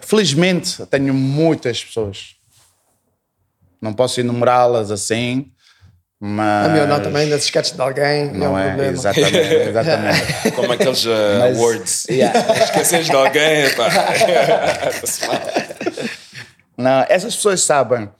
Felizmente, 0.00 0.80
eu 0.80 0.86
tenho 0.86 1.14
muitas 1.14 1.82
pessoas. 1.82 2.36
Não 3.80 3.92
posso 3.92 4.20
enumerá-las 4.20 4.90
assim, 4.90 5.50
mas. 6.20 6.66
A 6.66 6.68
minha 6.72 6.86
não 6.86 7.00
também, 7.02 7.22
ainda 7.24 7.38
se 7.38 7.44
esqueces 7.46 7.72
de 7.72 7.80
alguém, 7.80 8.30
não, 8.32 8.38
Não 8.52 8.58
é 8.58 8.74
um 8.76 8.82
é, 8.82 8.88
exatamente, 8.88 9.36
exatamente. 9.68 10.52
Como 10.52 10.72
aqueles 10.72 11.04
uh, 11.04 11.08
Mas- 11.40 11.58
awards. 11.58 12.04
Yeah. 12.08 12.38
Esqueces 12.64 13.06
de 13.06 13.12
alguém, 13.16 13.74
pá. 13.74 13.88
Não, 16.76 17.04
essas 17.08 17.34
pessoas 17.36 17.62
sabem 17.62 18.10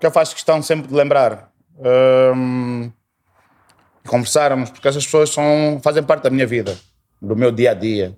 que 0.00 0.06
eu 0.06 0.10
faço 0.10 0.34
questão 0.34 0.60
sempre 0.62 0.88
de 0.88 0.94
lembrar. 0.94 1.50
Hum, 2.34 2.90
conversarmos, 4.06 4.70
porque 4.70 4.88
essas 4.88 5.04
pessoas 5.04 5.30
são, 5.30 5.80
fazem 5.82 6.02
parte 6.02 6.24
da 6.24 6.30
minha 6.30 6.46
vida, 6.46 6.76
do 7.20 7.36
meu 7.36 7.50
dia 7.52 7.70
a 7.70 7.74
dia, 7.74 8.16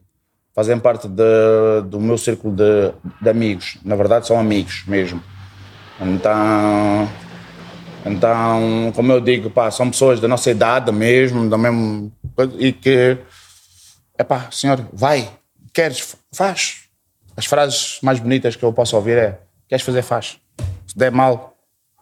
fazem 0.55 0.78
parte 0.78 1.07
de- 1.09 1.82
do 1.89 2.01
meu 2.01 2.16
círculo 2.16 2.55
de, 2.55 2.93
de 3.22 3.28
amigos. 3.28 3.78
Na 3.85 3.97
verdade, 3.97 4.26
são 4.26 4.39
amigos 4.39 4.85
mesmo. 4.87 5.22
Então, 6.01 7.09
então, 8.07 8.93
como 8.95 9.12
eu 9.12 9.20
digo, 9.20 9.51
pá, 9.51 9.70
são 9.70 9.91
pessoas 9.91 10.20
da 10.20 10.28
nossa 10.28 10.51
idade 10.51 10.91
mesmo, 10.93 11.49
da 11.49 11.57
mesma 11.57 12.11
e 12.59 12.72
que, 12.72 13.18
é 14.18 14.24
pá, 14.24 14.49
senhor, 14.51 14.87
vai, 14.93 15.28
queres, 15.72 16.16
faz. 16.32 16.82
As 17.37 17.47
frases 17.47 17.99
mais 18.03 18.20
bonitas 18.20 18.55
que 18.57 18.62
eu 18.64 18.72
posso 18.72 18.95
ouvir 18.97 19.16
é: 19.18 19.41
queres 19.68 19.85
fazer, 19.85 20.03
faz. 20.03 20.39
Se 20.87 20.97
der 20.97 21.11
mal, 21.11 21.57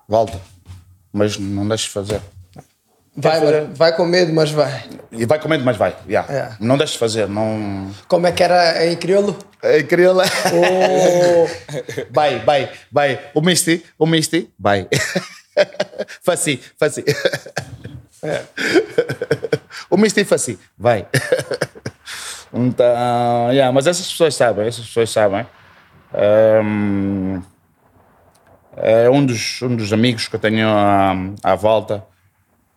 volta. 0.09 0.39
Mas 1.13 1.39
não 1.39 1.67
deixes 1.67 1.87
de 1.87 1.93
fazer. 1.93 2.21
Vai, 3.15 3.67
vai 3.75 3.95
com 3.95 4.07
medo, 4.07 4.33
mas 4.33 4.51
vai. 4.51 4.85
E 5.13 5.27
vai 5.27 5.39
comendo, 5.39 5.63
mas 5.65 5.77
vai. 5.77 5.95
yeah. 6.09 6.33
É. 6.33 6.53
Não 6.59 6.79
deixes 6.79 6.95
de 6.95 6.99
fazer. 6.99 7.29
Não. 7.29 7.91
Como 8.09 8.27
é 8.27 8.33
que 8.33 8.43
era 8.43 8.87
em 8.87 8.97
crioulo? 8.97 9.37
É, 9.63 9.83
queria 9.83 10.13
lá. 10.13 10.25
Oh, 10.53 11.47
Vai, 12.11 12.39
vai, 12.41 12.71
vai. 12.91 13.21
O 13.35 13.41
Misty, 13.43 13.85
o 13.99 14.07
Misty, 14.07 14.51
vai. 14.59 14.89
Faci, 16.25 16.59
faci. 16.79 17.05
É. 18.23 18.43
O 19.91 19.97
Misty 19.99 20.25
faci, 20.25 20.59
vai. 20.79 21.07
Então, 22.53 22.87
yeah, 23.51 23.71
mas 23.73 23.87
essas 23.87 24.11
pessoas 24.11 24.35
sabem, 24.35 24.67
essas 24.67 24.87
pessoas 24.87 25.11
sabem. 25.11 25.47
Ahm, 26.15 27.43
é 28.77 29.11
um 29.11 29.25
dos, 29.25 29.61
um 29.61 29.77
dos 29.77 29.93
amigos 29.93 30.29
que 30.29 30.37
eu 30.37 30.41
tenho 30.41 30.67
à, 30.67 31.13
à 31.43 31.55
volta. 31.55 32.03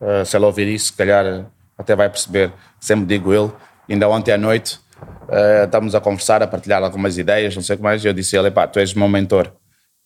Uh, 0.00 0.24
se 0.24 0.36
ela 0.36 0.46
ouvir 0.46 0.68
isso, 0.68 0.86
se 0.86 0.92
calhar 0.92 1.46
até 1.76 1.94
vai 1.96 2.08
perceber. 2.08 2.52
Sempre 2.80 3.06
digo 3.06 3.32
ele. 3.32 3.52
Ainda 3.88 4.08
ontem 4.08 4.32
à 4.32 4.38
noite 4.38 4.78
uh, 5.28 5.64
estamos 5.64 5.94
a 5.94 6.00
conversar, 6.00 6.42
a 6.42 6.46
partilhar 6.46 6.82
algumas 6.82 7.16
ideias, 7.18 7.54
não 7.54 7.62
sei 7.62 7.74
o 7.74 7.76
que 7.78 7.82
mais. 7.82 8.04
E 8.04 8.08
eu 8.08 8.12
disse 8.12 8.36
a 8.36 8.40
ele: 8.40 8.50
pá, 8.50 8.66
tu 8.66 8.78
és 8.78 8.92
o 8.92 8.98
meu 8.98 9.08
mentor. 9.08 9.52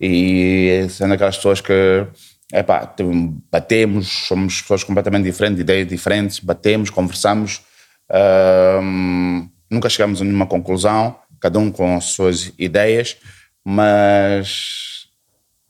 E 0.00 0.86
sendo 0.88 1.14
aquelas 1.14 1.36
pessoas 1.36 1.60
que 1.60 2.06
epá, 2.52 2.86
te- 2.86 3.04
batemos, 3.50 4.08
somos 4.26 4.60
pessoas 4.62 4.82
completamente 4.84 5.24
diferentes, 5.24 5.60
ideias 5.60 5.86
diferentes, 5.86 6.40
batemos, 6.40 6.90
conversamos, 6.90 7.62
ahm, 8.10 9.48
nunca 9.70 9.88
chegamos 9.88 10.20
a 10.20 10.24
nenhuma 10.24 10.46
conclusão, 10.46 11.16
cada 11.40 11.58
um 11.58 11.70
com 11.70 11.96
as 11.96 12.04
suas 12.06 12.52
ideias, 12.58 13.18
mas 13.64 15.06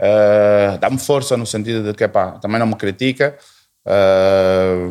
ah, 0.00 0.78
dá-me 0.80 0.98
força 0.98 1.36
no 1.36 1.44
sentido 1.46 1.82
de 1.82 1.94
que 1.94 2.04
epá, 2.04 2.32
também 2.38 2.58
não 2.58 2.66
me 2.66 2.76
critica 2.76 3.36
ah, 3.86 4.90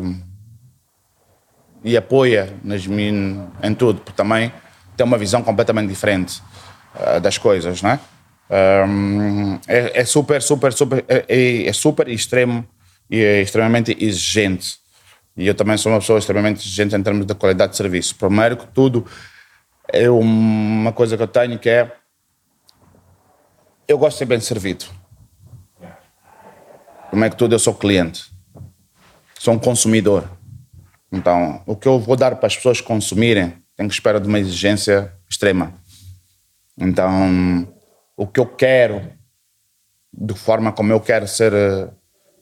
e 1.82 1.96
apoia 1.96 2.54
nas 2.62 2.86
min- 2.86 3.46
em 3.62 3.74
tudo, 3.74 4.00
porque 4.00 4.16
também 4.16 4.52
tem 4.96 5.06
uma 5.06 5.16
visão 5.18 5.42
completamente 5.42 5.88
diferente 5.88 6.42
ah, 6.94 7.18
das 7.18 7.38
coisas, 7.38 7.80
não 7.82 7.90
é? 7.90 8.00
Ahm, 8.52 9.58
é, 9.68 10.00
é 10.00 10.04
super, 10.04 10.42
super, 10.42 10.72
super, 10.72 11.04
é, 11.08 11.24
é- 11.28 11.66
é 11.68 11.72
super 11.72 12.08
extremo 12.08 12.66
e 13.08 13.18
é 13.20 13.40
extremamente 13.42 13.96
exigente. 13.98 14.78
E 15.36 15.46
eu 15.46 15.54
também 15.54 15.76
sou 15.76 15.92
uma 15.92 16.00
pessoa 16.00 16.18
extremamente 16.18 16.60
exigente 16.66 16.94
em 16.96 17.02
termos 17.02 17.24
de 17.24 17.34
qualidade 17.34 17.70
de 17.72 17.76
serviço. 17.76 18.14
Primeiro 18.16 18.56
que 18.56 18.66
tudo, 18.66 19.06
é 19.92 20.10
uma 20.10 20.92
coisa 20.92 21.16
que 21.16 21.22
eu 21.22 21.28
tenho 21.28 21.58
que 21.58 21.68
é 21.70 21.92
eu 23.88 23.98
gosto 23.98 24.14
de 24.14 24.18
ser 24.18 24.24
bem 24.26 24.38
servido. 24.40 24.84
Primeiro 27.08 27.34
que 27.34 27.38
tudo, 27.38 27.54
eu 27.54 27.58
sou 27.58 27.74
cliente. 27.74 28.29
Sou 29.40 29.54
um 29.54 29.58
consumidor. 29.58 30.30
Então, 31.10 31.62
o 31.64 31.74
que 31.74 31.88
eu 31.88 31.98
vou 31.98 32.14
dar 32.14 32.36
para 32.36 32.46
as 32.46 32.54
pessoas 32.54 32.82
consumirem, 32.82 33.54
tenho 33.74 33.88
que 33.88 33.94
esperar 33.94 34.20
de 34.20 34.28
uma 34.28 34.38
exigência 34.38 35.14
extrema. 35.30 35.72
Então, 36.78 37.66
o 38.18 38.26
que 38.26 38.38
eu 38.38 38.44
quero, 38.44 39.10
de 40.12 40.34
forma 40.34 40.72
como 40.72 40.92
eu 40.92 41.00
quero 41.00 41.26
ser 41.26 41.54
eh, 41.54 41.88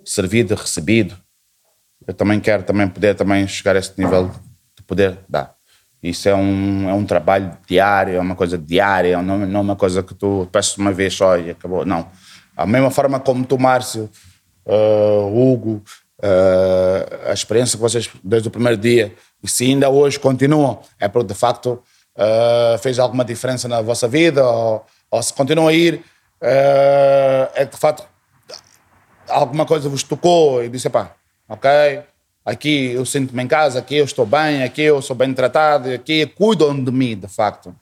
servido, 0.05 0.57
recebido, 0.57 1.17
eu 2.05 2.13
também 2.13 2.41
quero 2.41 2.65
também 2.65 2.89
poder 2.89 3.15
também 3.15 3.47
chegar 3.47 3.77
a 3.77 3.79
esse 3.79 3.93
nível 3.97 4.33
de 4.77 4.83
poder 4.83 5.21
dar. 5.29 5.55
Isso 6.03 6.29
é 6.29 6.35
um, 6.35 6.91
é 6.91 6.95
um 6.95 7.07
trabalho 7.07 7.57
diário, 7.65 8.17
é 8.17 8.21
uma 8.21 8.35
coisa 8.35 8.59
diária, 8.59 9.23
não, 9.23 9.39
não 9.47 9.61
é 9.61 9.63
uma 9.63 9.77
coisa 9.77 10.03
que 10.03 10.17
tu 10.17 10.49
peças 10.51 10.77
uma 10.77 10.91
vez 10.91 11.15
só 11.15 11.39
e 11.39 11.51
acabou. 11.51 11.87
Não. 11.87 12.11
A 12.57 12.67
mesma 12.67 12.91
forma 12.91 13.21
como 13.21 13.47
tu, 13.47 13.57
Márcio, 13.57 14.11
eh, 14.67 15.31
Hugo, 15.33 15.81
eh, 16.23 17.21
a 17.29 17.33
experiência 17.33 17.77
que 17.77 17.83
vocês, 17.83 18.09
desde 18.23 18.49
o 18.49 18.51
primeiro 18.51 18.77
dia, 18.77 19.14
e 19.43 19.49
se 19.49 19.64
ainda 19.64 19.89
hoje 19.89 20.19
continuam, 20.19 20.81
é 20.99 21.09
porque 21.09 21.29
de 21.29 21.39
facto 21.39 21.83
eh, 22.16 22.77
fez 22.83 22.99
alguma 22.99 23.25
diferença 23.25 23.69
na 23.69 23.81
vossa 23.81 24.09
vida, 24.09 24.45
ou, 24.45 24.85
ou 25.11 25.23
se 25.23 25.33
continuam 25.33 25.69
a 25.69 25.73
ir, 25.73 26.03
eh, 26.41 27.51
é 27.55 27.66
que 27.66 27.75
de 27.75 27.81
facto 27.81 28.07
alguma 29.29 29.64
coisa 29.66 29.89
vos 29.89 30.03
tocou 30.03 30.64
e 30.64 30.69
disse, 30.69 30.91
pá, 30.91 31.12
ok, 31.49 31.71
aqui 32.45 32.93
eu 32.93 33.05
sinto-me 33.07 33.43
em 33.43 33.49
casa, 33.49 33.79
aqui 33.79 33.97
eu 33.97 34.05
estou 34.05 34.27
bem, 34.27 34.62
aqui 34.62 34.83
eu 34.83 35.01
sou 35.01 35.14
bem 35.14 35.33
tratado, 35.33 35.91
aqui 35.93 36.27
cuidam 36.27 36.83
de 36.83 36.91
mim, 36.91 37.16
de 37.16 37.29
facto. 37.29 37.75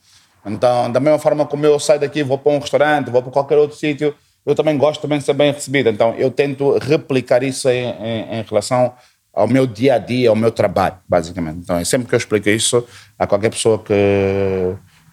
Então, 0.45 0.91
da 0.93 1.01
mesma 1.01 1.19
forma 1.19 1.47
como 1.47 1.67
eu 1.67 1.79
saio 1.81 2.01
daqui, 2.01 2.23
vou 2.23 2.39
para 2.39 2.53
um 2.53 2.59
restaurante, 2.59 3.11
vou 3.11 3.23
para 3.23 3.33
qualquer 3.33 3.59
outro 3.59 3.77
sítio, 3.77 4.15
eu 4.47 4.55
também 4.55 4.79
gosto 4.79 5.01
também 5.03 5.19
de 5.19 5.25
ser 5.25 5.35
bem 5.35 5.53
recebido. 5.53 5.89
Então, 5.89 6.15
eu 6.15 6.31
tento 6.31 6.79
replicar 6.79 7.43
isso 7.43 7.69
em, 7.69 7.85
em- 7.89 8.39
em 8.39 8.43
relação 8.43 8.95
ao 9.35 9.47
meu 9.47 9.67
dia 9.67 9.97
a 9.97 9.99
dia, 9.99 10.31
ao 10.31 10.37
meu 10.37 10.51
trabalho, 10.51 10.97
basicamente. 11.09 11.59
Então, 11.59 11.77
é 11.77 11.85
sempre 11.85 12.09
que 12.09 12.15
eu 12.15 12.19
explico 12.19 12.49
isso 12.49 12.87
a 13.19 13.27
qualquer 13.27 13.51
pessoa 13.51 13.79
que, 13.79 13.93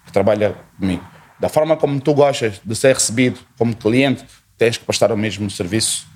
que 0.06 0.12
trabalha 0.14 0.56
comigo. 0.80 1.04
Da 1.40 1.50
forma 1.50 1.76
como 1.76 2.00
tu 2.00 2.14
gostas 2.14 2.62
de 2.64 2.76
ser 2.76 2.94
recebido 2.94 3.40
como 3.58 3.76
cliente, 3.76 4.24
tens 4.58 4.78
que 4.78 4.86
prestar 4.86 5.12
o 5.12 5.18
mesmo 5.18 5.50
serviço 5.50 6.08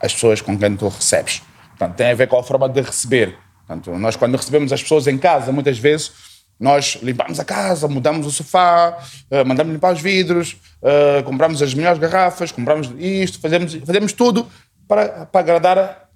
às 0.00 0.12
pessoas 0.12 0.40
com 0.42 0.58
quem 0.58 0.76
tu 0.76 0.88
recebes. 0.88 1.40
Portanto, 1.70 1.96
tem 1.96 2.10
a 2.10 2.14
ver 2.14 2.26
com 2.28 2.38
a 2.38 2.42
forma 2.42 2.68
de 2.68 2.80
receber. 2.82 3.36
Portanto, 3.66 3.96
nós, 3.98 4.14
quando 4.16 4.36
recebemos 4.36 4.72
as 4.72 4.82
pessoas 4.82 5.06
em 5.06 5.16
casa, 5.16 5.52
muitas 5.52 5.78
vezes 5.78 6.12
nós 6.58 6.98
limpamos 7.02 7.38
a 7.38 7.44
casa, 7.44 7.86
mudamos 7.86 8.26
o 8.26 8.30
sofá, 8.30 8.98
eh, 9.30 9.44
mandamos 9.44 9.72
limpar 9.72 9.92
os 9.92 10.00
vidros, 10.00 10.56
eh, 10.82 11.22
compramos 11.22 11.62
as 11.62 11.74
melhores 11.74 11.98
garrafas, 11.98 12.50
compramos 12.50 12.92
isto, 12.98 13.38
fazemos, 13.40 13.74
fazemos 13.74 14.12
tudo 14.12 14.46
para, 14.88 15.26
para 15.26 15.40
agradar 15.40 16.08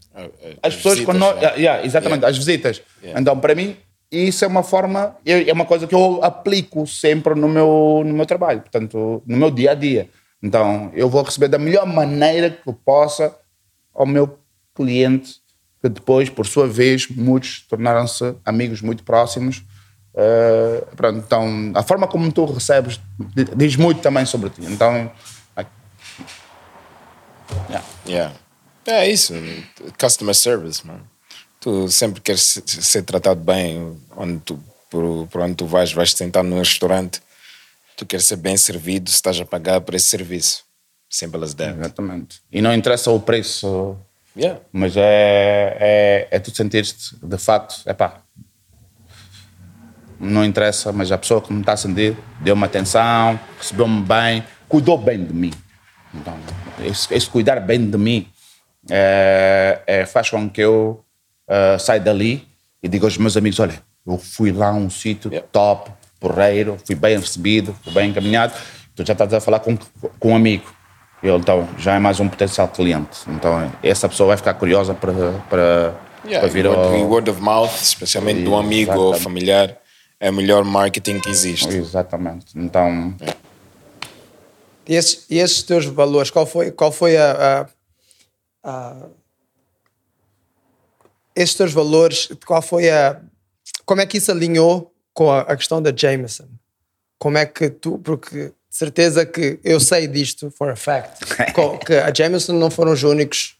as 0.62 0.74
pessoas 0.76 0.94
visitas, 0.94 1.04
quando 1.04 1.18
nós, 1.18 1.34
né? 1.36 1.40
Yeah, 1.40 1.56
yeah, 1.56 1.86
exatamente, 1.86 2.24
as 2.24 2.36
visitas. 2.36 2.82
Então, 3.02 3.38
para 3.38 3.54
mim, 3.54 3.76
isso 4.10 4.44
é 4.44 4.48
uma 4.48 4.62
forma, 4.62 5.16
é 5.24 5.48
é 5.48 5.52
uma 5.52 5.64
coisa 5.64 5.86
que 5.86 5.94
eu 5.94 6.20
aplico 6.22 6.86
sempre 6.86 7.34
no 7.34 7.48
meu, 7.48 8.02
no 8.04 8.14
meu 8.14 8.26
trabalho, 8.26 8.60
portanto, 8.60 9.22
no 9.26 9.36
meu 9.36 9.50
dia 9.50 9.72
a 9.72 9.74
dia. 9.74 10.08
Então, 10.42 10.90
eu 10.94 11.08
vou 11.08 11.22
receber 11.22 11.48
da 11.48 11.58
melhor 11.58 11.86
maneira 11.86 12.50
que 12.50 12.66
eu 12.66 12.72
possa 12.72 13.34
ao 13.94 14.06
meu 14.06 14.38
cliente, 14.74 15.36
que 15.82 15.88
depois, 15.88 16.28
por 16.28 16.46
sua 16.46 16.66
vez, 16.66 17.08
muitos 17.08 17.66
tornaram-se 17.68 18.34
amigos 18.44 18.80
muito 18.80 19.04
próximos. 19.04 19.62
Eh, 20.14 20.84
pronto, 20.96 21.18
então, 21.18 21.72
a 21.74 21.82
forma 21.82 22.06
como 22.08 22.30
tu 22.32 22.44
recebes 22.46 23.00
di- 23.34 23.44
diz 23.56 23.76
muito 23.76 24.00
também 24.00 24.26
sobre 24.26 24.50
ti. 24.50 24.62
Então, 24.64 25.10
yeah. 27.68 27.84
Yeah. 28.06 28.34
É 28.86 29.08
isso, 29.08 29.34
customer 29.98 30.34
service, 30.34 30.84
mano. 30.86 31.06
Tu 31.60 31.88
sempre 31.90 32.20
queres 32.20 32.42
se- 32.42 32.62
ser 32.66 33.02
tratado 33.02 33.40
bem, 33.40 33.96
onde 34.16 34.40
tu, 34.40 34.58
por, 34.90 35.26
por 35.28 35.42
onde 35.42 35.54
tu 35.54 35.66
vais, 35.66 35.92
vais 35.92 36.10
sentar 36.12 36.42
num 36.42 36.58
restaurante, 36.58 37.20
tu 37.96 38.06
queres 38.06 38.24
ser 38.24 38.36
bem 38.36 38.56
servido, 38.56 39.10
se 39.10 39.16
estás 39.16 39.38
a 39.40 39.44
pagar 39.44 39.80
por 39.82 39.94
esse 39.94 40.06
serviço. 40.08 40.64
Simple 41.08 41.44
as 41.44 41.54
that. 41.54 41.78
exatamente. 41.78 42.40
E 42.50 42.62
não 42.62 42.72
interessa 42.74 43.10
o 43.10 43.20
preço 43.20 43.96
Yeah. 44.36 44.60
Mas 44.72 44.96
é, 44.96 45.76
é, 45.80 46.28
é 46.30 46.38
tu 46.38 46.54
sentir-te, 46.54 47.16
de 47.20 47.36
facto, 47.36 47.82
é 47.84 47.92
pá, 47.92 48.22
não 50.20 50.44
interessa, 50.44 50.92
mas 50.92 51.10
a 51.10 51.18
pessoa 51.18 51.40
que 51.40 51.52
me 51.52 51.60
está 51.60 51.72
a 51.72 51.76
sentir 51.76 52.16
deu-me 52.40 52.64
atenção, 52.64 53.40
recebeu-me 53.58 54.02
bem, 54.02 54.44
cuidou 54.68 54.98
bem 54.98 55.24
de 55.24 55.32
mim. 55.32 55.52
Então, 56.14 56.36
esse, 56.84 57.12
esse 57.14 57.28
cuidar 57.28 57.58
bem 57.60 57.88
de 57.88 57.96
mim 57.96 58.28
é, 58.90 59.80
é, 59.86 60.06
faz 60.06 60.28
com 60.28 60.48
que 60.48 60.60
eu 60.60 61.04
eh, 61.48 61.78
saia 61.78 61.98
dali 61.98 62.46
e 62.80 62.88
diga 62.88 63.06
aos 63.06 63.18
meus 63.18 63.36
amigos: 63.36 63.58
olha, 63.58 63.74
eu 64.06 64.16
fui 64.16 64.52
lá 64.52 64.68
a 64.68 64.72
um 64.72 64.88
sítio 64.88 65.30
top, 65.50 65.90
porreiro, 66.20 66.76
fui 66.86 66.94
bem 66.94 67.18
recebido, 67.18 67.76
fui 67.82 67.92
bem 67.92 68.10
encaminhado. 68.10 68.52
Tu 68.94 69.04
já 69.04 69.14
estás 69.14 69.34
a 69.34 69.40
falar 69.40 69.58
com, 69.58 69.76
com 70.18 70.30
um 70.30 70.36
amigo. 70.36 70.64
Eu, 71.22 71.36
então, 71.36 71.68
já 71.76 71.96
é 71.96 71.98
mais 71.98 72.20
um 72.20 72.28
potencial 72.28 72.68
cliente. 72.68 73.18
Então, 73.28 73.70
essa 73.82 74.08
pessoa 74.08 74.28
vai 74.28 74.36
ficar 74.36 74.54
curiosa 74.54 74.94
para, 74.94 75.12
para, 75.50 75.94
Yeah, 76.24 76.40
para 76.40 76.48
vir 76.48 76.66
word, 76.66 77.02
ao... 77.02 77.08
word 77.08 77.30
of 77.30 77.40
mouth, 77.40 77.74
especialmente 77.80 78.42
de 78.42 78.48
um 78.48 78.56
amigo 78.56 78.92
ou 78.92 79.14
Exatamente. 79.14 79.24
familiar, 79.24 79.76
é 80.20 80.30
o 80.30 80.32
melhor 80.34 80.62
marketing 80.64 81.18
que 81.18 81.30
existe. 81.30 81.68
Exatamente. 81.68 82.46
Então, 82.58 83.14
E 84.86 84.94
esses, 84.94 85.24
e 85.30 85.38
esses 85.38 85.62
teus 85.62 85.86
valores, 85.86 86.30
qual 86.30 86.44
foi, 86.46 86.70
qual 86.70 86.92
foi 86.92 87.16
a, 87.16 87.66
a, 88.64 88.70
a- 88.70 89.06
Esses 91.34 91.54
teus 91.54 91.72
valores, 91.72 92.28
qual 92.46 92.60
foi 92.60 92.90
a. 92.90 93.20
Como 93.86 94.00
é 94.00 94.06
que 94.06 94.18
isso 94.18 94.30
alinhou 94.30 94.92
com 95.14 95.30
a, 95.30 95.40
a 95.42 95.56
questão 95.56 95.80
da 95.80 95.92
Jameson? 95.94 96.48
Como 97.18 97.38
é 97.38 97.46
que 97.46 97.70
tu. 97.70 97.98
Porque 97.98 98.46
de 98.68 98.76
certeza 98.76 99.24
que 99.26 99.58
eu 99.64 99.80
sei 99.80 100.06
disto, 100.06 100.50
for 100.50 100.70
a 100.70 100.76
fact, 100.76 101.24
que 101.86 101.94
a 101.94 102.12
Jameson 102.12 102.52
não 102.54 102.70
foram 102.70 102.92
os 102.92 103.02
únicos 103.02 103.56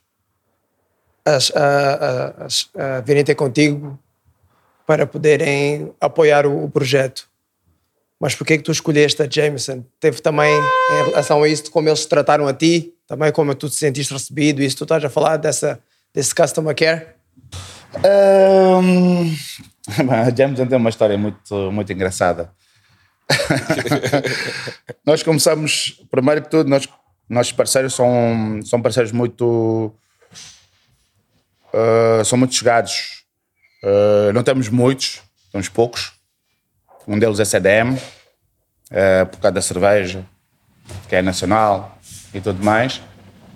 a, 1.24 1.36
a- 1.36 2.44
as- 2.46 2.68
a 2.76 3.00
virem 3.00 3.24
ter 3.24 3.34
contigo 3.34 3.98
para 4.90 5.06
poderem 5.06 5.92
apoiar 6.00 6.44
o, 6.44 6.64
o 6.64 6.68
projeto. 6.68 7.28
Mas 8.18 8.34
porquê 8.34 8.58
que 8.58 8.64
tu 8.64 8.72
escolheste 8.72 9.22
a 9.22 9.28
Jameson? 9.30 9.84
Teve 10.00 10.20
também, 10.20 10.52
em 10.52 11.10
relação 11.10 11.44
a 11.44 11.48
isso, 11.48 11.70
como 11.70 11.88
eles 11.88 12.04
trataram 12.06 12.48
a 12.48 12.52
ti, 12.52 12.92
também 13.06 13.30
como 13.30 13.54
tu 13.54 13.68
te 13.68 13.76
sentiste 13.76 14.12
recebido, 14.12 14.60
isso 14.60 14.78
tu 14.78 14.82
estás 14.82 15.04
a 15.04 15.08
falar 15.08 15.36
dessa, 15.36 15.78
desse 16.12 16.34
customer 16.34 16.74
care? 16.74 17.06
Ahm, 17.98 19.32
a 20.10 20.36
Jameson 20.36 20.66
tem 20.66 20.76
uma 20.76 20.90
história 20.90 21.16
muito, 21.16 21.70
muito 21.70 21.92
engraçada. 21.92 22.50
nós 25.06 25.22
começamos, 25.22 26.02
primeiro 26.10 26.42
que 26.42 26.50
tudo, 26.50 26.68
nós, 26.68 26.88
nossos 27.28 27.52
parceiros 27.52 27.94
são, 27.94 28.58
são 28.64 28.82
parceiros 28.82 29.12
muito. 29.12 29.94
ah, 31.72 32.24
são 32.24 32.36
muito 32.36 32.56
chegados. 32.56 33.19
Ah, 33.82 34.32
não 34.32 34.42
temos 34.42 34.68
muitos, 34.68 35.20
temos 35.52 35.68
poucos. 35.68 36.12
Um 37.06 37.18
deles 37.18 37.40
é 37.40 37.44
CDM, 37.44 37.96
ah, 38.90 39.26
por 39.26 39.40
causa 39.40 39.54
da 39.54 39.62
cerveja, 39.62 40.24
que 41.08 41.16
é 41.16 41.22
nacional 41.22 41.98
e 42.32 42.40
tudo 42.40 42.62
mais. 42.64 43.00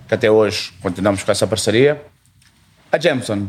Que 0.09 0.14
até 0.14 0.31
hoje 0.31 0.72
continuamos 0.83 1.22
com 1.22 1.33
essa 1.33 1.47
parceria. 1.47 2.03
A 2.93 2.99
Jameson, 2.99 3.49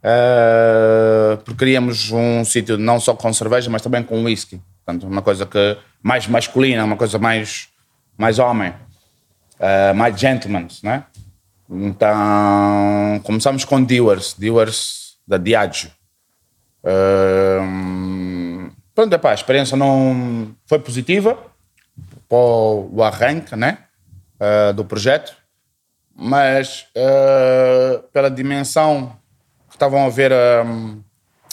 Uh, 0.00 1.36
porque 1.44 1.58
queríamos 1.58 2.10
um 2.10 2.42
sítio 2.42 2.78
não 2.78 2.98
só 2.98 3.14
com 3.14 3.30
cerveja, 3.34 3.68
mas 3.70 3.82
também 3.82 4.02
com 4.02 4.24
whisky. 4.24 4.58
Portanto, 4.82 5.06
uma 5.06 5.20
coisa 5.20 5.44
que 5.44 5.76
mais 6.02 6.26
masculina, 6.26 6.82
uma 6.84 6.96
coisa 6.96 7.18
mais, 7.18 7.68
mais 8.16 8.38
homem, 8.38 8.70
uh, 8.70 9.94
mais 9.94 10.18
gentleman, 10.18 10.68
né? 10.82 11.04
Então, 11.68 13.20
começamos 13.22 13.64
com 13.66 13.82
Dewars, 13.82 14.34
Dewars 14.38 15.09
da 15.30 15.38
Diageo. 15.38 15.92
Uh, 16.82 18.68
pronto, 18.92 19.14
epá, 19.14 19.30
a 19.30 19.34
experiência 19.34 19.76
não 19.76 20.56
foi 20.66 20.80
positiva 20.80 21.38
para 22.28 22.36
o 22.36 23.00
arranque, 23.00 23.54
né? 23.54 23.78
Uh, 24.40 24.72
do 24.72 24.84
projeto, 24.84 25.36
mas 26.16 26.86
uh, 26.96 28.02
pela 28.12 28.30
dimensão 28.30 29.14
que 29.68 29.76
estavam 29.76 30.04
a 30.04 30.08
ver 30.08 30.32
um, 30.32 30.94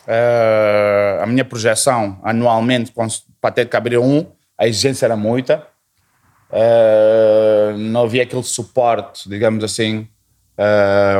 uh, 0.08 1.22
a 1.22 1.26
minha 1.28 1.46
projeção 1.46 2.20
anualmente 2.24 2.92
para 3.40 3.52
ter 3.52 3.70
que 3.70 3.76
abrir 3.76 4.00
um, 4.00 4.26
a 4.58 4.66
exigência 4.66 5.06
era 5.06 5.16
muita. 5.16 5.68
Não 7.78 8.04
havia 8.04 8.24
aquele 8.24 8.42
suporte, 8.42 9.30
digamos 9.30 9.64
assim, 9.66 10.08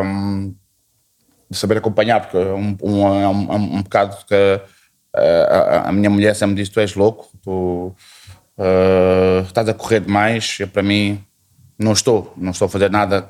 um, 0.02 0.56
de 1.50 1.58
saber 1.58 1.78
acompanhar, 1.78 2.22
porque 2.22 2.38
um, 2.38 2.78
um, 2.82 3.08
é 3.08 3.28
um, 3.28 3.52
é 3.52 3.56
um 3.56 3.82
bocado 3.82 4.18
que 4.26 4.36
uh, 4.36 5.48
a, 5.50 5.90
a 5.90 5.92
minha 5.92 6.10
mulher 6.10 6.36
sempre 6.36 6.56
diz: 6.56 6.70
Tu 6.70 6.80
és 6.80 6.96
louco, 6.96 7.30
tu 7.42 7.96
uh, 8.58 9.42
estás 9.46 9.70
a 9.70 9.74
correr 9.74 10.02
demais. 10.02 10.58
Eu, 10.60 10.68
para 10.68 10.84
mim, 10.84 11.24
não 11.80 11.94
estou, 11.94 12.34
não 12.38 12.52
estou 12.52 12.66
a 12.66 12.70
fazer 12.70 12.90
nada 12.90 13.30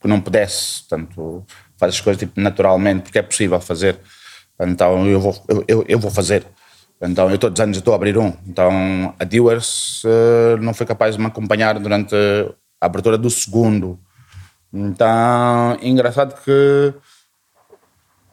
que 0.00 0.08
não 0.08 0.20
pudesse. 0.20 0.82
Portanto, 0.88 1.44
faz 1.76 1.94
as 1.94 2.00
coisas 2.00 2.18
tipo, 2.20 2.40
naturalmente, 2.40 3.02
porque 3.02 3.18
é 3.18 3.22
possível 3.22 3.60
fazer. 3.60 3.98
Então, 4.60 5.06
eu 5.06 5.20
vou, 5.20 5.44
eu, 5.48 5.64
eu, 5.68 5.84
eu 5.88 5.98
vou 5.98 6.10
fazer. 6.10 6.44
Então, 7.00 7.30
eu 7.30 7.38
todos 7.38 7.58
os 7.58 7.62
anos 7.62 7.78
estou 7.78 7.94
a 7.94 7.96
abrir 7.96 8.18
um. 8.18 8.32
Então, 8.46 9.14
a 9.18 9.24
Dewars 9.24 10.02
uh, 10.04 10.58
não 10.60 10.74
foi 10.74 10.86
capaz 10.86 11.16
de 11.16 11.20
me 11.20 11.28
acompanhar 11.28 11.78
durante 11.78 12.14
a 12.80 12.86
abertura 12.86 13.16
do 13.16 13.30
segundo. 13.30 13.98
Então, 14.72 15.78
engraçado 15.82 16.34
que 16.44 16.94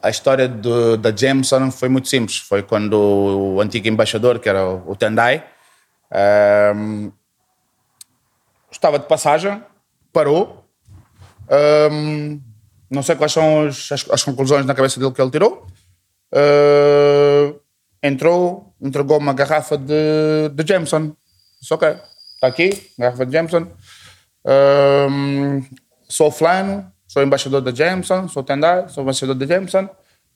a 0.02 0.10
história 0.10 0.48
do, 0.48 0.98
da 0.98 1.16
Jameson 1.16 1.72
foi 1.72 1.90
muito 1.90 2.08
simples. 2.08 2.38
Foi 2.38 2.62
quando 2.62 2.94
o 2.94 3.62
antigo 3.62 3.88
embaixador, 3.88 4.40
que 4.40 4.48
era 4.48 4.68
o, 4.68 4.96
Tendai, 4.96 5.44
um, 6.76 7.12
estava 8.72 9.00
de 9.00 9.08
passagem, 9.08 9.62
parou. 10.14 10.66
Um, 11.92 12.42
não 12.90 13.02
sei 13.02 13.16
quais 13.16 13.32
são 13.32 13.68
as, 13.68 13.92
as, 13.92 14.24
conclusões 14.24 14.66
na 14.66 14.76
cabeça 14.76 15.00
dele 15.00 15.12
que 15.12 15.22
ele 15.22 15.32
tirou. 15.32 15.66
Uh, 16.32 17.60
entrou, 18.02 18.74
entregou 18.82 19.18
uma 19.18 19.34
garrafa 19.34 19.78
de, 19.78 20.50
de 20.54 20.68
Jameson. 20.68 21.16
Disse, 21.60 21.74
ok, 21.74 21.90
está 22.36 22.48
aqui, 22.48 22.92
garrafa 22.98 23.26
de 23.26 23.32
Jameson. 23.32 23.68
Um, 24.46 25.66
sou 26.08 26.32
fulano, 26.32 26.92
sou 27.08 27.24
embaixador 27.24 27.62
da 27.62 27.74
Jameson, 27.74 28.28
sou 28.28 28.44
Tendai, 28.44 28.90
sou 28.90 29.04
embaixador 29.04 29.36
da 29.36 29.46
Jameson. 29.46 29.90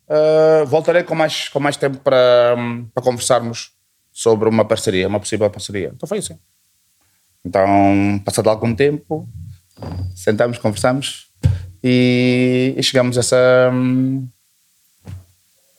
Uh, 0.07 0.65
voltarei 0.65 1.03
com 1.03 1.15
mais, 1.15 1.49
com 1.49 1.59
mais 1.59 1.77
tempo 1.77 1.97
para, 1.97 2.55
para 2.93 3.03
conversarmos 3.03 3.71
sobre 4.11 4.49
uma 4.49 4.65
parceria, 4.65 5.07
uma 5.07 5.19
possível 5.19 5.49
parceria. 5.49 5.91
Então 5.95 6.07
foi 6.07 6.19
assim. 6.19 6.37
Então, 7.45 8.21
passado 8.23 8.49
algum 8.49 8.73
tempo, 8.75 9.27
sentamos, 10.15 10.57
conversamos 10.57 11.27
e, 11.83 12.73
e 12.77 12.83
chegamos 12.83 13.17
a 13.17 13.21
essa. 13.21 13.71
hum, 13.73 14.27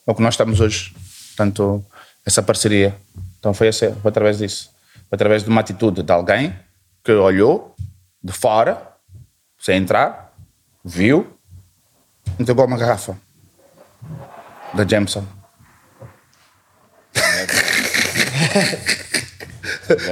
ao 0.06 0.14
que 0.14 0.22
nós 0.22 0.34
estamos 0.34 0.60
hoje. 0.60 0.92
Portanto, 1.28 1.84
essa 2.26 2.42
parceria. 2.42 2.96
Então 3.38 3.54
foi, 3.54 3.68
esse, 3.68 3.92
foi 3.92 4.08
através 4.08 4.38
disso. 4.38 4.70
Foi 5.08 5.16
através 5.16 5.42
de 5.42 5.48
uma 5.48 5.60
atitude 5.60 6.02
de 6.02 6.12
alguém 6.12 6.54
que 7.04 7.12
olhou 7.12 7.74
de 8.22 8.32
fora, 8.32 8.80
sem 9.58 9.76
entrar, 9.76 10.31
viu, 10.84 11.26
entregou 12.38 12.66
uma 12.66 12.76
garrafa. 12.78 13.16
Da 14.74 14.86
Jameson. 14.86 15.24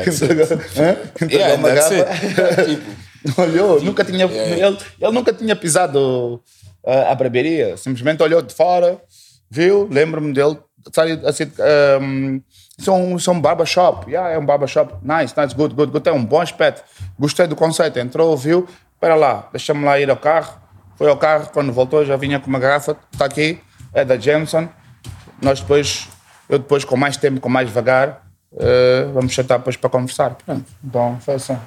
entregou, 0.06 0.44
hã? 0.76 0.92
Entregou 1.14 1.38
Yeah, 1.38 1.54
uma 1.56 1.70
garrafa. 1.70 2.06
Tipo, 3.22 3.42
olhou, 3.42 3.82
nunca 3.82 4.04
tinha, 4.04 4.24
Yeah. 4.26 4.66
ele, 4.68 4.78
ele 4.98 5.12
nunca 5.12 5.32
tinha 5.32 5.54
pisado 5.54 6.42
uh, 6.82 7.10
a 7.10 7.14
barbearia, 7.14 7.76
simplesmente 7.76 8.22
olhou 8.22 8.40
de 8.40 8.54
fora, 8.54 8.98
viu, 9.50 9.86
lembro-me 9.90 10.32
dele, 10.32 10.58
sabe, 10.90 11.20
assim, 11.26 11.44
um, 12.00 12.40
isso 12.78 12.90
é 12.90 12.94
um, 12.94 13.16
isso 13.16 13.30
é 13.30 13.32
um 13.34 13.40
barbershop, 13.40 14.10
yeah, 14.10 14.30
é 14.30 14.38
um 14.38 14.46
barbershop, 14.46 14.94
nice, 15.02 15.34
nice, 15.36 15.54
good, 15.54 15.74
good, 15.74 15.92
good, 15.92 16.02
tem 16.02 16.14
um 16.14 16.24
bom 16.24 16.40
aspecto, 16.40 16.82
gostei 17.18 17.46
do 17.46 17.54
conceito, 17.54 17.98
entrou, 17.98 18.34
viu, 18.38 18.66
espera 19.00 19.14
lá, 19.14 19.48
deixa-me 19.50 19.82
lá 19.82 19.98
ir 19.98 20.10
ao 20.10 20.16
carro, 20.18 20.60
foi 20.94 21.08
ao 21.08 21.16
carro, 21.16 21.48
quando 21.54 21.72
voltou 21.72 22.04
já 22.04 22.18
vinha 22.18 22.38
com 22.38 22.48
uma 22.48 22.58
garrafa, 22.58 22.94
está 23.10 23.24
aqui, 23.24 23.58
é 23.94 24.04
da 24.04 24.18
Jameson, 24.18 24.68
nós 25.40 25.60
depois, 25.60 26.06
eu 26.50 26.58
depois 26.58 26.84
com 26.84 26.98
mais 26.98 27.16
tempo, 27.16 27.40
com 27.40 27.48
mais 27.48 27.66
devagar, 27.66 28.26
uh, 28.52 29.10
vamos 29.14 29.34
sentar 29.34 29.56
depois 29.56 29.74
para 29.74 29.88
conversar, 29.88 30.34
pronto, 30.34 30.66
então 30.84 31.18
foi 31.22 31.34
assim. 31.36 31.58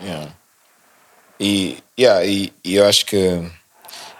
Yeah. 0.00 0.28
E, 1.40 1.78
yeah, 1.98 2.24
e, 2.24 2.52
e 2.62 2.76
eu 2.76 2.86
acho 2.86 3.04
que 3.04 3.50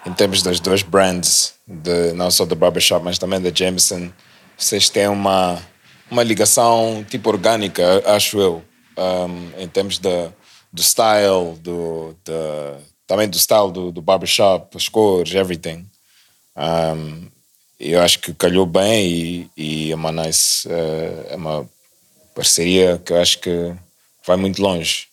em 0.05 0.12
termos 0.12 0.43
das 0.43 0.59
duas 0.59 0.82
brands, 0.82 1.55
de, 1.64 2.12
não 2.14 2.32
só 2.32 2.45
do 2.45 2.57
Barbershop, 2.57 3.05
mas 3.05 3.16
também 3.16 3.41
da 3.41 3.53
Jameson, 3.55 4.11
vocês 4.59 4.89
têm 4.89 5.07
uma, 5.07 5.57
uma 6.11 6.24
ligação 6.24 7.07
tipo 7.09 7.30
orgânica, 7.30 8.03
acho 8.05 8.41
eu, 8.41 8.64
um, 8.99 9.62
em 9.62 9.68
termos 9.68 9.99
de, 9.99 10.30
do 10.75 10.83
style, 10.83 11.57
do, 11.61 12.16
da- 12.25 12.79
também 13.07 13.29
do 13.29 13.39
style 13.39 13.70
do, 13.70 13.93
do 13.93 14.03
Barbershop, 14.03 14.77
as 14.77 14.89
cores, 14.89 15.33
everything. 15.35 15.87
Um, 16.57 17.29
eu 17.79 18.01
acho 18.01 18.18
que 18.18 18.35
calhou 18.35 18.66
bem 18.66 19.07
e, 19.57 19.87
e 19.89 19.93
é 19.93 19.95
uma 19.95 20.11
nice, 20.11 20.66
eh, 20.68 21.27
é 21.31 21.37
uma 21.37 21.68
parceria 22.35 23.01
que 23.05 23.12
eu 23.12 23.20
acho 23.20 23.39
que 23.39 23.72
vai 24.27 24.37
muito 24.37 24.61
longe. 24.61 25.07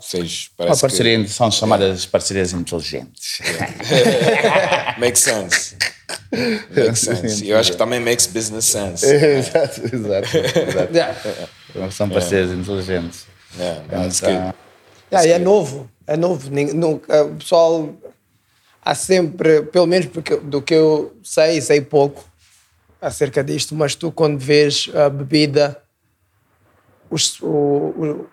Vocês 0.00 0.50
Uma 0.58 0.76
parceria 0.76 1.26
são 1.28 1.50
chamadas 1.50 2.04
parcerias 2.06 2.52
inteligentes. 2.52 3.38
que 3.38 5.00
makes 5.00 5.20
sense. 5.22 5.76
Makes 6.74 6.98
sense. 7.00 7.46
Eu 7.48 7.58
acho 7.58 7.72
que 7.72 7.78
também 7.78 8.00
makes 8.00 8.26
business 8.26 8.64
sense. 8.66 9.04
exato, 9.06 9.80
exato. 9.84 10.36
exato. 10.36 10.92
Yeah. 11.76 11.90
São 11.92 12.08
parcerias 12.08 12.50
inteligentes. 12.50 13.26
Yeah, 13.58 13.84
that's 13.88 14.18
Então, 14.22 14.42
good. 14.46 14.54
Yeah, 15.12 15.28
é 15.34 15.38
novo, 15.38 15.88
é 16.06 16.16
novo. 16.16 16.50
Nunca- 16.74 17.24
O 17.24 17.36
pessoal 17.36 17.94
há 18.82 18.94
sempre, 18.94 19.62
pelo 19.62 19.86
menos 19.86 20.06
porque, 20.06 20.36
do 20.36 20.60
que 20.62 20.74
eu 20.74 21.16
sei, 21.22 21.60
sei 21.60 21.80
pouco 21.80 22.24
acerca 23.00 23.42
disto, 23.44 23.74
mas 23.74 23.94
tu 23.94 24.10
quando 24.10 24.38
vês 24.38 24.90
a 24.94 25.08
bebida, 25.08 25.80
os, 27.10 27.40
o- 27.40 27.46
o- 27.46 28.26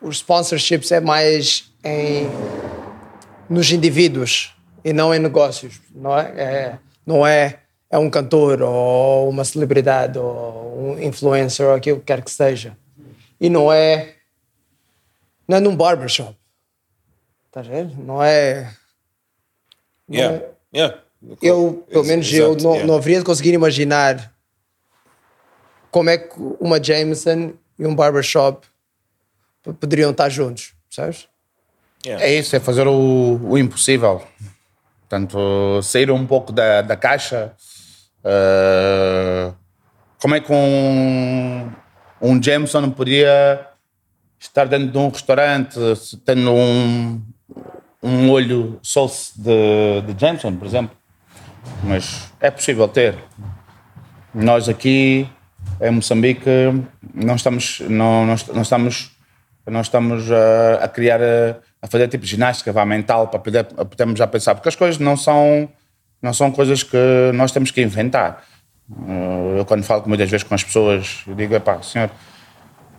os 0.00 0.16
sponsorships 0.16 0.90
é 0.90 1.00
mais 1.00 1.72
em, 1.84 2.26
nos 3.48 3.70
indivíduos 3.70 4.54
e 4.84 4.92
não 4.92 5.14
em 5.14 5.18
negócios, 5.18 5.80
não 5.94 6.18
é? 6.18 6.22
é 6.36 6.78
não 7.06 7.26
é, 7.26 7.60
é 7.90 7.98
um 7.98 8.10
cantor 8.10 8.62
ou 8.62 9.28
uma 9.28 9.44
celebridade 9.44 10.18
ou 10.18 10.92
um 10.96 11.02
influencer 11.02 11.66
ou 11.66 11.74
aquilo 11.74 11.98
que 11.98 12.06
quer 12.06 12.22
que 12.22 12.30
seja. 12.30 12.76
E 13.40 13.48
não 13.50 13.70
é 13.72 14.13
não 15.48 15.56
é 15.56 15.60
num 15.60 15.76
barbershop. 15.76 16.36
Estás 17.46 17.66
a 17.66 17.70
ver? 17.70 17.98
Não 17.98 18.22
é. 18.22 18.72
não 20.08 20.16
Yeah. 20.16 20.36
é- 20.36 20.50
Yeah. 20.74 20.98
Eu, 21.40 21.86
pelo 21.88 22.04
menos, 22.04 22.30
eu 22.32 22.48
exato, 22.50 22.64
não, 22.64 22.72
yeah. 22.72 22.86
não 22.88 22.96
haveria 22.96 23.18
de 23.20 23.24
conseguir 23.24 23.54
imaginar 23.54 24.32
como 25.90 26.10
é 26.10 26.18
que 26.18 26.34
uma 26.60 26.82
Jameson 26.82 27.52
e 27.78 27.86
um 27.86 27.94
barbershop 27.94 28.66
poderiam 29.80 30.10
estar 30.10 30.28
juntos, 30.28 30.74
sabes? 30.90 31.28
Yeah. 32.04 32.22
É 32.24 32.34
isso, 32.34 32.54
é 32.56 32.60
fazer 32.60 32.86
o, 32.86 33.40
o 33.42 33.56
impossível. 33.56 34.22
Portanto, 35.00 35.80
sair 35.82 36.10
um 36.10 36.26
pouco 36.26 36.52
da, 36.52 36.82
da 36.82 36.96
caixa. 36.96 37.54
eh, 38.24 39.52
como 40.20 40.34
é 40.34 40.40
que 40.40 40.52
um, 40.52 41.70
um 42.20 42.42
Jameson 42.42 42.90
poderia 42.90 43.66
estar 44.46 44.66
dentro 44.66 44.88
de 44.88 44.98
um 44.98 45.08
restaurante 45.08 45.78
tendo 46.24 46.52
um, 46.52 47.22
um 48.02 48.30
olho 48.30 48.78
sauce 48.82 49.32
de, 49.40 50.12
de 50.12 50.20
Jameson, 50.20 50.54
por 50.56 50.66
exemplo? 50.66 50.96
Mas 51.82 52.32
é 52.40 52.50
possível 52.50 52.86
ter. 52.88 53.16
Nós 54.34 54.68
aqui 54.68 55.28
em 55.80 55.90
Moçambique 55.90 56.48
não 57.14 57.36
estamos, 57.36 57.80
não, 57.80 58.26
não, 58.26 58.34
não 58.54 58.62
estamos, 58.62 59.10
não 59.66 59.80
estamos 59.80 60.30
a, 60.30 60.84
a 60.84 60.88
criar, 60.88 61.20
a, 61.22 61.56
a 61.82 61.86
fazer 61.86 62.08
tipo 62.08 62.26
ginástica 62.26 62.72
vá, 62.72 62.84
mental 62.84 63.28
para 63.28 63.38
poder, 63.38 63.64
podermos 63.64 64.18
já 64.18 64.26
pensar, 64.26 64.54
porque 64.54 64.68
as 64.68 64.76
coisas 64.76 64.98
não 64.98 65.16
são, 65.16 65.68
não 66.20 66.32
são 66.32 66.50
coisas 66.50 66.82
que 66.82 66.96
nós 67.34 67.52
temos 67.52 67.70
que 67.70 67.80
inventar. 67.80 68.44
Eu 69.56 69.64
quando 69.64 69.82
falo 69.82 70.04
muitas 70.06 70.30
vezes 70.30 70.44
com 70.44 70.54
as 70.54 70.62
pessoas, 70.62 71.22
eu 71.26 71.34
digo, 71.34 71.54
epá, 71.54 71.80
senhor, 71.82 72.10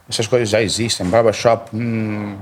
essas 0.10 0.28
coisas 0.28 0.50
já 0.50 0.62
existem, 0.62 1.06
barbershop, 1.08 1.76
hum, 1.76 2.38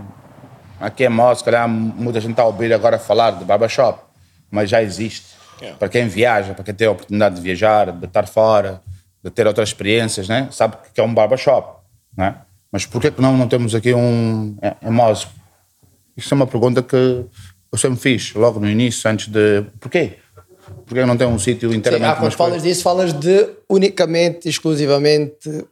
aqui 0.80 1.06
é 1.06 1.10
moda, 1.10 1.36
se 1.36 1.44
calhar 1.44 1.68
muita 1.68 2.20
gente 2.20 2.32
está 2.32 2.44
a 2.44 2.48
ouvir 2.48 2.74
agora 2.74 3.00
falar 3.00 3.32
de 3.32 3.46
barbershop, 3.46 4.00
mas 4.52 4.70
já 4.70 4.82
existe. 4.82 5.34
Yeah. 5.60 5.78
Para 5.78 5.88
quem 5.88 6.08
viaja, 6.08 6.54
para 6.54 6.64
quem 6.64 6.74
tem 6.74 6.88
a 6.88 6.92
oportunidade 6.92 7.36
de 7.36 7.42
viajar, 7.42 7.92
de 7.92 8.06
estar 8.06 8.28
fora, 8.28 8.82
de 9.24 9.30
ter 9.32 9.48
outras 9.48 9.70
experiências, 9.70 10.28
né? 10.28 10.50
sabe 10.52 10.76
que 10.94 11.00
é 11.00 11.04
um 11.04 11.14
barbershop. 11.14 11.80
Né? 12.18 12.36
Mas 12.72 12.86
por 12.86 13.00
que 13.02 13.14
não, 13.22 13.38
não 13.38 13.48
temos 13.48 13.74
aqui 13.74 13.94
um 13.94 14.58
em- 14.62 14.88
em 14.88 14.92
Mos? 14.92 15.28
Isso 16.18 16.34
é 16.34 16.36
uma 16.36 16.48
pergunta 16.48 16.84
que 16.84 16.96
eu 16.96 17.78
sempre 17.78 17.98
fiz, 18.00 18.34
logo 18.34 18.60
no 18.60 18.70
início, 18.70 19.10
antes 19.10 19.28
de... 19.28 19.64
Porquê? 19.80 20.18
Porquê 20.86 21.06
não 21.06 21.16
tem 21.16 21.26
um 21.28 21.40
sítio 21.40 21.72
Sim, 21.72 21.78
inteiramente 21.78 22.10
ah, 22.12 22.16
quando 22.20 22.34
falas 22.34 22.62
disso, 22.62 22.84
falas 22.84 23.14
de 23.14 23.50
unicamente, 23.70 24.50
exclusivamente 24.50 25.66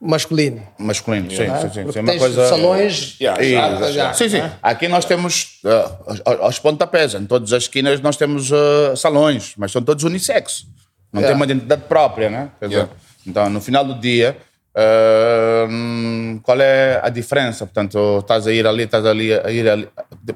masculino. 0.00 0.62
masculino? 0.78 1.30
Sim, 1.30 1.42
é? 1.44 1.60
sim, 1.60 1.68
sim. 1.72 1.92
Sim, 1.92 1.98
uma 2.00 2.10
tens 2.12 2.18
coisa... 2.18 2.48
salões. 2.48 3.16
Yeah, 3.20 3.42
já- 3.42 3.76
já- 3.80 3.92
já- 3.92 4.12
Sim, 4.14 4.28
sim. 4.28 4.42
Aqui 4.62 4.88
nós 4.88 5.04
temos, 5.04 5.60
uh, 5.64 6.42
aos- 6.42 6.58
pontapés, 6.58 7.14
em 7.14 7.24
todas 7.26 7.52
as 7.52 7.64
esquinas 7.64 8.00
nós 8.00 8.16
temos 8.16 8.50
uh, 8.50 8.96
salões, 8.96 9.54
mas 9.56 9.72
são 9.72 9.82
todos 9.82 10.04
unissexo. 10.04 10.66
Não 11.12 11.20
Yeah. 11.22 11.28
tem 11.34 11.36
uma 11.36 11.44
identidade 11.50 11.82
própria, 11.88 12.28
né? 12.28 12.50
Quer 12.58 12.66
dizer, 12.68 12.78
Yeah. 12.80 12.92
Então, 13.26 13.50
no 13.50 13.60
final 13.60 13.84
do 13.84 13.94
dia, 13.98 14.36
uh, 14.76 16.40
qual 16.42 16.60
é 16.60 17.00
a 17.02 17.08
diferença? 17.08 17.66
Portanto, 17.66 18.18
estás 18.20 18.46
a 18.46 18.52
ir 18.52 18.66
ali, 18.66 18.84
estás 18.84 19.04
ali, 19.04 19.32
a 19.32 19.50
ir 19.50 19.68
ali. 19.68 19.88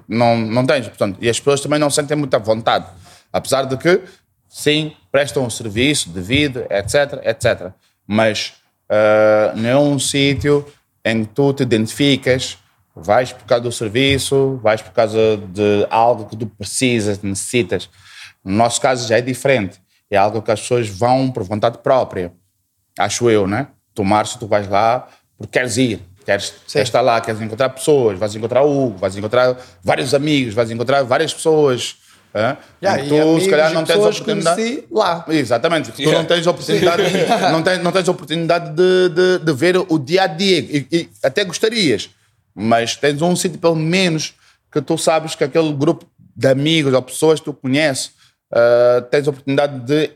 Não, 0.08 0.36
não 0.36 0.66
tens, 0.66 0.88
portanto. 0.88 1.18
E 1.20 1.28
as 1.28 1.38
pessoas 1.38 1.60
também 1.60 1.78
não 1.78 1.90
sentem 1.90 2.16
muita 2.16 2.38
vontade. 2.38 2.86
Apesar 3.32 3.64
de 3.64 3.76
que, 3.76 4.00
sim, 4.48 4.92
prestam 5.12 5.44
um 5.44 5.50
serviço 5.50 6.10
devido, 6.10 6.64
etc, 6.70 7.20
etc. 7.24 7.68
Mas 8.06 8.54
uh, 8.90 9.56
não 9.56 9.68
é 9.68 9.78
um 9.78 9.98
sítio 9.98 10.66
em 11.04 11.24
que 11.24 11.32
tu 11.32 11.52
te 11.54 11.62
identificas, 11.62 12.58
vais 12.94 13.32
por 13.32 13.44
causa 13.44 13.62
do 13.62 13.72
serviço, 13.72 14.58
vais 14.62 14.82
por 14.82 14.92
causa 14.92 15.38
de 15.48 15.86
algo 15.88 16.26
que 16.26 16.36
tu 16.36 16.46
precisas, 16.46 17.22
necessitas. 17.22 17.88
No 18.44 18.56
nosso 18.56 18.80
caso 18.80 19.08
já 19.08 19.18
é 19.18 19.20
diferente. 19.20 19.80
É 20.10 20.16
algo 20.16 20.42
que 20.42 20.50
as 20.50 20.60
pessoas 20.60 20.88
vão 20.88 21.30
por 21.30 21.44
vontade 21.44 21.78
própria. 21.78 22.32
Acho 22.98 23.30
eu, 23.30 23.46
né? 23.46 23.68
Tu, 23.94 24.04
Márcio, 24.04 24.40
tu 24.40 24.46
vais 24.46 24.68
lá 24.68 25.08
porque 25.38 25.58
queres 25.58 25.76
ir. 25.76 26.02
Queres, 26.24 26.52
queres 26.70 26.88
estar 26.88 27.00
lá, 27.00 27.20
queres 27.20 27.40
encontrar 27.40 27.70
pessoas, 27.70 28.18
vais 28.18 28.34
encontrar 28.34 28.62
o 28.62 28.86
Hugo, 28.86 28.98
vais 28.98 29.16
encontrar 29.16 29.56
vários 29.82 30.12
amigos, 30.12 30.52
vais 30.52 30.70
encontrar 30.70 31.02
várias 31.02 31.32
pessoas. 31.32 31.96
Hã? 32.34 32.56
Yeah, 32.82 33.02
E 33.02 33.06
e 33.06 33.08
tu, 33.08 33.14
amigos 33.20 33.44
se 33.44 33.50
calhar, 33.50 33.72
não 33.72 33.84
tens 33.84 33.98
oportunidade. 33.98 34.84
lá. 34.90 35.24
Exatamente. 35.28 35.92
Tu 35.92 36.02
Yeah. 36.02 36.18
não 36.18 36.26
tens 36.26 36.46
oportunidade, 36.46 37.02
não 37.52 37.62
tens, 37.62 37.82
não 37.82 37.92
tens 37.92 38.08
oportunidade 38.08 38.70
de, 38.74 39.08
de, 39.08 39.44
de 39.44 39.52
ver 39.52 39.76
o 39.76 39.98
dia 39.98 40.22
a 40.22 40.26
dia. 40.26 40.58
E, 40.60 40.86
e 40.90 41.08
até 41.22 41.44
gostarias, 41.44 42.10
mas 42.54 42.96
tens 42.96 43.20
um 43.22 43.34
sítio 43.36 43.58
pelo 43.58 43.76
menos 43.76 44.34
que 44.72 44.80
tu 44.80 44.96
sabes 44.96 45.34
que 45.34 45.44
aquele 45.44 45.72
grupo 45.72 46.06
de 46.36 46.46
amigos 46.48 46.92
ou 46.94 47.02
pessoas 47.02 47.40
que 47.40 47.44
tu 47.46 47.52
conheces 47.52 48.12
ah, 48.52 49.02
tens 49.10 49.26
a 49.26 49.30
oportunidade 49.30 49.80
de 49.80 50.10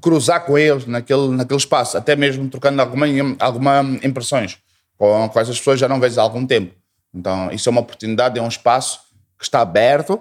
cruzar 0.00 0.44
com 0.44 0.56
eles 0.56 0.86
naquele, 0.86 1.28
naquele 1.30 1.58
espaço, 1.58 1.96
até 1.96 2.14
mesmo 2.14 2.48
trocando 2.48 2.80
alguma, 2.80 3.06
alguma 3.40 3.80
impressões 4.02 4.56
com, 4.96 5.28
com 5.28 5.40
essas 5.40 5.58
pessoas 5.58 5.80
já 5.80 5.88
não 5.88 5.98
vês 6.00 6.16
há 6.18 6.22
algum 6.22 6.46
tempo. 6.46 6.72
Então, 7.14 7.50
isso 7.50 7.68
é 7.68 7.70
uma 7.72 7.80
oportunidade, 7.80 8.38
é 8.38 8.42
um 8.42 8.48
espaço 8.48 9.00
que 9.38 9.44
está 9.44 9.60
aberto 9.60 10.20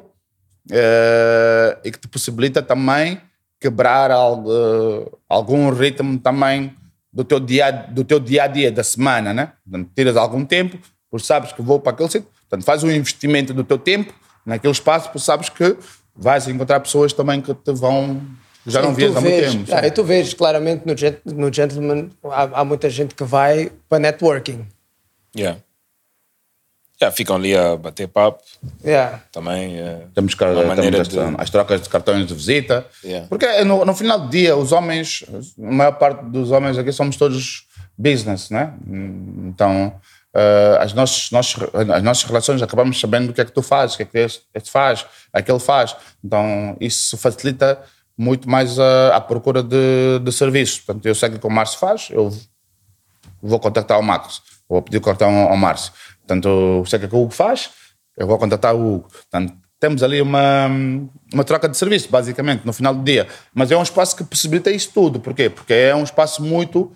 eh, 0.71 1.77
e 1.83 1.91
que 1.91 1.99
te 1.99 2.07
possibilita 2.07 2.61
também 2.61 3.21
quebrar 3.59 4.11
algo, 4.11 4.49
eh, 4.51 5.09
algum 5.29 5.69
ritmo 5.69 6.19
também 6.19 6.73
do 7.11 7.23
teu 7.23 7.39
dia 7.39 7.71
do 7.71 8.03
teu 8.03 8.19
dia 8.19 8.43
a 8.43 8.47
dia 8.47 8.71
da 8.71 8.83
semana, 8.83 9.33
né? 9.33 9.53
Portanto, 9.63 9.89
tiras 9.95 10.17
algum 10.17 10.45
tempo, 10.45 10.77
porque 11.09 11.25
sabes 11.25 11.51
que 11.51 11.61
vou 11.61 11.79
para 11.79 11.91
aquele 11.91 12.09
sítio, 12.09 12.27
portanto 12.49 12.65
faz 12.65 12.83
um 12.83 12.91
investimento 12.91 13.53
do 13.53 13.63
teu 13.63 13.77
tempo 13.77 14.13
naquele 14.45 14.73
espaço, 14.73 15.09
porque 15.09 15.25
sabes 15.25 15.49
que 15.49 15.75
vais 16.15 16.47
encontrar 16.47 16.79
pessoas 16.79 17.13
também 17.13 17.41
que 17.41 17.53
te 17.53 17.71
vão 17.73 18.21
já 18.65 18.81
não 18.81 18.93
vias 18.93 19.15
há 19.15 19.21
muito 19.21 19.51
tempo. 19.51 19.71
ah, 19.73 19.87
e 19.87 19.91
tu 19.91 20.03
vês 20.03 20.33
claramente 20.33 20.83
no, 20.85 20.93
no 21.33 21.53
Gentleman 21.53 22.09
há, 22.25 22.61
há 22.61 22.65
muita 22.65 22.89
gente 22.89 23.15
que 23.15 23.23
vai 23.23 23.71
para 23.87 23.99
networking. 23.99 24.67
Yeah. 25.35 25.59
Yeah, 26.99 27.15
ficam 27.15 27.35
ali 27.35 27.55
a 27.55 27.75
bater 27.77 28.07
papo 28.07 28.41
Yeah. 28.83 29.21
também. 29.31 29.77
eh, 29.77 30.07
Temos, 30.15 30.33
que, 30.33 30.43
uma 30.43 30.63
maneira 30.63 31.03
de- 31.03 31.19
as, 31.19 31.35
as 31.37 31.49
trocas 31.51 31.79
de 31.81 31.89
cartões 31.89 32.25
de 32.25 32.33
visita. 32.33 32.85
Yeah. 33.03 33.27
Porque 33.27 33.45
no, 33.63 33.85
no 33.85 33.93
final 33.93 34.19
do 34.21 34.29
dia, 34.29 34.55
os 34.57 34.71
homens, 34.71 35.23
a 35.59 35.71
maior 35.71 35.91
parte 35.93 36.25
dos 36.25 36.49
homens 36.49 36.75
aqui 36.77 36.91
somos 36.91 37.15
todos 37.15 37.67
business, 37.95 38.49
né? 38.49 38.73
Então, 39.45 39.93
eh, 40.33 40.77
as, 40.81 40.93
nossas, 40.93 41.29
nossos- 41.31 41.63
as 41.93 42.01
nossas 42.03 42.23
relações 42.23 42.61
acabamos 42.63 42.99
sabendo 42.99 43.29
o 43.29 43.33
que 43.33 43.41
é 43.41 43.45
que 43.45 43.51
tu 43.51 43.61
fazes, 43.61 43.93
o 43.93 43.97
que 43.97 44.03
é 44.03 44.05
que 44.07 44.17
este, 44.17 44.41
este 44.55 44.71
faz, 44.71 45.05
aquele 45.31 45.59
faz. 45.59 45.95
Então, 46.23 46.75
isso 46.81 47.15
facilita 47.15 47.79
muito 48.17 48.49
mais 48.49 48.79
a, 48.79 49.15
a 49.17 49.21
procura 49.21 49.61
de, 49.61 50.17
de 50.23 50.31
serviços. 50.31 50.79
Portanto, 50.79 51.05
eu 51.05 51.13
sei 51.13 51.29
que 51.29 51.35
o 51.35 51.39
que 51.39 51.45
o 51.45 51.51
Márcio 51.51 51.77
faz, 51.77 52.07
eu 52.09 52.35
vou 53.41 53.59
contactar 53.59 53.99
o 53.99 54.03
Marcos, 54.03 54.41
vou 54.67 54.81
pedir 54.81 54.97
o 54.97 55.01
cartão 55.01 55.31
ao 55.47 55.55
Márcio. 55.55 55.93
Portanto, 56.27 56.83
sei 56.85 56.99
o 56.99 57.07
que 57.07 57.15
o 57.15 57.21
Hugo 57.23 57.33
faz, 57.33 57.69
eu 58.17 58.27
vou 58.27 58.37
contactar 58.37 58.75
o 58.75 58.95
Hugo. 58.95 59.07
Portanto, 59.09 59.53
temos 59.79 60.03
ali 60.03 60.21
uma, 60.21 60.67
uma 61.33 61.43
troca 61.43 61.69
de 61.69 61.77
serviço, 61.77 62.09
basicamente, 62.09 62.65
no 62.65 62.73
final 62.73 62.93
do 62.93 63.03
dia. 63.03 63.27
Mas 63.53 63.71
é 63.71 63.77
um 63.77 63.83
espaço 63.83 64.15
que 64.15 64.23
possibilita 64.23 64.69
isso 64.71 64.91
tudo. 64.93 65.19
Porquê? 65.19 65.49
Porque 65.49 65.73
é 65.73 65.95
um 65.95 66.03
espaço 66.03 66.43
muito, 66.43 66.91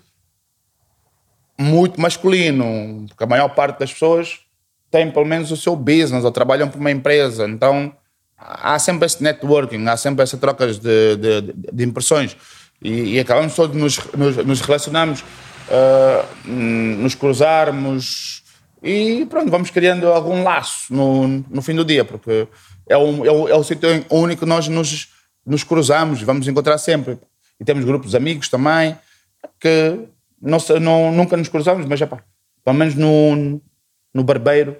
muito 1.57 2.01
masculino. 2.01 3.05
Porque 3.07 3.23
a 3.23 3.27
maior 3.27 3.49
parte 3.49 3.79
das 3.79 3.93
pessoas 3.93 4.39
tem 4.89 5.09
pelo 5.09 5.25
menos 5.25 5.51
o 5.51 5.55
seu 5.57 5.75
business 5.75 6.25
ou 6.25 6.31
trabalham 6.31 6.67
para 6.67 6.79
uma 6.79 6.91
empresa. 6.91 7.47
Então, 7.47 7.95
há 8.37 8.77
sempre 8.79 9.05
esse 9.05 9.23
networking, 9.23 9.87
há 9.87 9.95
sempre 9.95 10.23
essa 10.23 10.37
troca 10.37 10.67
de, 10.67 11.15
de, 11.15 11.41
de- 11.71 11.83
impressões. 11.83 12.35
E, 12.81 13.13
e 13.15 13.19
acabamos 13.19 13.55
todos 13.55 13.77
nos, 13.77 13.99
nos, 14.13 14.37
nos 14.37 14.59
relacionamos, 14.59 15.23
hum, 16.45 16.95
nos 16.97 17.15
cruzarmos 17.15 18.40
e 18.81 19.25
pronto, 19.27 19.51
vamos 19.51 19.69
criando 19.69 20.07
algum 20.07 20.43
laço 20.43 20.93
no, 20.93 21.27
no 21.27 21.61
fim 21.61 21.75
do 21.75 21.85
dia, 21.85 22.03
porque 22.03 22.47
é 22.89 22.97
o, 22.97 23.25
é 23.25 23.31
o, 23.31 23.47
é 23.49 23.55
o 23.55 23.63
sítio 23.63 23.89
único 24.09 24.41
que 24.41 24.49
nós 24.49 24.67
nos, 24.67 25.09
nos 25.45 25.63
cruzamos 25.63 26.21
e 26.21 26.25
vamos 26.25 26.47
encontrar 26.47 26.77
sempre. 26.77 27.19
E 27.59 27.63
temos 27.63 27.85
grupos 27.85 28.11
de 28.11 28.17
amigos 28.17 28.49
também 28.49 28.97
que 29.59 29.99
não, 30.41 30.57
não, 30.79 31.11
nunca 31.11 31.37
nos 31.37 31.47
cruzamos, 31.47 31.85
mas 31.85 31.99
já 31.99 32.07
pá, 32.07 32.23
pelo 32.65 32.75
menos 32.75 32.95
no, 32.95 33.61
no 34.13 34.23
barbeiro 34.23 34.75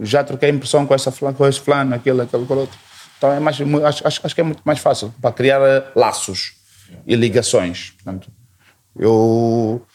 já 0.00 0.24
troquei 0.24 0.48
impressão 0.48 0.86
com 0.86 0.94
essa 0.94 1.12
com 1.12 1.46
esse 1.46 1.60
fulano, 1.60 1.94
aquele, 1.94 2.22
aquele, 2.22 2.42
aquele 2.42 2.60
outro. 2.60 2.78
Então 3.16 3.32
é 3.32 3.38
mais, 3.38 3.60
acho, 3.60 4.06
acho, 4.06 4.20
acho 4.24 4.34
que 4.34 4.40
é 4.40 4.44
muito 4.44 4.62
mais 4.64 4.78
fácil 4.78 5.14
para 5.20 5.32
criar 5.32 5.60
eh, 5.60 5.92
laços 5.94 6.54
e 7.06 7.14
ligações. 7.14 7.90
Portanto, 7.90 8.32
eu 8.96 9.86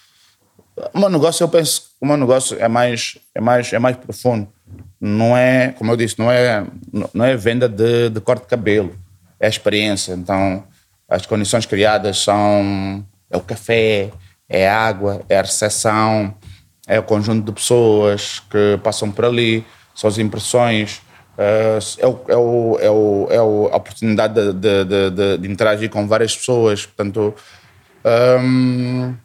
o 0.93 0.99
meu 0.99 1.09
negócio, 1.09 1.43
eu 1.43 1.49
penso 1.49 1.94
o 2.05 2.07
meu 2.07 2.17
negócio 2.17 2.55
é 2.59 2.67
mais, 2.67 3.17
é 3.33 3.41
mais, 3.41 3.73
é 3.73 3.79
mais 3.79 3.97
profundo. 3.97 4.47
Não 5.01 5.35
é, 5.35 5.73
como 5.77 5.91
eu 5.91 5.97
disse, 5.97 6.17
não 6.19 6.31
é, 6.31 6.63
não 7.13 7.25
é 7.25 7.35
venda 7.35 7.67
de, 7.67 8.09
de 8.09 8.19
corte 8.21 8.43
de 8.43 8.47
cabelo, 8.47 8.95
é 9.39 9.47
experiência. 9.47 10.13
Então, 10.13 10.63
as 11.09 11.25
condições 11.25 11.65
criadas 11.65 12.19
são 12.19 13.03
é 13.29 13.35
o 13.37 13.41
café, 13.41 14.11
é 14.47 14.69
a 14.69 14.77
água, 14.79 15.21
é 15.27 15.37
a 15.37 15.41
recepção, 15.41 16.33
é 16.87 16.99
o 16.99 17.03
conjunto 17.03 17.45
de 17.45 17.51
pessoas 17.51 18.39
que 18.49 18.79
passam 18.83 19.11
por 19.11 19.25
ali, 19.25 19.65
são 19.95 20.07
as 20.07 20.17
impressões, 20.19 21.01
eh, 21.37 21.79
é, 21.99 22.07
o, 22.07 22.19
é, 22.27 22.35
o, 22.37 22.77
é, 22.81 22.89
o, 22.91 23.27
é 23.31 23.37
a 23.37 23.77
oportunidade 23.77 24.35
de, 24.35 24.53
de, 24.53 24.85
de- 24.85 25.09
de- 25.11 25.37
de 25.39 25.51
interagir 25.51 25.89
com 25.89 26.07
várias 26.07 26.35
pessoas. 26.37 26.85
Portanto, 26.85 27.33
hum, 28.39 29.15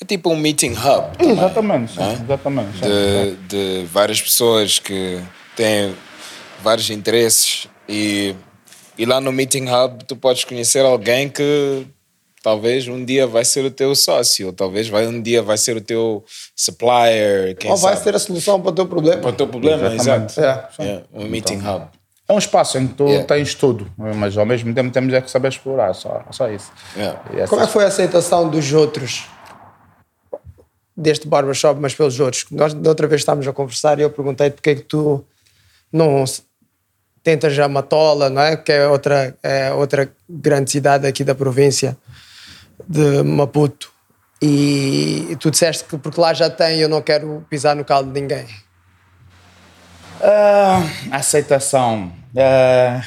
É 0.00 0.04
tipo 0.04 0.30
um 0.30 0.36
meeting 0.36 0.72
hub. 0.72 1.16
também, 1.18 1.32
Exatamente, 1.32 1.92
sim, 1.92 1.98
né? 2.00 2.20
exatamente. 2.24 2.72
sim, 2.78 2.80
De, 2.80 3.30
sim. 3.30 3.38
de 3.48 3.86
várias 3.92 4.20
pessoas 4.22 4.78
que 4.78 5.20
têm 5.54 5.94
vários 6.62 6.88
interesses 6.90 7.68
e, 7.88 8.34
e 8.96 9.04
lá 9.04 9.20
no 9.20 9.30
meeting 9.30 9.66
hub 9.68 10.04
tu 10.06 10.16
podes 10.16 10.44
conhecer 10.44 10.84
alguém 10.84 11.28
que 11.28 11.86
talvez 12.42 12.88
um 12.88 13.04
dia 13.04 13.26
vai 13.26 13.44
ser 13.44 13.62
o 13.66 13.70
teu 13.70 13.94
sócio, 13.94 14.46
ou 14.46 14.52
talvez 14.54 14.88
vai, 14.88 15.06
um 15.06 15.20
dia 15.20 15.42
vai 15.42 15.58
ser 15.58 15.76
o 15.76 15.80
teu 15.82 16.24
supplier, 16.56 17.54
quem 17.56 17.70
Ou 17.70 17.76
vai 17.76 17.92
sabe. 17.92 18.04
ser 18.04 18.14
a 18.16 18.18
solução 18.18 18.58
para 18.58 18.70
o 18.70 18.74
teu 18.74 18.86
problema. 18.86 19.20
para 19.20 19.30
o 19.30 19.32
teu 19.34 19.46
problema, 19.46 19.92
Exatamente. 19.94 20.40
exato. 20.40 20.80
É. 20.80 20.84
Yeah, 20.84 21.04
um 21.12 21.26
meeting 21.26 21.58
hub. 21.58 21.84
É 22.26 22.32
um 22.32 22.38
espaço 22.38 22.78
em 22.78 22.86
que 22.86 22.94
tu 22.94 23.04
Yeah. 23.06 23.26
tens 23.26 23.54
tudo, 23.54 23.90
mas 23.98 24.38
ao 24.38 24.46
mesmo 24.46 24.72
tempo 24.72 24.90
temos 24.90 25.12
é 25.12 25.20
que 25.20 25.30
saber 25.30 25.48
explorar, 25.48 25.92
só, 25.94 26.22
só 26.30 26.48
isso. 26.50 26.72
Yeah. 26.96 27.20
Essa- 27.34 27.48
Como 27.48 27.60
é 27.62 27.66
que 27.66 27.72
foi 27.72 27.84
a 27.84 27.88
aceitação 27.88 28.48
dos 28.48 28.72
outros 28.72 29.24
deste 30.96 31.26
barbershop, 31.26 31.80
mas 31.80 31.94
pelos 31.94 32.18
outros? 32.20 32.46
Nós 32.50 32.74
da 32.74 32.88
outra 32.88 33.06
vez 33.06 33.20
estávamos 33.22 33.46
a 33.46 33.52
conversar 33.52 33.98
e 33.98 34.02
eu 34.02 34.10
perguntei 34.10 34.50
porque 34.50 34.70
é 34.70 34.74
que 34.74 34.82
tu 34.82 35.24
não 35.92 36.24
tentas 37.22 37.58
a 37.58 37.68
Matola, 37.68 38.30
não 38.30 38.42
é? 38.42 38.56
Que 38.56 38.72
é 38.72 38.88
outra, 38.88 39.36
é 39.42 39.72
outra 39.72 40.12
grande 40.28 40.70
cidade 40.70 41.06
aqui 41.06 41.24
da 41.24 41.34
província 41.34 41.96
de 42.88 43.22
Maputo. 43.22 43.92
E 44.42 45.36
tu 45.38 45.50
disseste 45.50 45.84
que 45.84 45.98
porque 45.98 46.20
lá 46.20 46.32
já 46.32 46.48
tem, 46.48 46.78
eu 46.78 46.88
não 46.88 47.02
quero 47.02 47.44
pisar 47.50 47.76
no 47.76 47.84
calo 47.84 48.10
de 48.10 48.20
ninguém. 48.20 48.46
Ah, 50.22 50.82
aceitação. 51.12 52.12
Ah, 52.36 53.02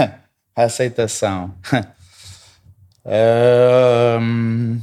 aceitação. 0.54 1.54
Ahm, 3.06 4.80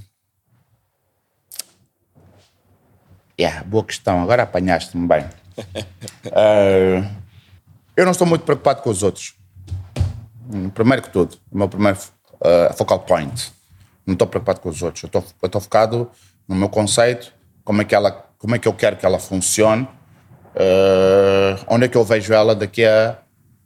yeah, 3.42 3.64
boa 3.64 3.84
questão. 3.84 4.22
Agora 4.22 4.44
apanhaste-me 4.44 5.08
bem. 5.08 5.26
Ah, 6.34 7.10
eu 7.96 8.06
não 8.06 8.12
estou 8.12 8.28
muito 8.28 8.44
preocupado 8.44 8.82
com 8.82 8.90
os 8.90 9.04
outros. 9.04 9.34
Hum, 10.54 10.70
Primeiro 10.70 11.02
que 11.02 11.10
tudo, 11.10 11.38
o 11.52 11.58
meu 11.58 11.68
primeiro 11.70 11.98
ah, 12.44 12.74
focal 12.74 13.00
point. 13.00 13.52
Não 14.06 14.14
estou 14.14 14.28
preocupado 14.28 14.60
com 14.60 14.70
os 14.70 14.82
outros. 14.82 15.04
Eu 15.04 15.08
estou- 15.08 15.26
Eu 15.42 15.46
estou 15.48 15.62
focado 15.62 16.10
no 16.48 16.56
meu 16.56 16.70
conceito, 16.70 17.34
como 17.64 17.82
é, 17.82 17.86
que 17.86 17.94
ela, 17.96 18.12
como 18.38 18.56
é 18.56 18.60
que 18.60 18.68
eu 18.68 18.74
quero 18.74 18.96
que 18.98 19.06
ela 19.06 19.20
funcione 19.20 19.88
Uh, 20.54 21.56
onde 21.68 21.86
é 21.86 21.88
que 21.88 21.96
eu 21.98 22.04
vejo 22.04 22.34
ela 22.34 22.54
daqui 22.54 22.84
a 22.84 23.18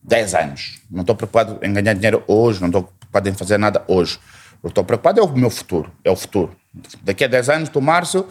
10 0.03 0.35
anos. 0.35 0.81
Não 0.91 1.01
estou 1.01 1.15
preocupado 1.15 1.57
em 1.63 1.73
ganhar 1.73 1.93
dinheiro 1.95 2.23
hoje, 2.27 2.61
não 2.61 2.67
estou 2.67 2.83
preocupado 2.83 3.27
em 3.27 3.33
fazer 3.33 3.57
nada 3.57 3.83
hoje. 3.87 4.19
Eu 4.61 4.67
estou 4.69 4.83
preocupado 4.83 5.19
é 5.19 5.23
o 5.23 5.27
meu 5.35 5.49
futuro, 5.49 5.91
é 6.03 6.11
o 6.11 6.15
futuro. 6.15 6.55
Daqui 7.01 7.23
a 7.23 7.27
10 7.27 7.49
anos, 7.49 7.69
tu, 7.69 7.81
Márcio, 7.81 8.27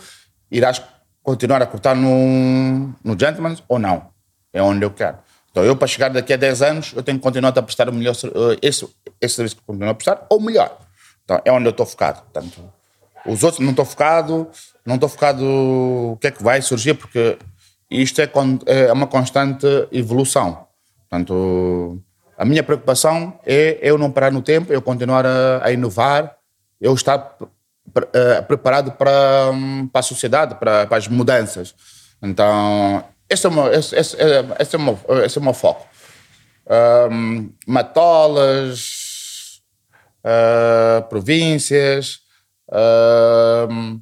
irás 0.53 0.81
continuar 1.25 1.61
a 1.63 1.67
cortar 1.67 1.97
no, 1.97 2.95
no 3.03 3.19
Gentleman's 3.19 3.61
ou 3.67 3.81
não? 3.81 4.07
É 4.53 4.63
onde 4.63 4.85
eu 4.85 4.91
quero. 4.91 5.19
Então, 5.51 5.65
eu 5.65 5.75
para 5.75 5.89
chegar 5.89 6.11
daqui 6.11 6.33
a 6.33 6.37
10 6.37 6.63
anos, 6.63 6.93
eu 6.95 7.03
tenho 7.03 7.19
que 7.19 7.25
continuar 7.25 7.57
a 7.57 7.63
prestar 7.63 7.89
o 7.89 7.93
melhor, 7.93 8.15
uh, 8.15 8.57
esse, 8.61 8.87
esse 9.21 9.35
serviço 9.37 9.57
que 9.57 9.63
eu 9.63 9.67
continuo 9.67 9.89
a 9.91 9.95
prestar, 9.95 10.27
ou 10.29 10.41
melhor. 10.41 10.79
Então, 11.25 11.41
é 11.45 11.51
onde 11.51 11.67
eu 11.67 11.71
estou 11.71 11.87
focado. 11.87 12.21
Portanto, 12.23 12.61
os 13.27 13.43
outros 13.43 13.61
não 13.61 13.71
estou 13.71 13.85
focado, 13.85 14.49
não 14.85 14.97
estou 14.97 15.09
focado 15.09 15.45
o 15.45 16.19
que 16.21 16.27
é 16.27 16.31
que 16.31 16.43
vai 16.43 16.61
surgir, 16.61 16.95
porque 16.95 17.39
isto 17.91 18.21
é, 18.21 18.27
con- 18.27 18.59
é 18.67 18.93
uma 18.93 19.07
constante 19.07 19.67
evolução. 19.91 20.67
Portanto, 21.09 21.99
a 22.37 22.45
minha 22.45 22.63
preocupação 22.63 23.39
é 23.47 23.79
eu 23.81 23.97
não 23.97 24.11
parar 24.11 24.31
no 24.31 24.43
tempo, 24.43 24.73
eu 24.73 24.83
continuar 24.83 25.25
a, 25.25 25.65
a 25.65 25.73
inovar, 25.73 26.37
eu 26.81 26.93
estar 26.93 27.37
eh, 28.13 28.43
preparado 28.43 28.93
para, 28.93 29.53
para 29.93 30.01
a 30.01 30.03
sociedade, 30.03 30.55
para, 30.57 30.87
as 30.91 31.09
mudanças. 31.09 31.75
Então, 32.23 33.05
esse 33.29 33.47
é 33.47 33.49
o 33.49 33.53
meu, 33.53 33.73
esse, 33.73 33.95
esse, 33.97 34.17
é- 34.21 34.45
esse 34.59 34.75
é 34.75 34.79
o 34.79 34.83
meu, 34.83 34.99
esse 35.25 35.39
é 35.39 35.41
o 35.41 35.45
meu 35.45 35.55
foco. 35.55 35.87
Hum, 37.11 37.53
matolas, 37.67 39.61
ah, 40.25 41.03
províncias. 41.09 42.21
hum, 43.71 44.01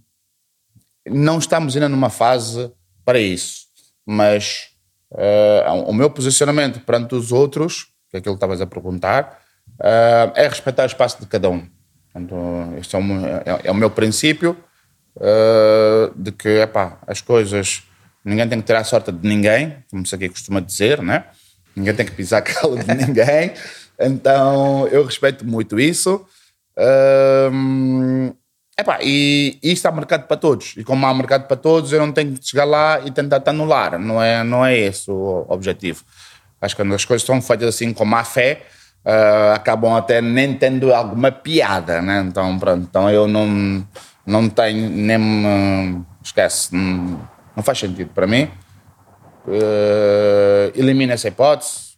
não 1.04 1.38
estamos 1.38 1.74
ainda 1.74 1.88
numa 1.88 2.10
fase 2.10 2.70
para 3.04 3.18
isso, 3.18 3.66
mas 4.06 4.68
eh, 5.14 5.64
o 5.86 5.92
meu 5.92 6.08
posicionamento 6.08 6.80
perante 6.80 7.14
os 7.16 7.32
outros, 7.32 7.86
que 8.08 8.16
é 8.16 8.18
aquilo 8.20 8.36
que 8.36 8.36
estavas 8.36 8.60
a 8.60 8.66
perguntar, 8.66 9.40
eh, 9.82 10.32
é 10.36 10.48
respeitar 10.48 10.84
o 10.84 10.86
espaço 10.86 11.20
de 11.20 11.26
cada 11.26 11.50
um. 11.50 11.68
Este 12.78 12.96
é 12.96 12.98
o, 12.98 13.02
meu- 13.02 13.26
é- 13.26 13.60
é 13.64 13.70
o 13.70 13.74
meu 13.74 13.90
princípio 13.90 14.56
eh, 15.20 16.10
de 16.16 16.32
que 16.32 16.48
epá, 16.60 16.98
as 17.06 17.20
coisas, 17.20 17.82
ninguém 18.24 18.48
tem 18.48 18.60
que 18.60 18.66
ter 18.66 18.76
a 18.76 18.84
sorte 18.84 19.10
de 19.12 19.26
ninguém, 19.28 19.76
como 19.90 20.04
se 20.06 20.14
aqui 20.14 20.28
costuma 20.28 20.60
dizer, 20.60 21.00
né? 21.02 21.24
ninguém 21.74 21.94
tem 21.94 22.04
que 22.04 22.12
pisar 22.12 22.42
calo 22.42 22.76
de 22.78 22.86
ninguém. 22.94 23.52
Então 23.98 24.86
eu 24.88 25.04
respeito 25.04 25.46
muito 25.46 25.78
isso. 25.80 26.24
Ahm, 26.76 28.32
epá, 28.78 28.98
e 29.02 29.58
isto 29.62 29.86
há 29.86 29.92
mercado 29.92 30.26
para 30.26 30.36
todos. 30.36 30.74
E 30.76 30.84
como 30.84 31.06
há 31.06 31.14
mercado 31.14 31.46
para 31.46 31.56
todos, 31.56 31.92
eu 31.92 31.98
não 32.00 32.12
tenho 32.12 32.34
que 32.36 32.46
chegar 32.46 32.64
lá 32.64 33.00
e 33.04 33.10
tentar 33.10 33.40
te 33.40 33.48
anular. 33.50 33.98
Não 33.98 34.22
é, 34.22 34.42
não 34.44 34.64
é 34.64 34.76
esse 34.76 35.10
o 35.10 35.46
objetivo. 35.48 36.04
Acho 36.60 36.76
que 36.76 36.82
quando 36.82 36.94
as 36.94 37.04
coisas 37.04 37.26
são 37.26 37.40
feitas 37.42 37.68
assim 37.68 37.92
com 37.92 38.04
má 38.04 38.24
fé, 38.24 38.62
ah, 39.04 39.54
acabam 39.54 39.94
até 39.94 40.20
nem 40.20 40.54
tendo 40.54 40.94
alguma 40.94 41.32
piada, 41.32 42.00
né? 42.00 42.20
Então, 42.26 42.58
pronto. 42.58 42.86
Então 42.88 43.10
eu 43.10 43.26
não, 43.26 43.86
não 44.24 44.48
tenho 44.48 44.88
nem 44.90 45.18
me 45.18 46.04
esquece, 46.22 46.74
não, 46.74 47.20
não 47.56 47.62
faz 47.62 47.78
sentido 47.78 48.10
para 48.14 48.26
mim. 48.26 48.48
Uh, 49.44 50.70
elimina 50.76 51.14
essa 51.14 51.26
hipótese. 51.26 51.96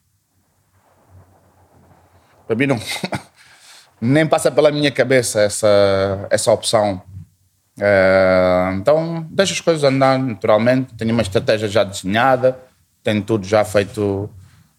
Para 2.47 2.57
mim 2.57 2.67
não 2.67 2.81
nem 4.01 4.27
passa 4.27 4.51
pela 4.51 4.71
minha 4.71 4.91
cabeça 4.91 5.43
essa, 5.43 6.27
essa 6.31 6.51
opção. 6.51 7.03
Uh, 7.77 8.77
então 8.77 9.27
deixa 9.31 9.53
as 9.53 9.61
coisas 9.61 9.85
andar 9.85 10.19
naturalmente. 10.19 10.95
Tenho 10.95 11.13
uma 11.13 11.21
estratégia 11.21 11.69
já 11.69 11.85
desenhada, 11.85 12.59
tenho 13.03 13.21
tudo 13.23 13.47
já 13.47 13.63
feito 13.63 14.31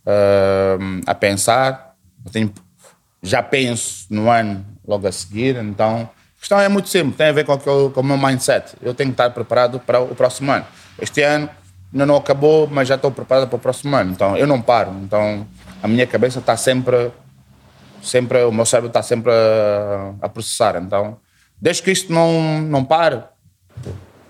uh, 0.06 1.02
a 1.06 1.14
pensar. 1.14 1.85
Eu 2.26 2.32
tenho, 2.32 2.54
já 3.22 3.44
penso 3.44 4.08
no 4.10 4.30
ano 4.30 4.66
logo 4.88 5.08
a 5.08 5.12
seguir, 5.12 5.56
então 5.58 6.10
a 6.38 6.40
questão 6.40 6.60
é 6.60 6.68
muito 6.68 6.90
simples, 6.90 7.16
tem 7.16 7.28
a 7.28 7.32
ver 7.32 7.46
com, 7.46 7.54
o, 7.54 7.92
com 7.92 8.02
o 8.02 8.04
meu 8.04 8.18
mindset. 8.18 8.76
Eu 8.82 8.94
tenho 8.94 9.10
que 9.10 9.14
estar 9.14 9.30
preparado 9.30 9.80
para 9.80 10.00
o 10.00 10.16
próximo 10.16 10.52
ano. 10.52 10.66
Este 11.00 11.22
ano 11.22 11.50
ainda 11.94 12.06
não 12.06 12.16
acabou, 12.16 12.68
mas 12.68 12.88
já 12.88 12.96
estou 12.96 13.12
preparado 13.12 13.48
para 13.48 13.56
o 13.56 13.60
próximo 13.60 13.96
ano. 13.96 14.12
Então 14.12 14.36
eu 14.36 14.48
não 14.48 14.62
paro. 14.62 14.92
Então 15.04 15.48
a 15.82 15.88
minha 15.88 16.06
cabeça 16.06 16.40
está 16.40 16.58
sempre, 16.58 17.12
sempre 18.02 18.44
o 18.44 18.52
meu 18.52 18.66
cérebro 18.66 18.90
está 18.90 19.02
sempre 19.02 19.32
a, 19.32 20.14
a 20.22 20.30
processar. 20.30 20.76
Então 20.78 21.18
desde 21.60 21.84
que 21.84 21.92
isto 21.92 22.12
não, 22.12 22.62
não 22.62 22.84
pare, 22.84 23.24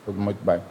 tudo 0.06 0.20
muito 0.20 0.44
bem. 0.44 0.62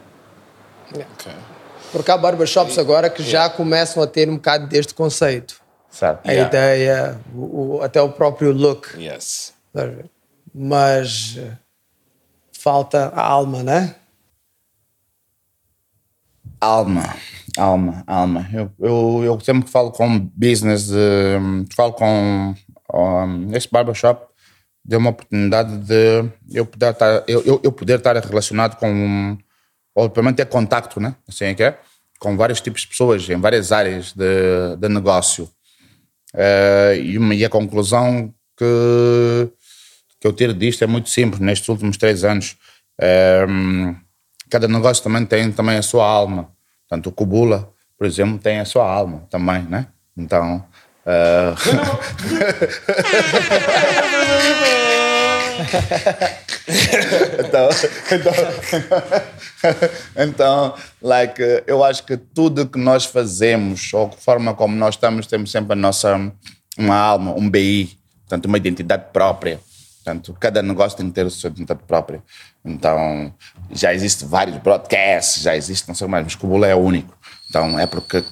Porque 1.91 2.11
há 2.11 2.17
barbershops 2.17 2.77
agora 2.77 3.09
que 3.09 3.23
já 3.23 3.49
começam 3.49 4.01
a 4.01 4.07
ter 4.07 4.29
um 4.29 4.35
bocado 4.35 4.67
deste 4.67 4.93
conceito. 4.93 5.64
Certo. 5.95 6.27
A 6.29 6.33
ideia, 6.33 7.17
o, 7.33 7.75
o- 7.77 7.81
até 7.81 8.01
o 8.01 8.11
próprio 8.11 8.51
look. 8.51 8.97
Yes. 8.97 9.53
Mas 10.53 11.37
eh, 11.37 11.53
falta 12.51 13.07
a 13.15 13.21
alma, 13.21 13.63
né? 13.63 13.95
Alma, 16.59 17.15
alma, 17.57 18.03
alma. 18.05 18.49
Eu, 18.51 18.69
eu, 18.77 19.23
eu 19.23 19.39
sempre 19.39 19.69
falo 19.69 19.89
com 19.91 20.19
business, 20.35 20.87
de, 20.87 21.37
falo 21.73 21.93
com 21.93 22.53
um, 22.93 23.55
este 23.55 23.71
barbershop, 23.71 24.27
deu 24.83 24.99
uma 24.99 25.11
oportunidade 25.11 25.77
de 25.77 26.29
eu 26.51 26.65
poder 26.65 26.91
estar, 26.91 27.23
eu, 27.25 27.41
eu, 27.45 27.61
eu 27.63 27.71
poder 27.71 27.99
estar 27.99 28.17
relacionado 28.17 28.75
com, 28.77 29.37
ou 29.93 30.09
pelo 30.09 30.25
menos 30.25 30.35
ter 30.35 30.45
contacto, 30.47 30.99
né? 30.99 31.15
Assim 31.25 31.45
é 31.45 31.53
que 31.53 31.63
é, 31.63 31.79
com 32.19 32.35
vários 32.35 32.59
tipos 32.59 32.81
de 32.81 32.87
pessoas 32.89 33.29
em 33.29 33.39
várias 33.39 33.71
áreas 33.71 34.11
de, 34.11 34.75
de 34.77 34.89
negócio. 34.89 35.49
Eh, 36.35 36.99
e, 37.01 37.17
uma- 37.17 37.35
e 37.35 37.45
a 37.45 37.49
conclusão 37.49 38.33
que, 38.57 39.49
que 40.19 40.27
eu 40.27 40.33
tiro 40.33 40.53
disto 40.53 40.83
é 40.83 40.87
muito 40.87 41.09
simples. 41.09 41.39
Nestes 41.39 41.67
últimos 41.69 41.97
três 41.97 42.23
anos, 42.23 42.55
eh, 42.99 43.45
cada 44.49 44.67
negócio 44.67 45.03
também 45.03 45.25
tem 45.25 45.51
também 45.51 45.77
a 45.77 45.81
sua 45.81 46.05
alma. 46.07 46.49
Portanto, 46.87 47.07
o 47.07 47.11
Kubula, 47.11 47.69
por 47.97 48.05
exemplo, 48.07 48.37
tem 48.37 48.59
a 48.59 48.65
sua 48.65 48.89
alma 48.89 49.25
também, 49.29 49.63
né? 49.63 49.87
Então. 50.17 50.63
eh, 51.05 51.53
então, 57.39 57.69
então, 58.11 58.33
então, 60.15 60.75
like, 61.01 61.41
eu 61.67 61.83
acho 61.83 62.03
que 62.03 62.17
tudo 62.17 62.67
que 62.67 62.77
nós 62.77 63.05
fazemos, 63.05 63.93
ou 63.93 64.07
a 64.07 64.11
forma 64.11 64.53
como 64.53 64.75
nós 64.75 64.95
estamos, 64.95 65.27
temos 65.27 65.51
sempre 65.51 65.73
a 65.73 65.75
nossa 65.75 66.31
uma 66.77 66.95
alma, 66.95 67.33
um 67.33 67.49
BI, 67.49 67.97
portanto, 68.21 68.45
uma 68.45 68.57
identidade 68.57 69.05
própria. 69.13 69.59
Portanto, 70.03 70.35
cada 70.39 70.61
negócio 70.61 70.97
tem 70.97 71.07
que 71.07 71.15
ter 71.15 71.25
a 71.25 71.29
sua 71.29 71.49
identidade 71.49 71.81
própria. 71.87 72.21
Então, 72.63 73.33
já 73.71 73.93
existem 73.93 74.27
vários 74.27 74.57
broadcasts, 74.57 75.41
já 75.41 75.55
existe 75.55 75.87
não 75.87 75.95
sei 75.95 76.07
mais, 76.07 76.23
mas 76.23 76.35
Kubula 76.35 76.67
é 76.67 76.75
único. 76.75 77.17
Então, 77.49 77.79
é 77.79 77.87
porque 77.87 78.23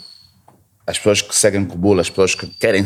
as 0.85 0.97
pessoas 0.97 1.21
que 1.21 1.35
seguem 1.35 1.65
Kubula, 1.65 2.01
as 2.01 2.09
pessoas 2.09 2.35
que 2.35 2.47
querem 2.47 2.85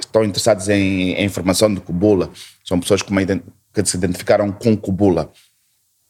estão 0.00 0.24
interessados 0.24 0.68
em, 0.68 1.12
em 1.12 1.24
informação 1.24 1.72
de 1.72 1.80
Kubula, 1.80 2.30
são 2.64 2.78
pessoas 2.80 3.02
que, 3.02 3.10
uma 3.10 3.22
que 3.24 3.84
se 3.84 3.96
identificaram 3.96 4.50
com 4.52 4.76
Kubula. 4.76 5.30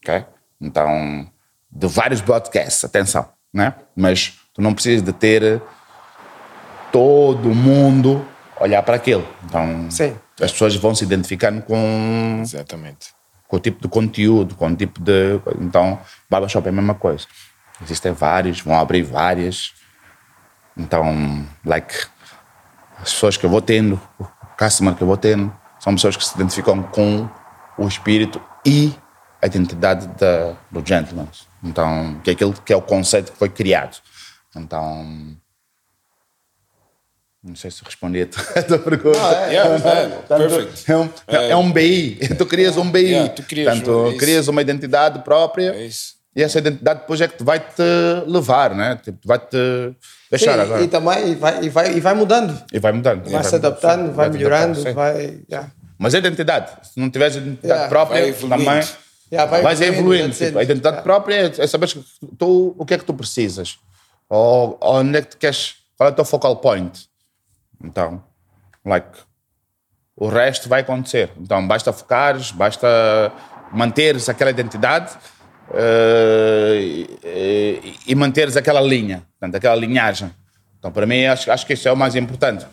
ok? 0.02 0.24
Então, 0.60 1.30
de 1.70 1.86
vários 1.86 2.20
broadcasts, 2.20 2.84
atenção, 2.84 3.28
né? 3.52 3.74
Mas 3.94 4.38
tu 4.52 4.60
não 4.60 4.74
precisas 4.74 5.02
de 5.02 5.12
ter 5.12 5.62
todo 6.92 7.54
mundo 7.54 8.26
olhar 8.60 8.82
para 8.82 8.96
aquilo. 8.96 9.26
Então, 9.44 9.90
Sim. 9.90 10.16
as 10.40 10.52
pessoas 10.52 10.74
vão 10.76 10.94
se 10.94 11.04
identificando 11.04 11.62
com, 11.62 12.40
Exatamente. 12.42 13.08
com 13.48 13.56
o 13.56 13.60
tipo 13.60 13.80
de 13.80 13.88
conteúdo, 13.88 14.54
com 14.54 14.66
o 14.66 14.76
tipo 14.76 15.00
de. 15.00 15.40
Então, 15.60 15.98
barbershop 16.28 16.66
é 16.66 16.70
a 16.70 16.72
mesma 16.72 16.94
coisa. 16.94 17.26
Existem 17.82 18.12
vários, 18.12 18.60
vão 18.60 18.78
abrir 18.78 19.02
várias. 19.02 19.72
Então, 20.76 21.46
like, 21.64 21.94
as 23.02 23.12
pessoas 23.12 23.36
que 23.36 23.44
eu 23.44 23.50
vou 23.50 23.62
tendo, 23.62 24.00
o 24.18 24.26
customer 24.58 24.94
que 24.94 25.02
eu 25.02 25.06
vou 25.06 25.16
tendo, 25.16 25.52
são 25.78 25.94
pessoas 25.94 26.16
que 26.16 26.24
se 26.24 26.34
identificam 26.34 26.82
com 26.82 27.28
o 27.78 27.88
espírito 27.88 28.40
e 28.64 28.94
a 29.40 29.46
identidade 29.46 30.06
da, 30.18 30.56
do 30.70 30.86
gentleman. 30.86 31.28
Então, 31.62 32.20
que 32.22 32.30
é 32.30 32.32
aquilo 32.34 32.52
que 32.52 32.72
é 32.72 32.76
o 32.76 32.82
conceito 32.82 33.32
que 33.32 33.38
foi 33.38 33.48
criado. 33.48 33.96
Então, 34.54 35.36
não 37.42 37.54
sei 37.54 37.70
se 37.70 37.82
respondi 37.82 38.22
a 38.22 38.26
tua 38.26 38.42
a 38.56 38.62
tua 38.62 38.78
pergunta. 38.78 39.18
Yeah, 39.46 39.74
é, 39.74 40.08
Portanto, 40.08 40.48
perfect. 40.48 40.92
é, 40.92 40.96
um, 40.96 41.10
é 41.28 41.56
um 41.56 41.72
BI. 41.72 42.18
Tu 42.36 42.46
crias 42.46 42.76
um 42.76 42.90
BI. 42.90 43.00
Yeah, 43.00 43.28
tu 43.30 43.42
crias 43.44 43.80
Portanto, 43.80 44.18
crias 44.18 44.48
uma 44.48 44.60
identidade 44.60 45.20
própria. 45.20 45.74
É. 45.74 45.88
E 46.36 46.42
essa 46.42 46.58
identidade 46.58 47.00
depois 47.00 47.20
é 47.20 47.28
que 47.28 47.42
vai 47.42 47.58
te 47.58 47.82
levar, 48.26 48.74
né? 48.74 49.00
Vai 49.24 49.38
te 49.38 49.96
deixar 50.30 50.54
Sim, 50.54 50.60
agora. 50.60 50.82
e 50.82 50.88
também 50.88 51.28
e 51.32 51.34
vai, 51.34 51.64
e 51.64 51.68
vai, 51.68 51.92
e 51.96 52.00
vai 52.00 52.14
mudando. 52.14 52.62
E 52.72 52.78
vai 52.78 52.92
mudando. 52.92 53.28
Vai 53.28 53.44
se 53.44 53.54
adaptando, 53.56 54.12
vai 54.12 54.30
te 54.30 54.34
melhorando, 54.34 54.72
adaptando, 54.80 54.94
vai. 54.94 55.40
yeah. 55.50 55.70
Mas 55.98 56.14
a 56.14 56.18
identidade, 56.18 56.70
se 56.82 56.98
não 57.00 57.10
tiveres 57.10 57.36
identidade 57.36 57.66
Yeah. 57.66 57.88
própria, 57.88 58.22
Vai 58.22 58.32
também 58.32 58.82
Yeah, 59.32 59.48
vai 59.50 59.62
vais 59.62 59.80
evoluindo, 59.80 60.24
evoluindo. 60.24 60.36
Tipo, 60.36 60.58
a 60.58 60.62
identidade 60.62 60.96
Yeah. 60.96 61.02
própria 61.02 61.34
é, 61.34 61.62
é 61.62 61.66
saber 61.66 61.88
tu, 62.38 62.74
o 62.78 62.84
que 62.86 62.94
é 62.94 62.98
que 62.98 63.04
tu 63.04 63.14
precisas. 63.14 63.78
Ou, 64.28 64.76
ou 64.80 64.94
onde 64.96 65.18
é 65.18 65.22
que 65.22 65.28
tu 65.28 65.36
queres, 65.36 65.74
qual 65.96 66.08
é 66.08 66.12
o 66.12 66.14
teu 66.14 66.24
focal 66.24 66.56
point. 66.56 67.08
Então, 67.82 68.22
like, 68.84 69.08
o 70.16 70.28
resto 70.28 70.68
vai 70.68 70.80
acontecer. 70.80 71.30
Então, 71.38 71.66
basta 71.66 71.92
focares, 71.92 72.50
basta 72.50 73.32
manteres 73.72 74.28
aquela 74.28 74.50
identidade 74.50 75.12
eh, 75.72 77.04
e, 77.24 77.94
e 78.08 78.14
manteres 78.14 78.56
aquela 78.56 78.80
linha, 78.80 79.22
portanto, 79.38 79.54
aquela 79.56 79.76
linhagem. 79.76 80.30
Então, 80.78 80.90
para 80.90 81.06
mim, 81.06 81.26
acho, 81.26 81.50
acho 81.50 81.66
que 81.66 81.74
isso 81.74 81.88
é 81.88 81.92
o 81.92 81.96
mais 81.96 82.16
importante. 82.16 82.66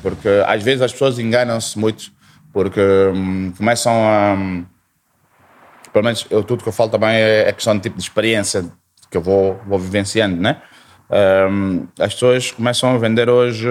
Porque 0.00 0.28
às 0.46 0.62
vezes 0.62 0.82
as 0.82 0.92
pessoas 0.92 1.18
enganam-se 1.18 1.78
muito, 1.78 2.12
porque 2.52 2.80
hum, 2.80 3.52
começam 3.56 3.92
a. 3.92 4.34
hum, 4.34 4.64
pelo 5.92 6.04
menos 6.04 6.26
eu, 6.30 6.44
tudo 6.44 6.62
que 6.62 6.68
eu 6.68 6.72
falo 6.72 6.90
também 6.90 7.10
é, 7.10 7.48
é 7.48 7.52
questão 7.52 7.74
de 7.74 7.80
tipo 7.80 7.96
de 7.96 8.02
experiência 8.02 8.64
que 9.10 9.16
eu 9.16 9.22
vou, 9.22 9.60
vou 9.66 9.78
vivenciando, 9.78 10.36
né? 10.36 10.62
Hum, 11.50 11.88
as 11.98 12.14
pessoas 12.14 12.52
começam 12.52 12.94
a 12.94 12.98
vender 12.98 13.28
hoje 13.28 13.68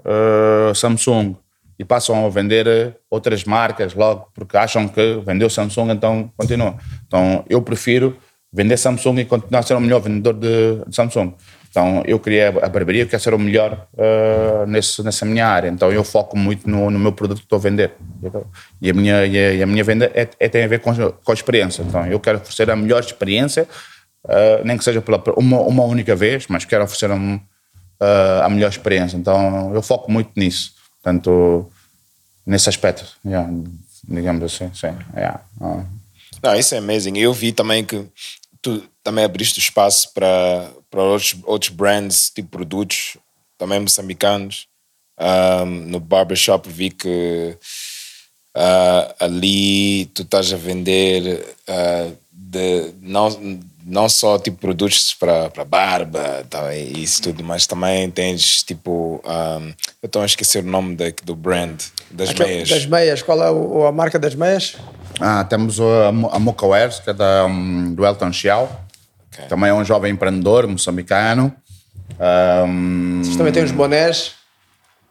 uh, 0.00 0.74
Samsung 0.74 1.36
e 1.78 1.84
passam 1.84 2.26
a 2.26 2.28
vender 2.28 2.66
uh, 2.66 2.94
outras 3.10 3.44
marcas 3.44 3.94
logo 3.94 4.28
porque 4.34 4.56
acham 4.56 4.88
que 4.88 5.22
vendeu 5.24 5.48
Samsung, 5.48 5.90
então 5.90 6.30
continua. 6.36 6.76
Então 7.06 7.44
eu 7.48 7.62
prefiro 7.62 8.16
vender 8.52 8.76
Samsung 8.76 9.20
e 9.20 9.24
continuar 9.24 9.60
a 9.60 9.62
ser 9.62 9.74
o 9.74 9.80
melhor 9.80 10.00
vendedor 10.00 10.34
de, 10.34 10.84
de 10.86 10.94
Samsung. 10.94 11.34
Então 11.70 12.02
eu 12.06 12.18
criei 12.18 12.46
a 12.46 12.68
barbearia, 12.68 13.06
quero 13.06 13.22
ser 13.22 13.34
o 13.34 13.38
melhor 13.38 13.86
uh, 13.92 14.66
nesse, 14.66 15.02
nessa 15.02 15.24
minha 15.24 15.46
área. 15.46 15.68
Então 15.68 15.92
eu 15.92 16.02
foco 16.02 16.36
muito 16.36 16.68
no, 16.68 16.90
no 16.90 16.98
meu 16.98 17.12
produto 17.12 17.38
que 17.38 17.44
estou 17.44 17.58
a 17.58 17.62
vender. 17.62 17.92
E 18.80 18.90
a 18.90 18.94
minha, 18.94 19.26
e 19.26 19.38
a, 19.38 19.54
e 19.54 19.62
a 19.62 19.66
minha 19.66 19.84
venda 19.84 20.10
é, 20.14 20.28
é- 20.40 20.48
tem 20.48 20.64
a 20.64 20.66
ver 20.66 20.80
com, 20.80 20.92
com 20.94 21.30
a 21.30 21.34
experiência. 21.34 21.82
Então 21.82 22.06
eu 22.06 22.18
quero 22.18 22.38
oferecer 22.38 22.70
a 22.70 22.76
melhor 22.76 23.00
experiência, 23.00 23.68
uh, 24.24 24.64
nem 24.64 24.76
que 24.76 24.84
seja 24.84 25.00
pela, 25.00 25.22
uma, 25.36 25.60
uma 25.60 25.84
única 25.84 26.16
vez, 26.16 26.46
mas 26.48 26.64
quero 26.64 26.84
oferecer 26.84 27.10
um, 27.10 27.34
uh, 27.36 28.42
a 28.42 28.48
melhor 28.48 28.70
experiência. 28.70 29.16
Então 29.16 29.72
eu 29.74 29.82
foco 29.82 30.10
muito 30.10 30.30
nisso. 30.36 30.77
Portanto, 31.08 31.70
nesse 32.46 32.68
aspecto, 32.68 33.16
yeah, 33.24 33.50
digamos 34.06 34.42
assim, 34.42 34.70
sim. 34.74 34.94
yeah. 35.14 35.40
Ah. 35.58 35.82
Não, 36.42 36.54
isso 36.54 36.74
é 36.74 36.78
amazing. 36.78 37.16
Eu 37.16 37.32
vi 37.32 37.50
também 37.50 37.82
que 37.82 38.06
tu 38.60 38.86
também 39.02 39.24
abriste 39.24 39.58
espaço 39.58 40.12
para, 40.12 40.70
para 40.90 41.02
outros, 41.02 41.34
outros 41.44 41.70
brands, 41.70 42.28
tipo 42.28 42.50
produtos, 42.50 43.16
também 43.56 43.80
moçambicanos. 43.80 44.66
Um, 45.18 45.64
no 45.64 45.98
barbershop 45.98 46.68
vi 46.68 46.90
que 46.90 47.56
ah, 48.54 49.14
ali 49.18 50.06
tu 50.14 50.22
estás 50.22 50.52
a 50.52 50.56
vender 50.56 51.56
ah, 51.66 52.12
de, 52.30 52.92
não, 53.00 53.30
não 53.88 54.08
só 54.08 54.38
tipo 54.38 54.58
produtos 54.58 55.14
para 55.14 55.48
para 55.50 55.64
barba 55.64 56.44
tá, 56.50 56.74
e 56.74 57.02
isso 57.02 57.22
tudo, 57.22 57.42
mas 57.42 57.66
também 57.66 58.10
tens 58.10 58.62
tipo. 58.62 59.22
um, 59.24 59.72
eu 60.02 60.06
estou 60.06 60.22
a 60.22 60.26
esquecer 60.26 60.62
o 60.62 60.66
nome 60.66 60.94
da, 60.94 61.06
do 61.24 61.34
brand, 61.34 61.80
das 62.10 62.30
Aquele- 62.30 62.48
meias. 62.50 62.68
Das 62.68 62.86
meias, 62.86 63.22
qual 63.22 63.42
é 63.42 63.50
o- 63.50 63.86
a 63.86 63.92
marca 63.92 64.18
das 64.18 64.34
meias? 64.34 64.76
Ah, 65.20 65.42
temos 65.44 65.80
a, 65.80 66.08
a 66.08 66.38
Mocha 66.38 66.66
Wears, 66.66 67.00
que 67.00 67.10
é 67.10 67.12
da, 67.14 67.46
hum, 67.46 67.94
do 67.94 68.04
Elton 68.06 68.32
Xiao. 68.32 68.64
Ok. 69.32 69.46
Também 69.46 69.70
é 69.70 69.74
um 69.74 69.84
jovem 69.84 70.12
empreendedor 70.12 70.66
moçambicano. 70.68 71.52
Hum, 72.66 73.20
Vocês 73.22 73.36
também 73.36 73.52
têm 73.52 73.64
os 73.64 73.70
bonés. 73.72 74.32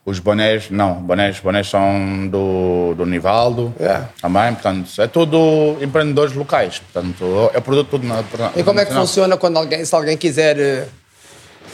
Os 0.10 0.20
bonés, 0.20 0.70
não, 0.72 0.93
bonés, 1.03 1.38
bonés 1.41 1.68
são 1.68 2.30
do, 2.30 2.93
do 2.95 3.05
Nivaldo. 3.05 3.74
Yeah. 3.78 4.10
Também, 4.22 4.53
portanto, 4.53 4.89
é 5.01 5.05
tudo 5.08 5.78
empreendedores 5.82 6.34
locais. 6.34 6.80
Portanto, 6.80 7.51
é 7.53 7.60
produto 7.60 7.89
tudo 7.89 8.08
na, 8.08 8.24
E 8.55 8.64
como 8.64 8.80
é 8.80 8.86
que 8.86 8.93
funciona 8.93 9.36
quando 9.36 9.58
alguém, 9.58 9.84
se 9.84 9.93
alguém 9.93 10.16
quiser, 10.16 10.58
eh, 10.58 10.88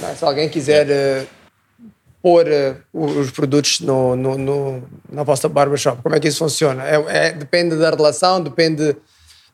não, 0.02 0.16
se 0.16 0.26
alguém 0.26 0.50
quiser 0.50 0.90
eh, 0.90 1.26
pôr 2.24 2.48
eh, 2.48 2.76
os 2.92 3.30
produtos 3.30 3.82
no, 3.82 4.16
no, 4.16 4.36
no- 4.36 4.84
na 5.12 5.22
vossa 5.22 5.48
barbershop? 5.48 6.02
Como 6.02 6.16
é 6.16 6.20
que 6.20 6.28
isso 6.28 6.40
funciona? 6.40 6.84
É, 6.88 7.28
é- 7.28 7.32
depende 7.34 7.76
da 7.78 7.92
relação, 7.92 8.42
depende, 8.42 8.96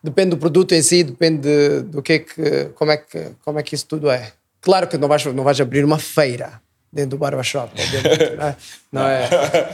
depende 0.02 0.30
do 0.30 0.36
produto 0.38 0.72
em 0.74 0.80
si, 0.80 1.04
depende 1.04 1.40
de- 1.42 1.82
do 1.82 2.00
que 2.00 2.12
é 2.14 2.18
que, 2.20 2.70
como 2.74 2.92
é 2.92 2.96
que, 2.96 3.26
como 3.44 3.58
é 3.58 3.62
que 3.62 3.74
isso 3.74 3.84
tudo 3.86 4.10
é. 4.10 4.32
Claro 4.62 4.86
que 4.86 4.96
não 4.96 5.06
vais, 5.06 5.22
não 5.26 5.44
vais 5.44 5.60
abrir 5.60 5.84
uma 5.84 5.98
feira 5.98 6.62
dentro 6.92 7.10
do 7.10 7.18
barbershop, 7.18 7.70
obviamente, 7.80 8.36
não 8.36 8.46
é? 8.46 8.56
Não 8.92 9.06
é, 9.06 9.28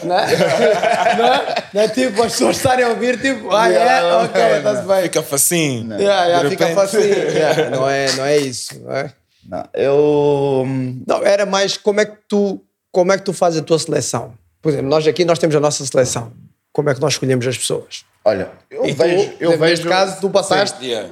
não 0.04 0.18
é, 0.18 1.16
não 1.16 1.24
é, 1.34 1.54
não 1.72 1.80
é 1.82 1.88
tipo 1.88 2.22
as 2.22 2.32
pessoas 2.32 2.56
estarem 2.56 2.84
a 2.84 2.88
ouvir, 2.90 3.20
tipo, 3.20 3.50
ah, 3.54 3.68
é, 3.70 4.12
ok, 4.24 4.42
está-se 4.58 4.86
bem. 4.86 5.02
Fica 5.04 5.22
facinho. 5.22 5.94
Yeah, 5.98 6.24
yeah, 6.26 6.50
fica 6.50 6.68
facinho. 6.74 7.02
Yeah, 7.04 7.70
não, 7.74 7.88
é, 7.88 8.12
não 8.12 8.24
é 8.24 8.36
isso. 8.36 8.78
Não, 8.82 8.92
é? 8.92 9.12
Não, 9.48 9.68
eu. 9.74 10.64
hum, 10.66 11.02
não, 11.06 11.22
era 11.24 11.46
mais 11.46 11.76
como 11.76 12.00
é 12.00 12.04
que 12.04 12.16
tu 12.28 12.60
como 12.92 13.12
é 13.12 13.16
que 13.18 13.24
tu 13.24 13.32
fazes 13.32 13.60
a 13.60 13.62
tua 13.64 13.78
seleção? 13.78 14.34
Por 14.60 14.70
exemplo, 14.70 14.88
nós 14.88 15.06
aqui 15.06 15.24
nós 15.24 15.38
temos 15.38 15.54
a 15.54 15.60
nossa 15.60 15.84
seleção. 15.86 16.32
Como 16.72 16.90
é 16.90 16.94
que 16.94 17.00
nós 17.00 17.12
escolhemos 17.14 17.46
as 17.46 17.56
pessoas? 17.56 18.04
Olha, 18.24 18.50
eu 18.70 18.84
E 18.84 18.94
tu, 18.94 18.98
vejo. 18.98 19.32
eu 19.38 19.50
neste 19.50 19.60
vejo 19.60 19.88
caso, 19.88 20.20
tu 20.20 20.28
passaste 20.30 20.84
Yeah. 20.84 21.10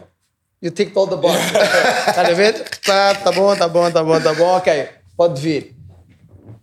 e 0.61 0.71
ticked 0.71 0.97
all 0.99 1.07
the 1.07 1.17
box. 1.17 1.39
Estás 2.09 2.29
a 2.29 2.33
ver? 2.33 2.69
Tá, 2.85 3.15
tá 3.15 3.33
bom, 3.33 3.55
tá 3.55 3.69
bom, 3.69 3.91
tá 3.91 4.03
bom, 4.03 4.21
tá 4.21 4.35
bom. 4.35 4.57
Ok, 4.57 4.89
pode 5.17 5.41
vir. 5.41 5.74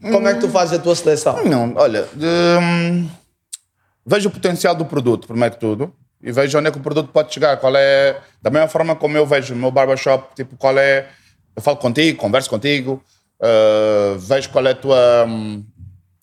Como 0.02 0.28
é 0.28 0.34
que 0.34 0.40
tu 0.40 0.50
fazes 0.50 0.80
a 0.80 0.82
tua 0.82 0.96
seleção? 0.96 1.44
Não, 1.46 1.74
olha, 1.76 2.08
hum, 2.16 3.10
vejo 4.06 4.30
o 4.30 4.32
potencial 4.32 4.76
do 4.76 4.86
produto, 4.86 5.28
primeiro 5.28 5.54
que 5.56 5.60
tudo, 5.60 5.94
e 6.22 6.32
vejo 6.32 6.58
onde 6.58 6.68
é 6.68 6.72
que 6.72 6.78
o 6.78 6.82
produto 6.82 7.10
pode 7.12 7.34
chegar. 7.34 7.58
Qual 7.58 7.76
é. 7.76 8.20
Da 8.42 8.50
mesma 8.50 8.68
forma 8.68 8.96
como 8.96 9.18
eu 9.18 9.26
vejo 9.26 9.54
o 9.54 9.58
meu 9.58 9.72
barbershop, 9.72 10.36
tipo, 10.36 10.56
qual 10.58 10.78
é. 10.78 11.08
Eu 11.56 11.62
falo 11.62 11.78
contigo, 11.78 12.18
converso 12.18 12.50
contigo, 12.50 13.04
uh, 13.42 14.18
vejo 14.18 14.50
qual 14.50 14.66
é 14.66 14.72
a 14.72 14.76
tua. 14.76 15.26
hum, 15.28 15.64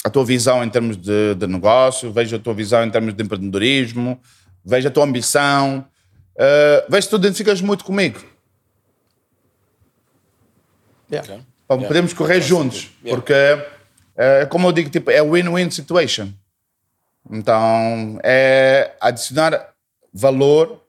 a 0.04 0.10
tua 0.10 0.24
visão 0.24 0.64
em 0.64 0.70
termos 0.70 0.96
de, 0.96 1.34
de 1.34 1.46
negócio, 1.46 2.12
vejo 2.12 2.36
a 2.36 2.38
tua 2.38 2.54
visão 2.54 2.84
em 2.84 2.90
termos 2.90 3.14
de 3.14 3.22
empreendedorismo, 3.22 4.20
vejo 4.64 4.88
a 4.88 4.90
tua 4.90 5.04
ambição, 5.04 5.84
uh, 6.36 6.90
vejo 6.90 7.02
se 7.02 7.10
tu 7.10 7.16
identificas 7.16 7.60
muito 7.60 7.84
comigo. 7.84 8.20
Yeah. 11.10 11.34
Ok. 11.34 11.47
Yeah. 11.76 11.88
Podemos 11.88 12.12
correr 12.12 12.34
Faz 12.34 12.46
juntos. 12.46 12.90
Yeah. 13.04 13.20
porque, 13.20 13.34
é, 14.16 14.46
como 14.46 14.68
eu 14.68 14.72
digo, 14.72 14.90
tipo, 14.90 15.10
é 15.10 15.22
win-win 15.22 15.70
situation. 15.70 16.32
Então, 17.30 18.18
é 18.22 18.92
adicionar 19.00 19.68
valor 20.12 20.82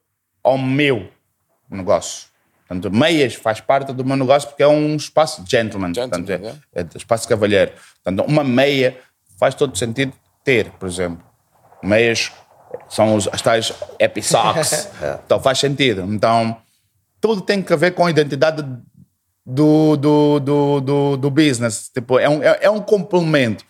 ao 0.44 0.58
meu 0.58 1.10
negócio. 1.70 2.28
Portanto, 2.68 2.92
meias 2.92 3.34
faz 3.34 3.60
parte 3.60 3.92
do 3.92 4.06
meu 4.06 4.16
negócio 4.16 4.48
porque 4.48 4.64
é 4.64 4.68
um 4.68 4.96
espaço 4.96 5.44
gentleman, 5.46 5.94
Gentleman, 5.94 6.24
portanto, 6.24 6.30
é, 6.30 6.36
yeah. 6.36 6.60
é 6.76 6.98
espaço 6.98 7.28
cavalheiro. 7.28 7.72
Portanto, 8.04 8.28
uma 8.28 8.44
meia 8.44 8.98
faz 9.40 9.56
todo 9.56 9.78
sentido 9.78 10.14
ter, 10.44 10.70
por 10.72 10.88
exemplo. 10.88 11.24
Meias 11.82 12.32
são 12.88 13.16
os, 13.16 13.28
as 13.28 13.42
tais 13.42 13.74
happy 14.02 14.22
socks, 14.22 14.90
então 15.26 15.40
faz 15.40 15.60
sentido. 15.60 16.02
Então, 16.04 16.58
tudo 17.20 17.42
tem 17.42 17.62
que 17.62 17.76
ver 17.76 17.92
com 17.92 18.06
a 18.06 18.12
identidade 18.12 18.64
do, 19.50 19.98
do, 19.98 20.40
do, 20.40 20.82
do, 20.82 21.18
do 21.18 21.30
business. 21.30 21.90
Tipo, 21.94 22.20
é 22.20 22.30
um, 22.30 22.44
é, 22.44 22.60
é 22.64 22.70
um 22.70 22.80
complemento. 22.82 23.64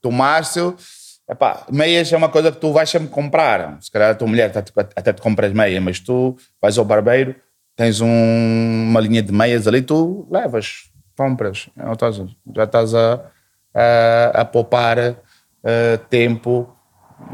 Tu, 0.00 0.10
Márcio, 0.12 0.76
epá, 1.28 1.64
meias 1.70 2.12
é 2.12 2.16
uma 2.16 2.28
coisa 2.28 2.52
que 2.52 2.58
tu 2.58 2.72
vais 2.72 2.88
sempre 2.88 3.08
comprar. 3.08 3.76
Se 3.80 3.90
calhar 3.90 4.10
a 4.10 4.14
tua 4.14 4.28
mulher 4.28 4.52
tá, 4.52 4.62
tipo, 4.62 4.78
até 4.80 5.12
te 5.12 5.20
compras 5.22 5.52
meia, 5.52 5.80
mas 5.80 5.98
tu 6.00 6.36
vais 6.60 6.76
ao 6.78 6.84
barbeiro, 6.84 7.34
tens 7.76 8.00
um- 8.00 8.86
uma 8.90 9.00
linha 9.00 9.22
de 9.22 9.32
meias 9.32 9.66
ali, 9.66 9.82
tu 9.82 10.28
levas, 10.30 10.90
compras. 11.16 11.68
Estás- 11.92 12.22
Já 12.54 12.64
estás 12.64 12.94
a, 12.94 13.20
a, 13.74 14.40
a 14.42 14.44
poupar 14.44 14.98
eh, 14.98 15.96
tempo. 16.10 16.72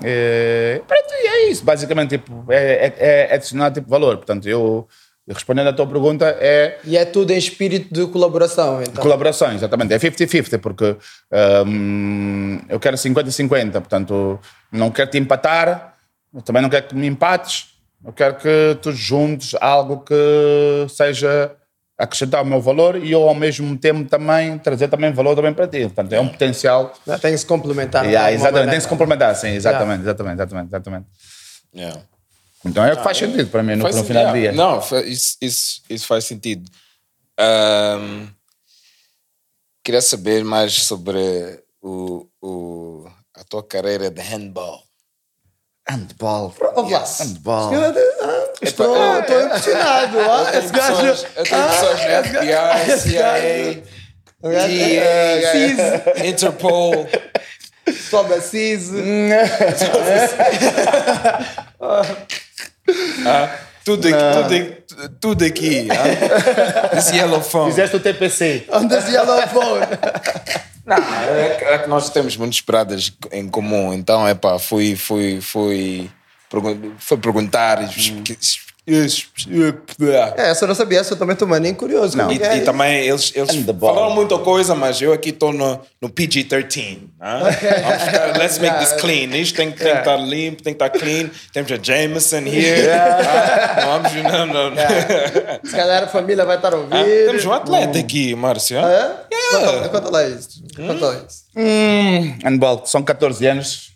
eh, 0.05 0.81
pronto, 0.87 1.11
e 1.13 1.27
é 1.27 1.51
isso, 1.51 1.65
basicamente, 1.65 2.11
tipo, 2.19 2.45
é, 2.51 2.87
é, 2.87 2.95
é 3.31 3.35
adicionar 3.35 3.71
tipo, 3.73 3.89
valor. 3.91 4.17
Portanto, 4.19 4.49
eu, 4.49 4.87
respondendo 5.29 5.69
à 5.69 5.73
tua 5.73 5.87
pergunta, 5.87 6.27
é 6.41 6.79
E 6.85 6.97
é 6.97 7.05
tudo 7.05 7.33
em 7.33 7.39
espírito 7.39 7.93
de 7.93 8.07
colaboração, 8.11 8.83
então. 8.83 9.03
Colaboração, 9.03 9.53
exatamente. 9.53 9.93
É 9.95 9.99
50-50, 9.99 10.59
porque 10.59 10.97
hum, 11.67 12.61
eu 12.69 12.81
quero 12.81 12.97
50-50, 12.97 13.73
portanto, 13.73 14.39
não 14.73 14.91
quero 14.91 15.11
te 15.11 15.19
empatar, 15.19 15.95
também 16.45 16.63
não 16.63 16.69
quero 16.69 16.89
que 16.89 16.95
me 16.95 17.07
empates, 17.07 17.69
eu 18.05 18.13
quero 18.13 18.37
que 18.37 18.79
tu 18.81 18.93
juntes 18.93 19.55
algo 19.61 20.01
que 20.01 20.87
seja 20.89 21.55
acrescentar 21.99 22.43
o 22.43 22.47
meu 22.47 22.61
valor 22.61 22.97
e 22.97 23.13
eu 23.13 23.29
ao 23.29 23.35
mesmo 23.35 23.77
tempo 23.77 24.09
também 24.09 24.57
trazer 24.59 24.89
também 24.89 25.13
valor 25.13 25.37
também 25.37 25.53
para 25.53 25.69
ti. 25.69 25.83
Portanto, 25.83 26.13
é 26.15 26.21
um 26.21 26.29
potencial. 26.29 26.95
Tem 27.21 27.33
que 27.33 27.39
se 27.39 27.47
complementar. 27.47 28.07
Yeah, 28.07 28.29
de 28.29 28.35
alguma 28.35 28.49
exatamente, 28.49 28.71
tem 28.71 28.79
que 28.79 28.83
se 28.83 28.89
complementar, 28.89 29.37
sim, 29.37 29.49
exatamente, 29.49 30.01
exatamente, 30.01 30.35
exatamente, 30.37 30.69
exatamente. 30.69 31.07
Yeah. 31.75 32.01
Então 32.65 32.85
é 32.85 32.93
o 32.93 32.97
que 32.97 33.03
faz 33.05 33.17
sentido 33.17 33.49
para 33.51 33.63
mim 33.63 33.75
no, 33.77 33.89
no 33.89 34.05
final 34.05 34.27
do 34.27 34.33
dia. 34.39 34.53
Não, 34.53 34.79
isso, 35.07 35.37
isso, 35.41 35.83
isso 35.89 36.07
faz 36.07 36.25
sentido. 36.25 36.71
Ahm, 37.39 38.27
queria 39.83 40.03
saber 40.03 40.45
mais 40.45 40.75
sobre 40.83 41.19
o, 41.81 42.27
o, 42.43 43.09
a 43.35 43.43
tua 43.45 43.63
carreira 43.63 44.11
de 44.11 44.21
handball. 44.21 44.83
Handball. 45.89 46.55
Vamos 46.75 46.93
lá. 46.93 47.05
Handball. 47.19 47.71
Ah, 47.75 48.51
Estou, 48.63 48.95
estou 49.21 49.41
impressionado. 49.43 50.19
ah, 50.21 50.59
Esse 50.59 50.73
gajo. 50.73 51.27
Eu 51.37 51.45
tenho 51.45 51.69
pessoas 51.69 51.99
na 52.05 52.23
FBI, 52.23 53.01
CIA, 53.01 53.83
DEA, 54.43 55.53
CIS, 55.53 56.27
Interpol. 56.29 57.09
pessoal 57.85 58.25
da 58.25 58.41
CIS. 58.41 58.91
Ah, 63.27 63.51
tudo, 63.85 64.09
aqui, 64.09 64.17
tudo, 64.43 64.55
aqui- 64.55 65.15
tudo 65.21 65.45
aqui. 65.45 65.89
ah. 65.91 66.97
Esse 66.99 67.17
yellow 67.17 67.41
phone. 67.43 67.71
Fizeste 67.71 67.97
o 67.97 68.01
TPC. 68.01 68.67
On 68.73 68.87
the 68.89 68.97
yellow 69.11 69.41
phone. 69.49 69.87
Não, 70.87 70.97
é 70.97 71.57
que- 71.59 71.65
é 71.65 71.79
que 71.79 71.89
nós 71.89 72.11
temos 72.11 72.37
muitas 72.37 72.61
paradas 72.61 73.13
em 73.31 73.49
comum, 73.49 73.93
então 73.93 74.27
é 74.27 74.35
pá, 74.35 74.59
fui, 74.59 74.97
fui, 74.97 75.41
fui, 75.41 76.11
fui 76.99 77.17
perguntar. 77.19 77.79
É, 78.87 80.51
essa 80.51 80.65
eu 80.65 80.69
não 80.69 80.75
sabia, 80.75 81.01
essa 81.01 81.13
eu 81.15 81.19
também 81.19 81.35
estou 81.35 81.47
nem 81.61 81.75
curioso. 81.75 82.17
Não. 82.17 82.33
E, 82.33 82.43
é 82.43 82.57
e 82.57 82.61
também 82.63 83.07
eles, 83.07 83.33
eles 83.35 83.55
falaram 83.79 84.15
muita 84.15 84.39
coisa, 84.39 84.75
mas 84.75 85.01
eu 85.01 85.13
aqui 85.13 85.29
estou 85.31 85.53
no, 85.53 85.81
no 86.01 86.09
PG-13. 86.09 86.99
ah? 87.21 87.41
Vamos 87.85 88.03
ficar, 88.03 88.39
let's 88.39 88.59
make 88.59 88.79
this 88.79 88.93
clean. 89.01 89.29
Isto 89.37 89.57
tem, 89.57 89.71
tem 89.71 89.93
que 89.93 89.99
estar 89.99 90.17
limpo, 90.17 90.63
tem 90.63 90.75
que 90.75 90.83
estar 90.83 90.91
clean. 90.91 91.31
Temos 91.53 91.71
a 91.71 91.79
Jameson 91.81 92.39
here. 92.47 92.91
Ah, 92.91 94.01
Vamos, 94.01 94.13
não, 94.33 94.47
não. 94.47 94.73
Se 95.65 95.77
calhar 95.77 96.05
a 96.05 96.09
família 96.09 96.45
vai 96.45 96.57
estar 96.57 96.75
ouvir. 96.75 96.95
Ah, 96.97 97.05
temos 97.05 97.45
um 97.45 97.53
atleta 97.53 97.99
aqui, 97.99 98.35
Márcio. 98.35 98.79
ah? 98.81 99.25
É? 99.31 99.51
Conta, 99.51 99.89
conta 99.89 100.11
lá 100.11 100.27
isso. 100.27 100.63
Conta 100.75 101.07
lá 101.07 101.15
isso. 101.29 101.45
Hum, 101.57 102.35
handball, 102.43 102.83
são 102.87 103.03
14 103.03 103.47
anos 103.47 103.91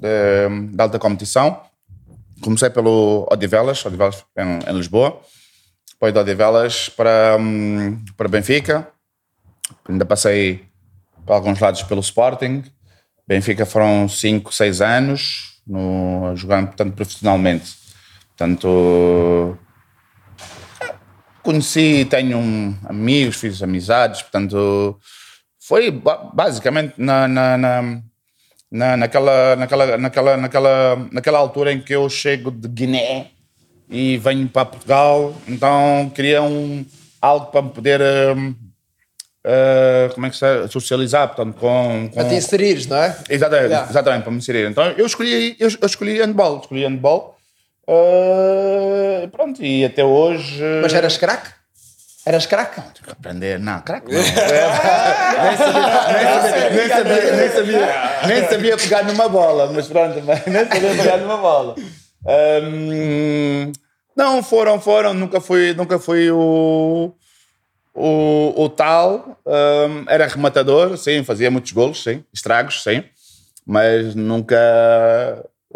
de, 0.00 0.66
de 0.74 0.82
alta 0.82 0.98
competição. 0.98 1.60
Comecei 2.42 2.70
pelo 2.70 3.26
Odivelas, 3.30 3.84
Odivelas 3.84 4.24
em, 4.36 4.70
em 4.70 4.76
Lisboa. 4.76 5.20
Depois 5.92 6.12
de 6.12 6.18
Odivelas 6.18 6.88
para, 6.88 7.36
hum, 7.38 8.04
para 8.16 8.28
Benfica. 8.28 8.88
Ainda 9.88 10.04
passei 10.04 10.66
para 11.24 11.36
alguns 11.36 11.60
lados 11.60 11.82
pelo 11.84 12.00
Sporting. 12.00 12.64
Benfica 13.26 13.64
foram 13.64 14.08
5, 14.08 14.52
6 14.52 14.80
anos 14.80 15.52
no, 15.66 16.34
jogando 16.36 16.66
portanto, 16.68 16.94
profissionalmente. 16.94 17.74
Portanto, 18.36 19.56
conheci, 21.42 22.04
tenho 22.04 22.38
um, 22.38 22.76
amigos, 22.84 23.36
fiz 23.36 23.62
amizades, 23.62 24.22
portanto, 24.22 24.98
foi 25.60 25.90
ba- 25.90 26.30
basicamente 26.34 26.94
na, 26.98 27.28
na, 27.28 27.56
na, 27.56 28.02
na- 28.72 28.96
naquela, 28.96 29.54
naquela, 29.56 29.96
naquela, 29.98 30.36
naquela, 30.38 30.96
naquela 31.12 31.38
altura 31.38 31.72
em 31.72 31.80
que 31.80 31.94
eu 31.94 32.08
chego 32.08 32.50
de 32.50 32.66
Guiné 32.66 33.26
e 33.88 34.16
venho 34.16 34.48
para 34.48 34.64
Portugal, 34.64 35.34
então 35.46 36.10
queria 36.14 36.42
um, 36.42 36.84
algo 37.20 37.46
para 37.46 37.60
me 37.62 37.70
poder. 37.70 38.00
hum, 38.36 38.54
eh, 39.44 40.08
como 40.14 40.24
é 40.24 40.30
que 40.30 40.36
se 40.36 40.40
chama? 40.40 40.68
socializar, 40.68 41.26
portanto, 41.28 41.56
com, 41.58 42.08
com 42.08 42.14
Para 42.16 42.28
te 42.28 42.34
inserires, 42.36 42.86
não 42.86 42.96
é? 42.96 43.16
Exatamente, 43.28 43.70
Yeah. 43.70 43.90
exatamente, 43.90 44.22
para 44.22 44.30
me 44.32 44.38
inserir. 44.38 44.70
Então 44.70 44.84
eu 44.92 45.04
escolhi, 45.04 45.56
eu, 45.58 45.68
eu 45.80 45.86
escolhi 45.86 46.18
handball, 46.22 46.60
escolhi 46.60 46.84
handball. 46.86 47.36
eh, 47.88 49.28
pronto, 49.32 49.62
e 49.64 49.84
até 49.84 50.04
hoje. 50.04 50.62
Mas 50.80 50.94
eras 50.94 51.16
craque? 51.18 51.50
Eras 52.24 52.46
que 52.46 52.54
aprender. 52.54 53.58
Não, 53.58 53.80
craque 53.80 54.12
não. 54.12 54.22
nem, 56.70 56.88
sabia, 56.88 57.88
nem, 58.28 58.48
sabia, 58.48 58.76
pegar 58.76 59.04
numa 59.04 59.28
bola, 59.28 59.72
mas 59.72 59.88
pronto, 59.88 60.20
nem 60.46 60.64
sabia 60.66 60.94
pegar 60.94 61.16
numa 61.16 61.36
bola. 61.36 61.74
Hum, 62.24 63.72
não, 64.16 64.40
foram, 64.40 64.80
foram, 64.80 65.12
nunca 65.12 65.40
fui, 65.40 65.74
nunca 65.74 65.98
fui 65.98 66.30
o, 66.30 67.12
o, 67.92 68.54
o 68.56 68.68
tal. 68.68 69.36
Hum, 69.44 70.04
era 70.06 70.28
rematador, 70.28 70.96
sim, 70.96 71.24
fazia 71.24 71.50
muitos 71.50 71.72
golos, 71.72 72.04
sim, 72.04 72.22
estragos, 72.32 72.84
sim, 72.84 73.02
mas 73.66 74.14
nunca. 74.14 74.56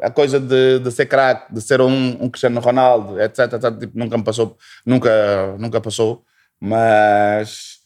A 0.01 0.11
coisa 0.11 0.39
de, 0.39 0.79
de 0.79 0.91
ser 0.93 1.07
craque, 1.07 1.55
de 1.55 1.61
ser 1.61 1.81
um, 1.81 2.19
um 2.21 2.29
Cristiano 2.29 2.61
Ronaldo, 2.61 3.19
etc, 3.19 3.55
etc, 3.55 3.79
tipo, 3.81 3.99
nunca 3.99 4.19
me 4.19 4.23
passou, 4.23 4.57
nunca, 4.85 5.57
nunca 5.59 5.81
passou, 5.81 6.23
mas 6.61 7.77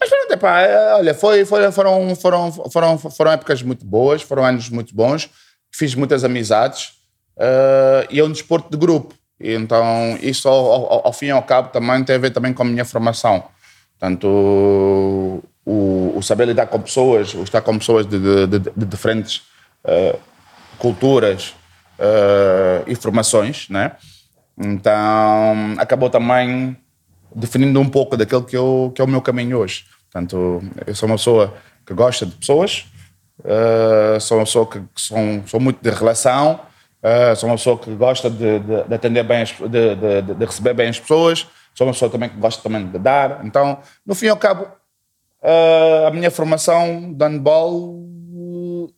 mas 0.00 0.08
pronto, 0.08 0.32
epá, 0.32 0.60
é, 0.62 0.94
olha, 0.94 1.12
foi, 1.14 1.44
foi, 1.44 1.70
foram, 1.72 2.16
foram, 2.16 2.50
foram, 2.70 2.96
foram 2.98 3.32
épocas 3.32 3.62
muito 3.62 3.84
boas, 3.84 4.22
foram 4.22 4.42
anos 4.44 4.70
muito 4.70 4.94
bons, 4.94 5.28
fiz 5.70 5.94
muitas 5.94 6.24
amizades 6.24 6.92
eh, 7.38 8.06
e 8.10 8.18
é 8.18 8.24
um 8.24 8.32
desporto 8.32 8.70
de 8.70 8.78
grupo. 8.78 9.14
Então, 9.38 10.18
isso 10.22 10.48
ao, 10.48 10.72
ao, 10.72 11.06
ao 11.08 11.12
fim 11.12 11.26
e 11.26 11.30
ao 11.30 11.42
cabo 11.42 11.68
também 11.68 12.02
tem 12.02 12.16
a 12.16 12.18
ver 12.18 12.30
também 12.30 12.54
com 12.54 12.62
a 12.62 12.64
minha 12.64 12.84
formação. 12.84 13.44
Portanto, 13.98 14.26
o, 15.66 16.12
o 16.16 16.22
saber 16.22 16.46
lidar 16.46 16.66
com 16.68 16.80
pessoas, 16.80 17.34
o 17.34 17.42
estar 17.42 17.60
com 17.60 17.76
pessoas 17.78 18.06
de, 18.06 18.18
de, 18.18 18.46
de- 18.58 18.70
de 18.74 18.84
diferentes 18.86 19.42
eh, 19.84 20.16
culturas 20.78 21.54
eh, 21.98 22.84
e 22.86 22.94
formações, 22.94 23.68
né? 23.68 23.92
Então, 24.58 25.74
acabou 25.78 26.08
também 26.08 26.74
definindo 27.34 27.80
um 27.80 27.88
pouco 27.88 28.16
daquilo 28.16 28.44
que, 28.44 28.56
eu, 28.56 28.92
que 28.94 29.00
é 29.00 29.04
o 29.04 29.08
meu 29.08 29.20
caminho 29.22 29.58
hoje. 29.58 29.84
Portanto, 30.10 30.62
eu 30.86 30.94
sou 30.94 31.08
uma 31.08 31.16
pessoa 31.16 31.54
que 31.86 31.94
gosta 31.94 32.26
de 32.26 32.32
pessoas, 32.36 32.86
eh, 33.44 34.18
sou 34.20 34.38
uma 34.38 34.44
pessoa 34.44 34.66
que, 34.66 34.80
que 34.80 35.00
sou, 35.00 35.18
sou 35.46 35.60
muito 35.60 35.80
de 35.82 35.90
relação, 35.90 36.60
eh, 37.02 37.34
sou 37.34 37.48
uma 37.48 37.56
pessoa 37.56 37.78
que 37.78 37.90
gosta 37.94 38.28
de, 38.28 38.58
de- 38.58 38.84
de 38.84 38.94
atender 38.94 39.22
bem, 39.24 39.42
as, 39.42 39.50
de, 39.52 40.34
de- 40.34 40.44
receber 40.44 40.74
bem 40.74 40.88
as 40.88 40.98
pessoas, 41.00 41.46
sou 41.74 41.86
uma 41.86 41.92
pessoa 41.92 42.10
também 42.10 42.28
que 42.28 42.36
gosta 42.36 42.62
também 42.62 42.86
de 42.86 42.98
dar. 42.98 43.44
Então, 43.44 43.78
no 44.04 44.14
fim 44.14 44.26
e 44.26 44.28
ao 44.28 44.36
cabo, 44.36 44.66
eh, 45.42 46.04
a 46.08 46.10
minha 46.10 46.30
formação 46.30 47.12
de 47.12 47.24
handball, 47.24 48.04
o, 48.34 48.88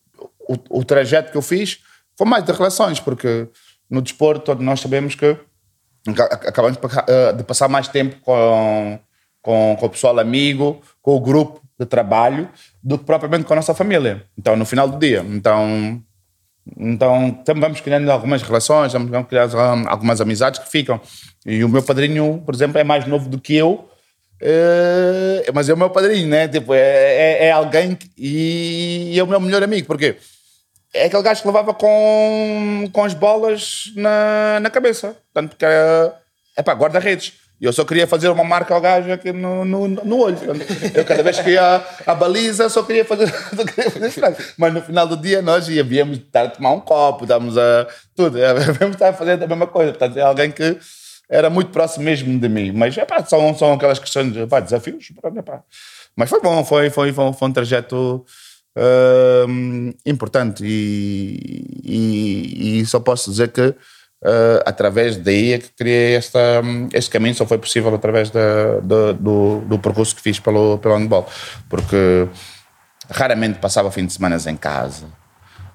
o 0.71 0.85
trajeto 0.85 1.31
que 1.31 1.37
eu 1.39 1.43
fiz 1.43 1.79
foi 2.17 2.27
mais 2.27 2.45
de 2.45 2.53
relações, 2.53 2.99
porque 3.01 3.49
no 3.89 4.03
desporto 4.03 4.55
nós 4.57 4.81
sabemos 4.81 5.15
que 5.15 5.37
acabamos 6.11 6.79
eh, 7.07 7.33
de 7.33 7.45
passar 7.45 7.69
mais 7.69 7.89
tempo 7.89 8.17
com, 8.23 8.99
com, 9.41 9.77
com 9.79 9.87
o 9.87 9.91
pessoal 9.91 10.19
amigo, 10.19 10.81
com 11.01 11.17
o 11.17 11.21
grupo 11.21 11.61
de 11.79 11.87
trabalho, 11.87 12.49
do 12.83 12.99
que 12.99 13.05
propriamente 13.05 13.45
com 13.45 13.53
a 13.53 13.57
nossa 13.57 13.75
família. 13.75 14.25
Então, 14.37 14.57
no 14.57 14.65
final 14.65 14.89
do 14.89 14.99
dia. 14.99 15.25
Então, 15.29 16.03
então 16.77 17.31
também 17.45 17.63
vamos 17.63 17.81
criando 17.81 18.11
algumas 18.11 18.43
relações, 18.43 18.93
vamos 18.93 19.27
criando 19.29 19.57
hum, 19.57 19.85
algumas 19.89 20.21
amizades 20.21 20.61
que 20.61 20.71
ficam. 20.71 21.01
E 21.47 21.65
o 21.65 21.69
meu 21.69 21.83
padrinho, 21.83 22.43
por 22.45 22.55
exemplo, 22.55 22.79
é 22.79 22.85
mais 22.85 23.07
novo 23.07 23.29
do 23.29 23.41
que 23.41 23.55
eu, 23.55 23.89
eh, 24.41 25.45
mas 25.55 25.69
é 25.69 25.75
o 25.75 25.77
meu 25.77 25.91
padrinho, 25.91 26.29
né? 26.29 26.49
Tipo, 26.49 26.75
é, 26.75 26.81
é, 26.81 27.45
é 27.47 27.53
alguém 27.53 27.95
que, 27.95 28.11
e 28.19 29.19
é 29.19 29.23
o 29.23 29.27
meu 29.27 29.41
melhor 29.41 29.63
amigo. 29.63 29.87
Porquê? 29.87 30.17
É 30.95 31.07
aquele 31.07 31.23
gajo 31.23 31.41
que 31.41 31.47
levava 31.47 31.73
com, 31.73 32.89
com 32.93 33.05
as 33.05 33.15
bolas 33.15 33.85
na, 33.97 34.61
na 34.61 34.71
cabeça. 34.71 35.17
Portanto, 35.33 35.51
porque 35.51 35.65
era, 35.65 36.15
é 36.57 36.63
pá, 36.63 36.75
guarda-redes. 36.75 37.35
E 37.61 37.65
eu 37.65 37.73
só 37.73 37.85
queria 37.85 38.09
fazer 38.09 38.29
uma 38.29 38.43
marca 38.43 38.75
ao 38.75 38.81
gajo 38.81 39.13
aqui 39.13 39.33
no, 39.33 39.65
no, 39.65 39.87
no 39.87 40.19
olho. 40.19 40.37
Eu 40.95 41.05
cada 41.05 41.23
vez 41.23 41.39
que 41.39 41.51
ia 41.51 41.83
à 42.05 42.13
baliza 42.13 42.69
só 42.69 42.83
queria 42.83 43.05
fazer, 43.05 43.29
só 43.55 43.65
queria 43.65 43.89
fazer. 43.89 44.37
Mas 44.59 44.75
no 44.75 44.83
final 44.83 45.07
do 45.07 45.17
dia 45.17 45.41
nós 45.41 45.69
víamos 45.69 46.19
estar 46.19 46.47
a 46.47 46.49
tomar 46.49 46.73
um 46.73 46.81
copo, 46.81 47.23
estávamos 47.23 47.57
a. 47.57 47.87
tudo. 48.17 48.37
Íamos 48.37 48.81
estar 48.95 49.11
a 49.11 49.13
fazer 49.13 49.41
a 49.41 49.47
mesma 49.47 49.69
coisa. 49.69 49.93
Portanto, 49.93 50.17
é 50.17 50.23
alguém 50.23 50.51
que 50.51 50.77
era 51.31 51.49
muito 51.49 51.71
próximo 51.71 52.05
mesmo 52.05 52.37
de 52.37 52.49
mim. 52.49 52.73
Mas 52.73 52.99
é 52.99 53.05
pá, 53.05 53.25
são, 53.25 53.57
são 53.57 53.75
aquelas 53.75 54.01
questões 54.01 54.33
de 54.33 54.45
pá, 54.49 54.59
desafios. 54.59 55.11
É. 55.25 55.59
Mas 56.17 56.29
foi 56.29 56.41
bom, 56.41 56.65
foi, 56.65 56.91
foi, 56.91 57.13
foi, 57.13 57.33
foi 57.33 57.49
um 57.49 57.53
trajeto 57.53 58.27
hum, 59.49 59.93
importante 60.07 60.65
e, 60.65 61.81
e, 61.85 62.81
e 62.81 62.87
só 62.87 63.01
posso 63.01 63.31
dizer 63.31 63.49
que 63.53 63.75
eh, 64.25 64.63
através 64.65 65.17
daí 65.17 65.53
é 65.53 65.59
que 65.59 65.69
criei 65.71 66.15
esta, 66.15 66.39
este 66.93 67.11
caminho, 67.11 67.35
só 67.35 67.45
foi 67.47 67.59
possível 67.59 67.95
através 67.95 68.31
da, 68.31 68.79
da- 68.83 69.13
do, 69.13 69.61
do 69.63 69.79
percurso 69.79 70.15
que 70.15 70.23
fiz 70.23 70.39
pelo, 70.39 70.79
pelo 70.79 70.97
handball, 70.97 71.27
porque 71.69 72.29
raramente 73.11 73.59
passava 73.59 73.91
fim 73.91 74.07
de 74.07 74.13
semana 74.13 74.37
em 74.47 74.57
casa. 74.57 75.07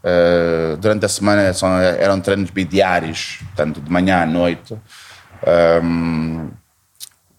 Eh, 0.04 0.78
durante 0.80 1.06
a 1.06 1.10
semana 1.10 1.54
são, 1.54 1.70
eram 1.80 2.22
treinos 2.22 2.50
bidiários, 2.50 3.40
tanto 3.56 3.82
de 3.82 3.92
manhã 3.92 4.22
à 4.24 4.26
noite. 4.26 4.76
Hum, 5.84 6.50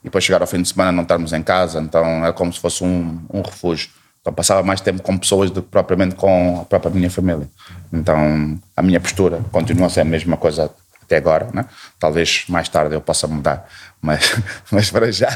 e 0.03 0.05
depois 0.05 0.23
chegar 0.25 0.41
ao 0.41 0.47
fim 0.47 0.63
de 0.63 0.69
semana 0.69 0.93
não 0.93 1.03
estarmos 1.03 1.33
em 1.33 1.43
casa, 1.43 1.81
então 1.81 2.05
era 2.25 2.33
como 2.33 2.53
se 2.53 2.61
fosse 2.61 2.85
um, 2.85 3.21
um 3.33 3.41
refúgio. 3.43 3.91
Então 4.29 4.35
passava 4.35 4.63
mais 4.63 4.83
tempo 4.83 5.03
com 5.03 5.17
pessoas 5.17 5.51
do 5.51 5.63
que 5.63 5.69
propriamente 5.71 6.15
com 6.15 6.61
a 6.61 6.65
própria 6.67 6.91
minha 6.93 7.11
família. 7.11 7.49
Então 7.91 8.61
a 8.77 8.83
minha 8.83 9.01
postura 9.01 9.41
continua 9.51 9.87
a 9.87 9.91
ser 9.91 10.03
a 10.03 10.05
mesma 10.05 10.37
coisa 10.37 10.71
até 11.03 11.17
agora, 11.17 11.49
né? 11.55 11.65
Talvez 11.99 12.45
mais 12.47 12.69
tarde 12.69 12.95
eu 12.95 13.01
possa 13.01 13.27
mudar, 13.27 13.67
mas, 14.03 14.21
mas 14.71 14.91
para 14.91 15.11
já. 15.11 15.31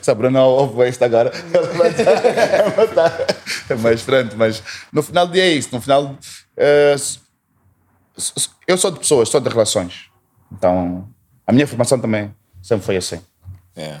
Se 0.00 0.10
a 0.10 0.14
Bruna 0.14 0.42
ouve 0.44 0.88
isto 0.88 1.04
agora, 1.04 1.30
ela 1.52 1.66
vai 1.74 1.90
estar- 1.90 2.24
ela 2.24 2.70
vai 2.70 2.84
estar- 2.86 3.12
mas 3.78 4.02
pronto, 4.02 4.36
mas 4.38 4.62
no 4.90 5.02
final 5.02 5.26
do 5.26 5.34
dia 5.34 5.44
é 5.44 5.50
isso. 5.50 5.68
No 5.72 5.80
final, 5.82 6.16
eh, 6.56 6.96
eu 8.66 8.78
sou 8.78 8.90
de 8.92 8.98
pessoas, 8.98 9.28
sou 9.28 9.40
de 9.42 9.48
relações. 9.50 10.06
Então 10.50 11.06
a 11.46 11.52
minha 11.52 11.66
formação 11.66 11.98
também 12.00 12.34
sempre 12.62 12.86
foi 12.86 12.96
assim. 12.96 13.20
É. 13.76 13.96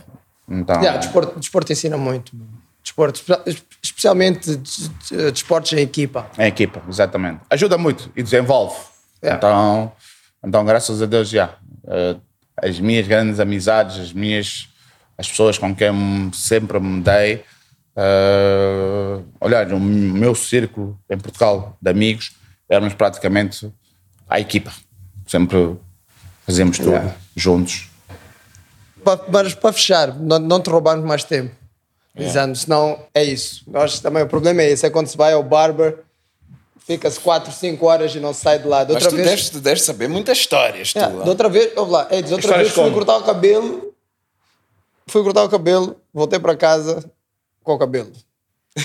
Então, 0.48 0.80
Yeah, 0.80 0.96
desporto, 0.98 1.38
desporto 1.38 1.70
ensina 1.70 1.98
muito. 1.98 2.32
Desporto, 2.82 3.20
espe- 3.20 3.62
especialmente 3.82 4.56
de- 4.56 4.88
de- 4.88 5.30
desportos 5.32 5.72
em 5.72 5.80
equipa. 5.80 6.30
É 6.38 6.46
equipa, 6.48 6.82
exatamente. 6.88 7.40
Ajuda 7.50 7.76
muito 7.78 8.10
e 8.16 8.22
desenvolve. 8.22 8.74
É. 9.22 9.34
Então, 9.34 9.92
então, 10.44 10.64
graças 10.64 11.00
a 11.02 11.06
Deus, 11.06 11.28
já. 11.28 11.54
eh, 11.86 12.16
as 12.62 12.78
minhas 12.80 13.06
grandes 13.06 13.38
amizades, 13.40 13.98
as 13.98 14.12
minhas 14.12 14.68
as 15.18 15.28
pessoas 15.28 15.58
com 15.58 15.74
quem 15.74 16.30
sempre 16.32 16.80
me 16.80 17.02
dei. 17.02 17.44
olha, 19.40 19.66
o 19.74 19.80
meu 19.80 20.34
círculo 20.34 20.98
em 21.08 21.18
Portugal 21.18 21.76
de 21.80 21.90
amigos 21.90 22.32
éramos 22.68 22.94
praticamente 22.94 23.70
a 24.28 24.40
equipa. 24.40 24.72
Sempre 25.26 25.76
fazíamos 26.46 26.78
tudo 26.78 26.90
Yeah. 26.92 27.14
juntos. 27.36 27.88
Pa- 29.04 29.20
Mas 29.32 29.54
para 29.54 29.72
fechar, 29.72 30.14
não, 30.14 30.38
não 30.38 30.60
te 30.60 30.70
roubarmos 30.70 31.04
mais 31.06 31.24
tempo. 31.24 31.54
Dizendo, 32.14 32.56
senão 32.56 32.98
é 33.14 33.22
isso. 33.24 33.62
Nós 33.66 34.00
também 34.00 34.22
o 34.22 34.28
problema 34.28 34.62
é 34.62 34.70
esse: 34.70 34.86
é 34.86 34.90
quando 34.90 35.06
se 35.06 35.16
vai 35.16 35.32
ao 35.32 35.42
barber, 35.42 35.98
fica-se 36.86 37.18
4, 37.20 37.52
5 37.52 37.86
horas 37.86 38.14
e 38.14 38.20
não 38.20 38.32
se 38.34 38.40
sai 38.42 38.58
de 38.58 38.66
lá. 38.66 38.84
De 38.84 38.92
Mas 38.92 39.04
outra 39.04 39.10
tu 39.10 39.16
vez, 39.16 39.28
deves, 39.28 39.50
tu 39.50 39.60
deves 39.60 39.82
saber 39.82 40.08
muitas 40.08 40.38
histórias, 40.38 40.92
tu. 40.92 40.96
Yeah, 40.98 41.16
lá. 41.18 41.24
de 41.24 41.30
outra 41.30 41.48
vez, 41.48 41.72
ouve 41.76 41.92
lá, 41.92 42.08
Eds, 42.10 42.32
outra 42.32 42.46
Histórias 42.46 42.62
vez 42.68 42.74
fui 42.74 42.82
como? 42.84 42.94
cortar 42.94 43.16
o 43.18 43.22
cabelo, 43.22 43.94
fui 45.06 45.22
cortar 45.22 45.44
o 45.44 45.48
cabelo, 45.48 45.96
voltei 46.12 46.38
para 46.40 46.56
casa 46.56 47.04
com 47.62 47.74
o 47.74 47.78
cabelo. 47.78 48.10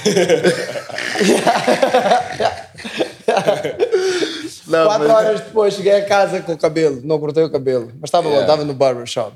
Quatro 4.66 5.12
horas 5.12 5.42
depois 5.42 5.74
cheguei 5.74 5.94
a 5.94 6.06
casa 6.06 6.42
com 6.42 6.54
o 6.54 6.58
cabelo, 6.58 7.02
não 7.04 7.20
cortei 7.20 7.44
o 7.44 7.50
cabelo, 7.52 7.92
mas 8.00 8.08
estava 8.08 8.28
lá, 8.28 8.36
Yeah. 8.36 8.54
estava 8.54 8.66
no 8.66 8.74
barbershop. 8.74 9.36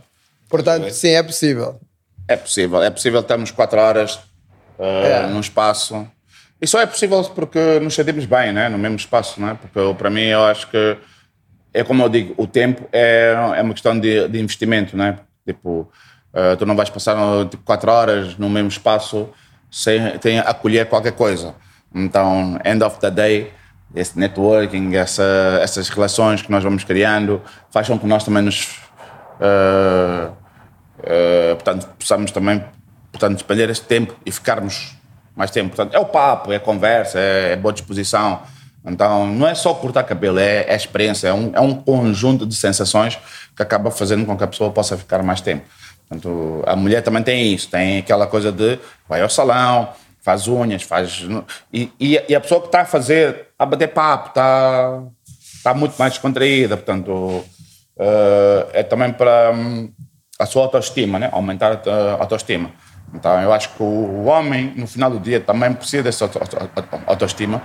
Portanto, 0.50 0.90
sim, 0.92 1.10
é 1.10 1.24
possível. 1.24 1.80
É 2.30 2.36
possível, 2.36 2.82
é 2.84 2.90
possível 2.92 3.20
estarmos 3.22 3.50
quatro 3.52 3.80
horas 3.80 4.20
É. 4.78 5.26
num 5.28 5.40
espaço. 5.40 6.08
E 6.62 6.68
só 6.68 6.80
é 6.80 6.86
possível 6.86 7.24
porque 7.36 7.80
nos 7.80 7.96
sentimos 7.96 8.26
bem, 8.26 8.54
né? 8.54 8.70
no 8.70 8.78
mesmo 8.78 8.98
espaço, 8.98 9.42
né? 9.42 9.58
porque 9.60 9.80
eu, 9.80 9.96
para 9.96 10.10
mim 10.10 10.22
eu 10.22 10.44
acho 10.46 10.68
que 10.70 10.98
é 11.74 11.84
como 11.84 12.04
eu 12.04 12.10
digo, 12.10 12.34
o 12.38 12.46
tempo 12.46 12.88
é, 12.92 13.34
é 13.56 13.62
uma 13.62 13.74
questão 13.74 14.00
de, 14.00 14.28
de 14.28 14.40
investimento, 14.40 14.98
né? 14.98 15.20
Tipo, 15.46 15.90
eh, 16.34 16.56
tu 16.56 16.66
não 16.66 16.76
vais 16.76 16.90
passar 16.90 17.16
tipo, 17.48 17.64
quatro 17.64 17.92
horas 17.92 18.36
no 18.38 18.50
mesmo 18.50 18.70
espaço 18.70 19.30
sem, 19.72 20.00
sem 20.22 20.40
acolher 20.40 20.88
qualquer 20.88 21.12
coisa. 21.14 21.54
Então, 21.94 22.60
end 22.66 22.84
of 22.84 23.00
the 23.00 23.12
day, 23.12 23.52
esse 23.96 24.18
networking, 24.18 24.96
essa, 24.96 25.24
essas 25.62 25.90
relações 25.90 26.42
que 26.42 26.50
nós 26.52 26.64
vamos 26.64 26.84
criando, 26.84 27.42
faz 27.72 27.88
com 27.88 27.98
que 28.00 28.06
nós 28.08 28.24
também 28.24 28.42
nos. 28.44 28.68
eh, 29.40 30.30
eh, 31.10 31.56
portanto, 31.56 31.90
possamos 31.98 32.30
também 32.30 32.64
portanto, 33.12 33.34
despender 33.34 33.68
este 33.70 33.86
tempo 33.86 34.16
e 34.24 34.32
ficarmos 34.32 34.96
mais 35.36 35.50
tempo. 35.50 35.76
Portanto, 35.76 35.96
é 35.96 36.00
o 36.00 36.06
papo, 36.06 36.54
é 36.54 36.58
a 36.58 36.60
conversa, 36.60 37.20
é, 37.20 37.54
é 37.54 37.56
boa 37.56 37.74
disposição. 37.74 38.42
Então, 38.86 39.26
não 39.28 39.48
é 39.48 39.56
só 39.56 39.74
cortar 39.74 40.04
cabelo, 40.04 40.40
é, 40.40 40.66
é 40.68 40.76
experiência, 40.76 41.28
é 41.28 41.34
um, 41.34 41.52
é 41.54 41.60
um 41.60 41.74
conjunto 41.74 42.46
de 42.46 42.56
sensações 42.56 43.18
que 43.56 43.62
acaba 43.62 43.90
fazendo 43.90 44.26
com 44.26 44.38
que 44.38 44.44
a 44.44 44.48
pessoa 44.48 44.72
possa 44.72 44.96
ficar 44.98 45.24
mais 45.24 45.42
tempo. 45.42 45.66
Portanto, 46.08 46.64
a 46.66 46.76
mulher 46.76 47.02
também 47.02 47.24
tem 47.24 47.54
isso, 47.54 47.70
tem 47.70 47.98
aquela 47.98 48.28
coisa 48.28 48.52
de 48.52 48.80
vai 49.08 49.22
ao 49.22 49.30
salão, 49.30 49.90
faz 50.22 50.48
unhas, 50.48 50.84
faz. 50.84 51.26
E, 51.74 51.92
e, 52.00 52.24
e 52.30 52.36
a 52.36 52.40
pessoa 52.40 52.62
que 52.62 52.68
está 52.68 52.82
a 52.82 52.86
fazer, 52.86 53.48
a 53.58 53.66
bater 53.66 53.90
papo, 53.90 54.30
está, 54.30 55.02
está 55.56 55.74
muito 55.74 55.96
mais 55.98 56.14
descontraída. 56.14 56.78
Portanto, 56.78 57.44
eh, 58.00 58.68
é 58.74 58.84
também 58.84 59.12
para 59.12 59.52
hum, 59.54 59.92
a 60.40 60.46
sua 60.46 60.64
autoestima, 60.64 61.20
né? 61.20 61.28
aumentar 61.34 61.82
a 61.86 62.22
autoestima. 62.22 62.72
Então, 63.14 63.42
eu 63.42 63.52
acho 63.52 63.70
que 63.76 63.84
o 63.84 64.24
homem, 64.26 64.72
no 64.76 64.88
final 64.88 65.12
do 65.12 65.20
dia, 65.20 65.40
também 65.42 65.74
precisa 65.74 66.02
dessa 66.04 66.24
auto- 66.26 66.40
auto- 66.40 67.02
autoestima. 67.06 67.62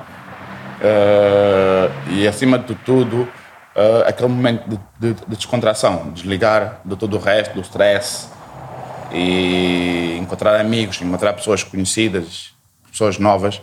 Eh, 0.80 1.90
e, 2.10 2.26
acima 2.28 2.58
de 2.58 2.74
tudo, 2.74 3.28
eh, 3.76 4.04
aquele 4.08 4.28
momento 4.28 4.68
de, 4.68 4.78
de- 4.98 5.14
de 5.20 5.36
descontração, 5.36 6.10
desligar 6.12 6.80
de 6.84 6.96
todo 6.96 7.16
o 7.16 7.20
resto, 7.20 7.54
do 7.54 7.60
stress 7.60 8.28
e 9.12 10.16
encontrar 10.20 10.58
amigos, 10.58 11.00
encontrar 11.00 11.32
pessoas 11.34 11.62
conhecidas, 11.62 12.52
pessoas 12.90 13.18
novas. 13.18 13.62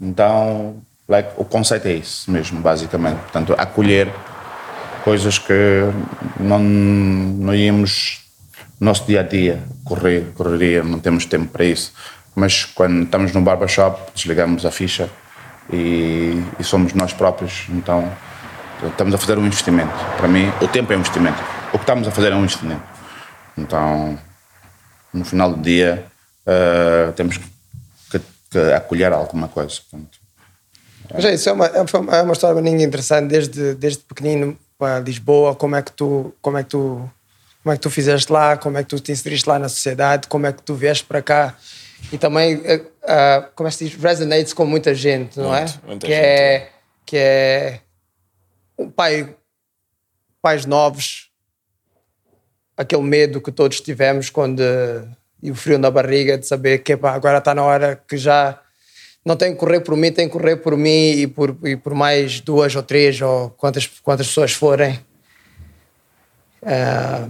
Então, 0.00 0.76
like, 1.08 1.30
o 1.36 1.44
conceito 1.44 1.86
é 1.88 1.92
isso 1.94 2.30
mesmo, 2.30 2.60
basicamente. 2.60 3.18
Portanto, 3.20 3.54
acolher 3.56 4.12
coisas 5.04 5.38
que 5.38 5.84
não, 6.38 6.58
não 6.58 7.54
íamos 7.54 8.21
nosso 8.82 9.04
dia 9.06 9.20
a 9.20 9.22
dia, 9.22 9.62
correr, 9.84 10.32
correria, 10.34 10.82
não 10.82 10.98
temos 10.98 11.24
tempo 11.24 11.46
para 11.46 11.64
isso. 11.64 11.92
Mas 12.34 12.64
quando 12.64 13.04
estamos 13.04 13.32
no 13.32 13.40
barbershop, 13.42 14.12
desligamos 14.14 14.64
a 14.66 14.70
ficha 14.70 15.08
e, 15.72 16.42
e 16.58 16.64
somos 16.64 16.92
nós 16.94 17.12
próprios. 17.12 17.66
Então, 17.68 18.10
estamos 18.82 19.14
a 19.14 19.18
fazer 19.18 19.38
um 19.38 19.46
investimento. 19.46 19.92
Para 20.16 20.26
mim, 20.26 20.50
o 20.60 20.66
tempo 20.66 20.92
é 20.92 20.96
um 20.96 21.00
investimento. 21.00 21.40
O 21.68 21.78
que 21.78 21.84
estamos 21.84 22.08
a 22.08 22.10
fazer 22.10 22.32
é 22.32 22.34
um 22.34 22.40
investimento. 22.44 22.82
Então, 23.56 24.18
no 25.12 25.24
final 25.24 25.52
do 25.52 25.60
dia, 25.60 26.06
eh, 26.46 27.12
temos 27.14 27.38
que, 28.10 28.20
que 28.50 28.58
acolher 28.74 29.12
alguma 29.12 29.48
coisa. 29.48 29.80
Portanto, 29.90 30.18
Mas 31.12 31.24
é 31.24 31.34
isso, 31.34 31.48
é 31.48 31.52
uma, 31.52 31.66
é 31.66 31.80
uma, 31.80 32.30
é 32.30 32.32
história 32.32 32.60
bem 32.60 32.82
interessante, 32.82 33.28
desde, 33.28 33.74
desde 33.74 34.00
pequenino 34.00 34.58
para 34.78 35.00
Lisboa, 35.00 35.54
como 35.54 35.76
é 35.76 35.82
que 35.82 35.92
tu, 35.92 36.34
como 36.40 36.58
é 36.58 36.62
que 36.62 36.70
tu, 36.70 37.08
como 37.62 37.72
é 37.72 37.76
que 37.76 37.82
tu 37.82 37.90
fizeste 37.90 38.32
lá, 38.32 38.56
como 38.56 38.76
é 38.76 38.82
que 38.82 38.88
tu 38.88 38.98
te 38.98 39.12
inseriste 39.12 39.48
lá 39.48 39.58
na 39.58 39.68
sociedade, 39.68 40.26
como 40.26 40.46
é 40.46 40.52
que 40.52 40.62
tu 40.62 40.74
vieste 40.74 41.04
para 41.04 41.22
cá? 41.22 41.56
E 42.12 42.18
também, 42.18 42.60
ah, 43.04 43.48
como 43.54 43.68
é 43.68 43.70
que 43.70 43.76
se 43.76 43.84
diz, 43.84 43.94
resonates 43.94 44.52
com 44.52 44.66
muita 44.66 44.94
gente, 44.94 45.38
não 45.38 45.50
Muito, 45.50 45.80
é? 45.84 45.86
muita 45.86 46.06
que 46.06 46.12
gente, 46.12 46.24
é. 46.24 46.68
que 47.06 47.16
é 47.16 47.80
um 48.76 48.90
pai, 48.90 49.34
pais 50.40 50.66
novos, 50.66 51.30
aquele 52.76 53.02
medo 53.02 53.40
que 53.40 53.52
todos 53.52 53.80
tivemos 53.80 54.28
quando 54.28 54.62
e 55.42 55.50
o 55.50 55.54
frio 55.54 55.78
na 55.78 55.90
barriga 55.90 56.38
de 56.38 56.46
saber 56.46 56.78
que 56.78 56.92
agora 56.92 57.38
está 57.38 57.54
na 57.54 57.62
hora 57.62 58.00
que 58.08 58.16
já 58.16 58.60
não 59.24 59.36
tem 59.36 59.52
que 59.52 59.58
correr 59.58 59.80
por 59.80 59.96
mim, 59.96 60.12
tem 60.12 60.28
que 60.28 60.32
correr 60.32 60.56
por 60.56 60.76
mim 60.76 61.10
e 61.10 61.26
por, 61.26 61.56
e 61.64 61.76
por 61.76 61.94
mais 61.94 62.40
duas 62.40 62.74
ou 62.74 62.82
três 62.82 63.20
ou 63.20 63.50
quantas, 63.50 63.86
quantas 63.86 64.26
pessoas 64.28 64.52
forem. 64.52 64.98
Ah, 66.64 67.28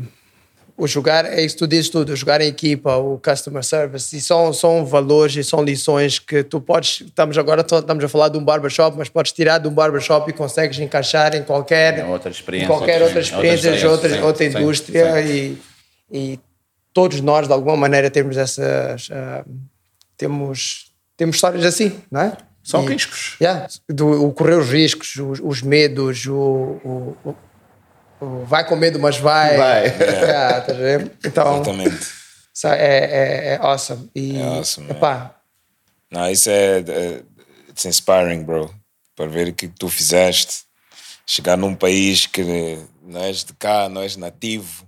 o 0.83 0.87
jogar, 0.89 1.25
é 1.25 1.43
isso 1.45 1.55
que 1.55 1.61
tu 1.61 1.67
dizes 1.69 1.89
tudo, 1.89 2.13
o 2.13 2.17
jogar 2.17 2.41
em 2.41 2.49
equipa, 2.49 2.97
o 2.97 3.19
customer 3.19 3.63
service, 3.63 4.17
e 4.17 4.21
são, 4.21 4.53
são 4.53 4.85
valores 4.85 5.37
e 5.37 5.45
são 5.45 5.63
lições 5.63 6.19
que 6.19 6.43
tu 6.43 6.61
podes, 6.61 7.03
estamos 7.03 7.39
agora 7.39 7.61
estamos 7.61 8.03
a 8.05 8.09
falar 8.09 8.29
de 8.31 8.37
um 8.39 8.45
barbershop, 8.45 8.97
mas 8.99 9.09
podes 9.09 9.31
tirar 9.33 9.59
de 9.59 9.69
um 9.69 9.71
barbershop 9.73 10.29
e 10.29 10.33
consegues 10.33 10.79
encaixar 10.81 11.37
em 11.37 11.43
qualquer, 11.45 11.99
É 12.01 12.05
outra 12.05 12.31
experiência, 12.31 12.65
em 12.65 12.69
qualquer 12.69 13.01
outra 13.03 13.21
experiência, 13.21 13.89
outra, 13.91 14.11
sim, 14.11 14.21
outra 14.21 14.51
sim, 14.51 14.59
indústria 14.59 15.23
sim. 15.23 15.59
E, 16.11 16.19
e 16.35 16.41
todos 16.93 17.21
nós 17.21 17.47
de 17.47 17.53
alguma 17.53 17.77
maneira 17.77 18.11
temos 18.11 18.37
essas 18.37 19.09
ah, 19.13 19.45
temos, 20.17 20.93
temos 21.17 21.37
histórias 21.37 21.65
assim, 21.65 21.93
não 22.11 22.23
é? 22.23 22.37
São 22.65 22.85
E- 22.85 22.89
riscos. 22.93 23.37
Yeah, 23.41 23.67
do, 23.89 24.27
o 24.27 24.33
correr 24.33 24.55
os 24.57 24.69
riscos, 24.69 25.17
os, 25.17 25.41
os 25.43 25.63
medos, 25.63 26.27
o- 26.27 26.81
o 27.25 27.35
vai 28.45 28.67
com 28.67 28.77
medo, 28.77 28.99
mas 28.99 29.17
vai. 29.19 29.57
Vai. 29.57 29.85
Yeah, 30.01 30.59
estás 30.59 30.79
a 30.79 30.83
ver? 30.83 31.13
Então, 31.25 31.55
Exatamente. 31.55 32.07
é, 32.67 32.69
é, 32.69 33.55
é 33.55 33.59
awesome. 33.61 34.11
E, 34.15 34.39
É 34.39 34.45
awesome, 34.45 34.91
epá, 34.91 35.35
Não, 36.11 36.31
isso 36.31 36.51
é, 36.51 36.79
é 36.81 37.23
it's 37.69 37.85
inspiring, 37.85 38.45
bro. 38.45 38.73
Para 39.17 39.27
ver 39.27 39.49
o 39.49 39.53
que 39.53 39.69
tu 39.69 39.89
fizeste. 39.89 40.65
Chegar 41.27 41.57
num 41.57 41.75
país 41.75 42.27
que 42.27 42.79
não 43.03 43.21
és 43.23 43.45
de 43.45 43.53
cá, 43.55 43.89
não 43.89 44.03
és 44.03 44.17
nativo. 44.17 44.87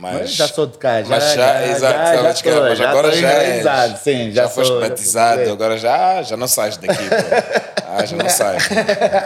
Mas, 0.00 0.34
já 0.34 0.46
sou 0.46 0.66
de 0.66 0.78
cá, 0.78 1.02
já- 1.02 1.08
mas 1.08 1.24
já, 1.24 1.34
já- 1.34 1.66
exato, 1.66 1.98
já- 1.98 2.32
já 2.32 2.34
tô, 2.54 2.60
mas 2.60 2.78
já 2.78 2.90
agora 2.90 3.12
já 3.12 3.32
és. 3.42 3.98
sim, 3.98 4.30
já 4.30 4.48
foste 4.48 4.68
sou- 4.68 4.80
já 4.80 4.86
sou 4.86 4.88
batizado, 4.88 5.26
brasileiro. 5.36 5.52
agora 5.52 5.78
já, 5.78 6.18
ah, 6.18 6.22
já 6.22 6.36
não 6.36 6.46
sais 6.48 6.76
daqui. 6.76 7.02
Ah, 7.90 8.04
já 8.04 8.16
não 8.16 8.28
sais. 8.28 8.68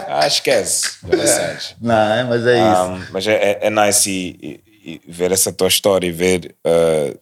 Ah, 0.07 0.25
esquece, 0.25 0.93
já 1.05 1.15
não 1.17 1.27
sais. 1.27 1.75
Não, 1.81 2.13
é, 2.13 2.23
mas 2.23 2.47
é 2.47 2.57
isso. 2.71 2.81
Um, 2.81 3.05
mas 3.11 3.27
é, 3.27 3.33
é, 3.33 3.59
é 3.63 3.69
nice 3.69 4.09
e, 4.09 4.61
e- 4.85 5.01
e 5.05 5.11
ver 5.11 5.31
essa 5.33 5.51
tua 5.51 5.67
história 5.67 6.07
e 6.07 6.11
ver 6.13 6.55
uh, 6.65 7.19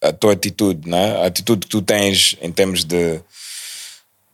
a 0.00 0.12
tua 0.12 0.32
atitude, 0.32 0.88
né? 0.88 1.22
a 1.22 1.26
atitude 1.26 1.66
que 1.66 1.68
tu 1.68 1.82
tens 1.82 2.36
em 2.40 2.52
termos 2.52 2.84
de, 2.84 3.20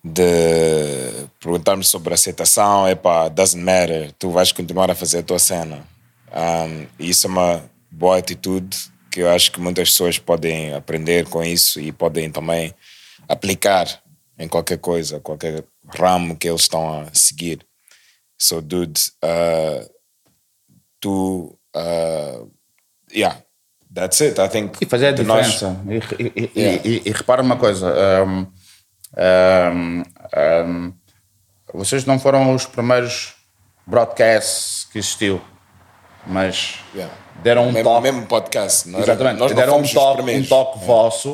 de 0.04 1.26
perguntarmos 1.40 1.88
sobre 1.88 2.14
aceitação, 2.14 2.88
epá, 2.88 3.28
doesn't 3.28 3.62
matter, 3.62 4.12
tu 4.18 4.30
vais 4.30 4.52
continuar 4.52 4.90
a 4.90 4.94
fazer 4.94 5.18
a 5.18 5.22
tua 5.22 5.38
cena. 5.38 5.80
Um, 6.32 6.86
e 6.98 7.10
isso 7.10 7.26
é 7.26 7.30
uma 7.30 7.62
boa 7.90 8.18
atitude 8.18 8.76
que 9.10 9.20
eu 9.20 9.30
acho 9.30 9.50
que 9.52 9.60
muitas 9.60 9.90
pessoas 9.90 10.18
podem 10.18 10.74
aprender 10.74 11.26
com 11.28 11.42
isso 11.42 11.80
e 11.80 11.90
podem 11.92 12.30
também 12.30 12.74
aplicar 13.28 13.86
em 14.38 14.46
qualquer 14.46 14.78
coisa, 14.78 15.18
qualquer 15.20 15.64
ramo 15.98 16.36
que 16.36 16.48
eles 16.48 16.62
estão 16.62 17.00
a 17.00 17.06
seguir. 17.14 17.66
So, 18.38 18.60
dude, 18.60 19.00
uh, 19.24 19.88
tu, 21.00 21.58
uh, 21.74 22.50
yeah, 23.14 23.40
that's 23.94 24.20
it. 24.20 24.38
I 24.38 24.48
think. 24.48 24.76
E 24.82 24.86
fazer 24.86 25.18
a 25.18 25.22
nós- 25.22 25.46
diferença. 25.52 25.80
E, 25.88 26.22
e- 26.22 26.50
e- 26.54 26.60
Yeah. 26.60 26.82
e- 26.88 27.02
e 27.06 27.10
repara 27.12 27.40
uma 27.42 27.56
coisa. 27.56 27.86
um, 28.26 28.46
um, 29.16 30.02
um, 30.66 30.92
vocês 31.72 32.04
não 32.04 32.18
foram 32.18 32.54
os 32.54 32.66
primeiros 32.66 33.34
broadcasts 33.86 34.84
que 34.92 34.98
existiu, 34.98 35.40
mas 36.26 36.76
Yeah. 36.94 37.14
deram 37.42 37.68
um 37.68 37.72
mesmo, 37.72 37.84
toque. 37.90 38.02
mesmo 38.02 38.26
podcast. 38.26 38.88
Não 38.88 38.98
era- 39.00 39.12
Exatamente. 39.12 39.38
nós 39.38 39.52
deram 39.54 39.78
um 39.78 39.82
toque, 39.86 40.22
um 40.22 40.44
toque 40.44 40.84
vosso, 40.84 41.28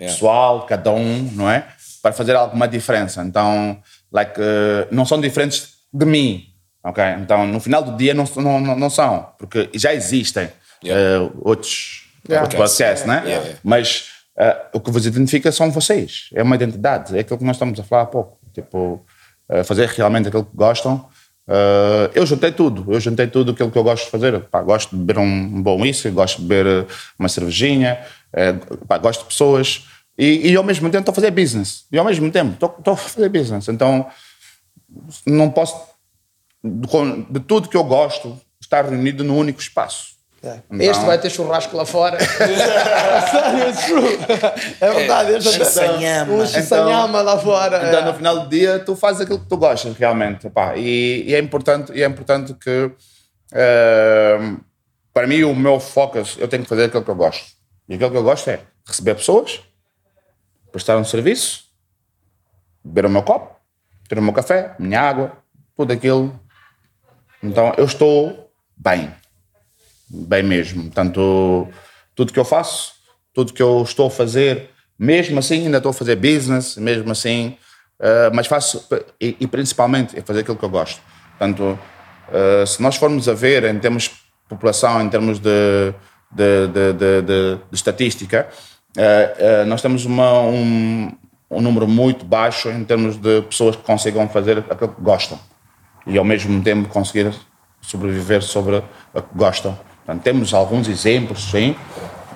Yeah. 0.00 0.14
pessoal, 0.14 0.62
cada 0.66 0.90
um, 0.92 1.30
não 1.34 1.50
é? 1.50 1.66
Para 2.02 2.12
fazer 2.12 2.34
alguma 2.36 2.66
diferença. 2.68 3.22
Então, 3.22 3.80
like, 4.12 4.34
eh, 4.40 4.86
não 4.90 5.04
são 5.04 5.20
diferentes 5.20 5.70
de 5.92 6.06
mim, 6.06 6.44
ok? 6.84 7.02
Então, 7.20 7.46
no 7.46 7.58
final 7.60 7.82
do 7.82 7.96
dia, 7.96 8.14
não, 8.14 8.24
não, 8.36 8.60
não, 8.76 8.90
são, 8.90 9.28
porque 9.38 9.68
já 9.74 9.92
existem 9.92 10.48
Yeah. 10.84 11.24
eh, 11.26 11.30
outros 11.42 12.04
Yeah. 12.28 12.42
outros 12.44 12.60
podcasts, 12.60 13.06
né? 13.06 13.22
Yeah, 13.24 13.42
yeah. 13.44 13.58
Mas 13.64 14.10
eh, 14.38 14.56
o 14.72 14.78
que 14.80 14.90
vos 14.92 15.04
identifica 15.04 15.50
são 15.50 15.70
vocês. 15.70 16.28
É 16.32 16.42
uma 16.42 16.54
identidade. 16.54 17.16
É 17.16 17.20
aquilo 17.20 17.38
que 17.38 17.44
nós 17.44 17.56
estamos 17.56 17.78
a 17.80 17.82
falar 17.82 18.02
há 18.02 18.06
pouco. 18.06 18.38
Tipo, 18.54 19.04
fazer 19.64 19.88
realmente 19.88 20.28
aquilo 20.28 20.44
que 20.44 20.54
gostam. 20.56 21.08
Eh, 21.48 22.10
eu 22.14 22.26
juntei 22.26 22.52
tudo. 22.52 22.92
Eu 22.92 23.00
juntei 23.00 23.26
tudo 23.26 23.52
aquilo 23.52 23.70
que 23.70 23.78
eu 23.78 23.82
gosto 23.82 24.04
de 24.04 24.10
fazer. 24.10 24.38
Pá, 24.44 24.60
gosto 24.62 24.90
de 24.90 24.96
beber 24.96 25.18
um 25.18 25.62
bom 25.62 25.80
whisky, 25.80 26.10
gosto 26.10 26.42
de 26.42 26.46
beber 26.46 26.84
eh, 26.84 26.92
uma 27.18 27.28
cervejinha, 27.28 27.98
eh, 28.32 28.52
pá, 28.86 28.98
gosto 28.98 29.22
de 29.22 29.28
pessoas. 29.28 29.88
E, 30.16 30.50
e 30.50 30.56
ao 30.56 30.64
mesmo 30.64 30.90
tempo 30.90 31.00
estou 31.00 31.12
a 31.12 31.14
fazer 31.14 31.30
business. 31.30 31.86
E 31.90 31.98
ao 31.98 32.04
mesmo 32.04 32.30
tempo 32.30 32.52
estou, 32.52 32.92
a 32.92 32.96
fazer 32.96 33.28
business. 33.30 33.68
Então 33.68 34.06
não 35.26 35.50
posso, 35.50 35.74
de, 36.62 37.22
de 37.30 37.40
tudo 37.40 37.68
que 37.68 37.76
eu 37.76 37.84
gosto, 37.84 38.38
estar 38.60 38.84
reunido 38.84 39.24
num 39.24 39.38
único 39.38 39.60
espaço. 39.60 40.17
É. 40.42 40.60
Então- 40.70 40.80
este 40.90 41.04
vai 41.04 41.18
ter 41.18 41.30
churrasco 41.30 41.76
lá 41.76 41.84
fora. 41.84 42.18
Sério, 42.20 43.68
it's 43.68 43.84
true. 43.86 44.18
É 44.80 44.92
verdade, 44.92 45.32
este 45.32 45.48
vai 45.48 45.58
ter 45.58 45.64
Shinsanyama. 45.64 46.32
um 46.32 46.46
shinsanyama 46.46 47.20
lá 47.22 47.38
fora. 47.38 47.88
Então, 47.88 48.00
é. 48.00 48.04
no 48.04 48.14
final 48.14 48.40
do 48.40 48.48
dia, 48.48 48.78
tu 48.78 48.94
fazes 48.94 49.22
aquilo 49.22 49.40
que 49.40 49.46
tu 49.48 49.56
gostas, 49.56 49.96
realmente. 49.96 50.48
pá. 50.48 50.76
E, 50.76 51.24
e 51.26 51.34
é 51.34 51.38
importante, 51.40 51.92
e 51.92 52.02
é 52.02 52.06
importante 52.06 52.54
que, 52.54 52.90
ehm, 53.52 54.58
para 55.12 55.26
mim, 55.26 55.42
o 55.42 55.54
meu 55.54 55.80
foco, 55.80 56.18
eu 56.38 56.46
tenho 56.48 56.62
que 56.62 56.68
fazer 56.68 56.84
aquilo 56.84 57.02
que 57.02 57.10
eu 57.10 57.16
gosto. 57.16 57.44
E 57.88 57.94
aquilo 57.94 58.10
que 58.10 58.16
eu 58.16 58.22
gosto 58.22 58.48
é 58.48 58.60
receber 58.86 59.14
pessoas, 59.16 59.60
prestar 60.70 60.96
um 60.98 61.04
serviço, 61.04 61.64
beber 62.84 63.06
o 63.06 63.10
meu 63.10 63.22
copo, 63.22 63.56
ter 64.08 64.18
o 64.18 64.22
meu 64.22 64.32
café, 64.32 64.74
minha 64.78 65.00
água, 65.00 65.32
tudo 65.76 65.92
aquilo. 65.92 66.38
Então, 67.42 67.72
eu 67.76 67.84
estou 67.84 68.50
bem. 68.76 69.12
Bem 70.10 70.42
mesmo. 70.42 70.90
Tanto 70.90 71.68
tudo 72.14 72.32
que 72.32 72.38
eu 72.38 72.44
faço, 72.44 72.92
tudo 73.34 73.52
que 73.52 73.62
eu 73.62 73.82
estou 73.82 74.06
a 74.08 74.10
fazer, 74.10 74.70
mesmo 74.98 75.38
assim, 75.38 75.66
ainda 75.66 75.76
estou 75.76 75.90
a 75.90 75.94
fazer 75.94 76.16
business, 76.16 76.76
mesmo 76.76 77.12
assim, 77.12 77.56
eh, 78.00 78.30
mas 78.32 78.46
faço, 78.46 78.86
e, 79.20 79.36
e 79.38 79.46
principalmente, 79.46 80.18
é 80.18 80.22
fazer 80.22 80.40
aquilo 80.40 80.56
que 80.56 80.64
eu 80.64 80.68
gosto. 80.70 81.00
Portanto, 81.38 81.78
eh, 82.32 82.64
se 82.66 82.82
nós 82.82 82.96
formos 82.96 83.28
a 83.28 83.34
ver 83.34 83.64
em 83.64 83.78
termos 83.78 84.04
de 84.04 84.10
população, 84.48 85.00
em 85.02 85.08
termos 85.08 85.38
de, 85.38 85.94
de, 86.32 86.66
de, 86.68 87.22
de- 87.22 87.58
estatística, 87.72 88.48
eh, 88.96 89.64
nós 89.66 89.82
temos 89.82 90.04
uma, 90.04 90.40
um, 90.40 91.12
um 91.50 91.60
número 91.60 91.86
muito 91.86 92.24
baixo 92.24 92.70
em 92.70 92.82
termos 92.84 93.16
de 93.16 93.42
pessoas 93.42 93.76
que 93.76 93.82
consigam 93.82 94.28
fazer 94.28 94.58
aquilo 94.70 94.94
que 94.94 95.02
gostam 95.02 95.38
e 96.06 96.16
ao 96.18 96.24
mesmo 96.24 96.60
tempo 96.62 96.88
conseguir 96.88 97.32
sobreviver 97.80 98.42
sobre 98.42 98.82
o 99.14 99.22
que 99.22 99.34
gostam. 99.36 99.78
Portanto, 100.08 100.24
temos 100.24 100.54
alguns 100.54 100.88
exemplos, 100.88 101.50
sim, 101.50 101.76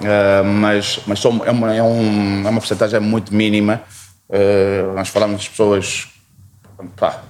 eh, 0.05 0.43
mas, 0.43 1.01
mas 1.07 1.19
são, 1.19 1.40
é, 1.43 1.51
uma, 1.51 1.74
é, 1.74 1.82
um, 1.82 2.47
é 2.47 2.51
uma 2.51 2.61
porcentagem 2.61 3.01
muito 3.01 3.35
mínima. 3.35 3.81
Eh, 4.28 4.85
nós 4.94 5.09
falamos 5.09 5.40
de 5.40 5.49
pessoas 5.49 6.09
pá, 6.97 7.23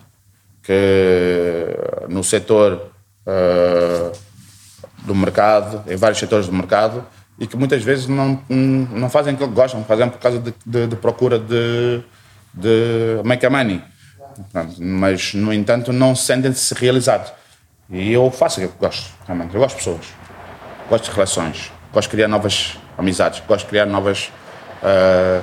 que 0.64 1.68
no 2.08 2.24
setor 2.24 2.90
eh, 3.24 4.10
do 5.04 5.14
mercado, 5.14 5.84
em 5.88 5.94
vários 5.94 6.18
setores 6.18 6.48
do 6.48 6.52
mercado, 6.52 7.06
e 7.38 7.46
que 7.46 7.56
muitas 7.56 7.84
vezes 7.84 8.08
não, 8.08 8.40
não 8.48 9.08
fazem 9.08 9.34
aquilo 9.34 9.48
que 9.48 9.54
gostam, 9.54 9.84
fazem 9.84 10.08
por 10.10 10.18
causa 10.18 10.40
de, 10.40 10.52
de- 10.66 10.88
de 10.88 10.96
procura 10.96 11.38
de, 11.38 12.02
de 12.52 13.20
make 13.24 13.46
a 13.46 13.50
money. 13.50 13.80
Portanto, 14.34 14.74
Mas, 14.80 15.34
no 15.34 15.52
entanto, 15.52 15.92
não 15.92 16.16
se 16.16 16.24
sentem-se 16.24 16.74
realizados. 16.74 17.32
E 17.88 18.12
eu 18.12 18.28
faço 18.30 18.58
aquilo 18.58 18.72
que 18.72 18.78
gosto, 18.80 19.10
realmente. 19.26 19.54
Eu 19.54 19.60
gosto 19.60 19.76
de 19.76 19.84
pessoas, 19.84 20.06
gosto 20.92 21.06
de 21.06 21.12
relações, 21.12 21.72
gosto 21.90 22.08
de 22.08 22.16
criar 22.16 22.28
novas 22.28 22.76
amizades, 22.98 23.42
gosto 23.48 23.64
de 23.64 23.70
criar 23.70 23.86
novas. 23.86 24.30
ah, 24.82 25.42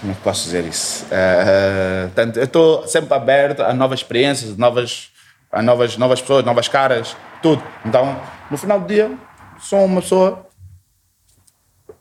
como 0.00 0.12
é 0.12 0.14
que 0.14 0.20
posso 0.20 0.44
dizer 0.44 0.64
isso? 0.64 1.04
Ah, 1.10 2.04
portanto, 2.14 2.36
eu 2.36 2.44
estou 2.44 2.86
sempre 2.86 3.12
aberto 3.12 3.60
a 3.60 3.74
novas 3.74 3.98
experiências, 3.98 4.56
novas, 4.56 5.10
a 5.50 5.60
novas, 5.62 5.96
novas 5.96 6.20
pessoas, 6.20 6.44
novas 6.44 6.68
caras, 6.68 7.16
tudo. 7.42 7.60
Então, 7.84 8.20
no 8.48 8.56
final 8.56 8.78
do 8.78 8.86
dia, 8.86 9.10
sou 9.58 9.84
uma 9.84 10.00
pessoa 10.00 10.46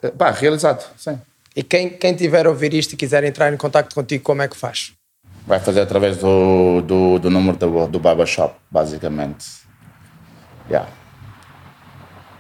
eh, 0.04 0.12
pá, 0.12 0.30
realizado, 0.30 0.88
sim. 0.98 1.20
E 1.56 1.64
quem, 1.64 1.90
quem 1.90 2.16
tiver 2.16 2.46
a 2.46 2.50
ouvir 2.50 2.76
isto 2.76 2.94
e 2.94 2.96
quiser 2.96 3.24
entrar 3.24 3.52
em 3.52 3.58
contato 3.58 3.94
contigo, 3.96 4.24
como 4.24 4.44
é 4.44 4.48
que 4.48 4.56
faz? 4.56 4.94
Vai 5.48 5.60
fazer 5.60 5.82
através 5.82 6.18
do, 6.18 6.82
do, 6.82 7.18
do 7.18 7.30
número 7.32 7.58
do, 7.58 7.88
do 7.88 8.00
barbershop, 8.00 8.56
basicamente. 8.70 9.61
Yeah. 10.72 10.90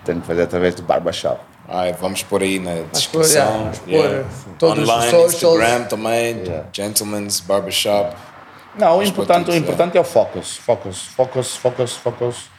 Tem 0.05 0.19
que 0.19 0.25
fazer 0.25 0.43
através 0.43 0.73
do 0.75 0.83
barbershop. 0.83 1.41
Ai, 1.67 1.93
vamos 1.93 2.23
pôr 2.23 2.41
aí 2.41 2.59
na 2.59 2.83
descrição. 2.91 3.71
yeah, 3.87 4.23
vamos 4.23 4.43
pôr 4.43 4.53
todos 4.57 4.83
os 4.83 4.89
Online. 4.89 5.25
Instagram 5.25 5.83
também, 5.83 6.43
Gentleman's 6.73 7.39
Barbershop. 7.41 8.15
Não, 8.77 8.95
o 8.95 8.97
Mas 8.99 9.09
importante, 9.09 9.45
para 9.45 9.53
o 9.53 9.57
importante 9.57 9.97
é 9.97 10.01
o 10.01 10.03
focus. 10.03 10.57
Focus, 10.57 11.07
focus, 11.07 11.55
focus, 11.57 11.95
focus. 11.97 12.49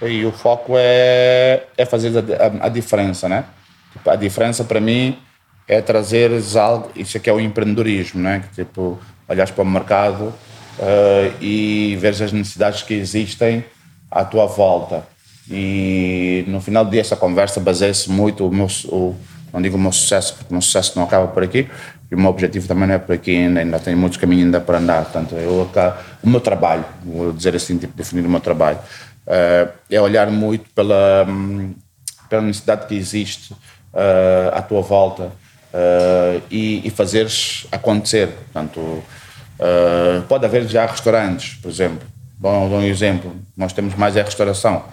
E 0.00 0.24
o 0.24 0.30
foco 0.30 0.74
é, 0.76 1.64
é 1.76 1.84
fazer 1.84 2.12
a, 2.16 2.64
a, 2.64 2.66
a 2.66 2.68
diferença, 2.68 3.28
né? 3.28 3.44
Tipo, 3.92 4.10
a 4.10 4.16
diferença 4.16 4.62
para 4.62 4.80
mim 4.80 5.18
é 5.66 5.80
trazeres 5.80 6.54
algo, 6.54 6.90
isso 6.94 7.16
aqui 7.16 7.28
é 7.28 7.32
o 7.32 7.40
empreendedorismo, 7.40 8.20
né? 8.20 8.44
Que, 8.48 8.64
tipo, 8.64 8.98
olhares 9.28 9.50
para 9.50 9.62
o 9.62 9.66
mercado 9.66 10.32
eh, 10.78 11.32
e 11.40 11.96
veres 11.98 12.20
as 12.20 12.32
necessidades 12.32 12.82
que 12.82 12.94
existem 12.94 13.64
à 14.10 14.24
tua 14.24 14.46
volta. 14.46 15.06
E 15.50 16.44
no 16.48 16.60
final 16.60 16.84
do 16.84 16.90
dia 16.90 17.00
essa 17.00 17.16
conversa 17.16 17.60
baseia-se 17.60 18.10
muito, 18.10 18.46
o 18.46 18.52
meu, 18.52 18.66
o, 18.86 19.14
não 19.52 19.62
digo 19.62 19.76
o 19.76 19.80
meu 19.80 19.92
sucesso, 19.92 20.34
porque 20.34 20.50
o 20.50 20.54
meu 20.54 20.62
sucesso 20.62 20.92
não 20.96 21.04
acaba 21.04 21.28
por 21.28 21.42
aqui, 21.42 21.68
e 22.10 22.14
o 22.14 22.18
meu 22.18 22.30
objetivo 22.30 22.66
também 22.66 22.86
não 22.88 22.94
é 22.94 22.98
por 22.98 23.14
aqui 23.14 23.36
ainda, 23.36 23.60
ainda 23.60 23.78
tenho 23.78 23.96
muitos 23.96 24.18
caminhos 24.18 24.46
ainda 24.46 24.60
para 24.60 24.78
andar, 24.78 25.04
portanto, 25.04 25.34
eu, 25.36 25.70
o 26.22 26.28
meu 26.28 26.40
trabalho, 26.40 26.84
vou 27.04 27.32
dizer 27.32 27.54
assim, 27.54 27.78
tipo, 27.78 27.96
definir 27.96 28.26
o 28.26 28.30
meu 28.30 28.40
trabalho, 28.40 28.78
eh, 29.26 29.68
é 29.90 30.00
olhar 30.00 30.30
muito 30.30 30.70
pela, 30.70 31.26
hum, 31.28 31.74
pela 32.30 32.42
necessidade 32.42 32.86
que 32.86 32.94
existe 32.94 33.54
eh, 33.92 34.50
à 34.54 34.62
tua 34.62 34.82
volta 34.82 35.32
eh, 35.72 36.40
e, 36.48 36.86
e 36.86 36.90
fazeres 36.90 37.66
acontecer, 37.72 38.28
portanto, 38.28 39.02
pode 40.28 40.44
haver 40.44 40.68
já 40.68 40.84
restaurantes, 40.84 41.54
por 41.54 41.70
exemplo, 41.70 42.06
Dou, 42.38 42.68
dou 42.68 42.78
um 42.78 42.82
exemplo, 42.82 43.34
nós 43.56 43.72
temos 43.72 43.94
mais 43.94 44.16
é 44.16 44.22
restauração, 44.22 44.84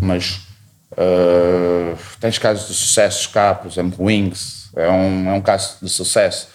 mas 0.00 0.40
eh, 0.96 1.94
tens 2.20 2.38
casos 2.38 2.66
de 2.66 2.74
sucesso 2.74 3.30
cá, 3.30 3.54
por 3.54 3.70
exemplo, 3.70 4.04
Wings, 4.04 4.70
é 4.74 4.90
um, 4.90 5.30
é 5.30 5.32
um 5.32 5.40
caso 5.40 5.76
de 5.80 5.88
sucesso, 5.88 6.48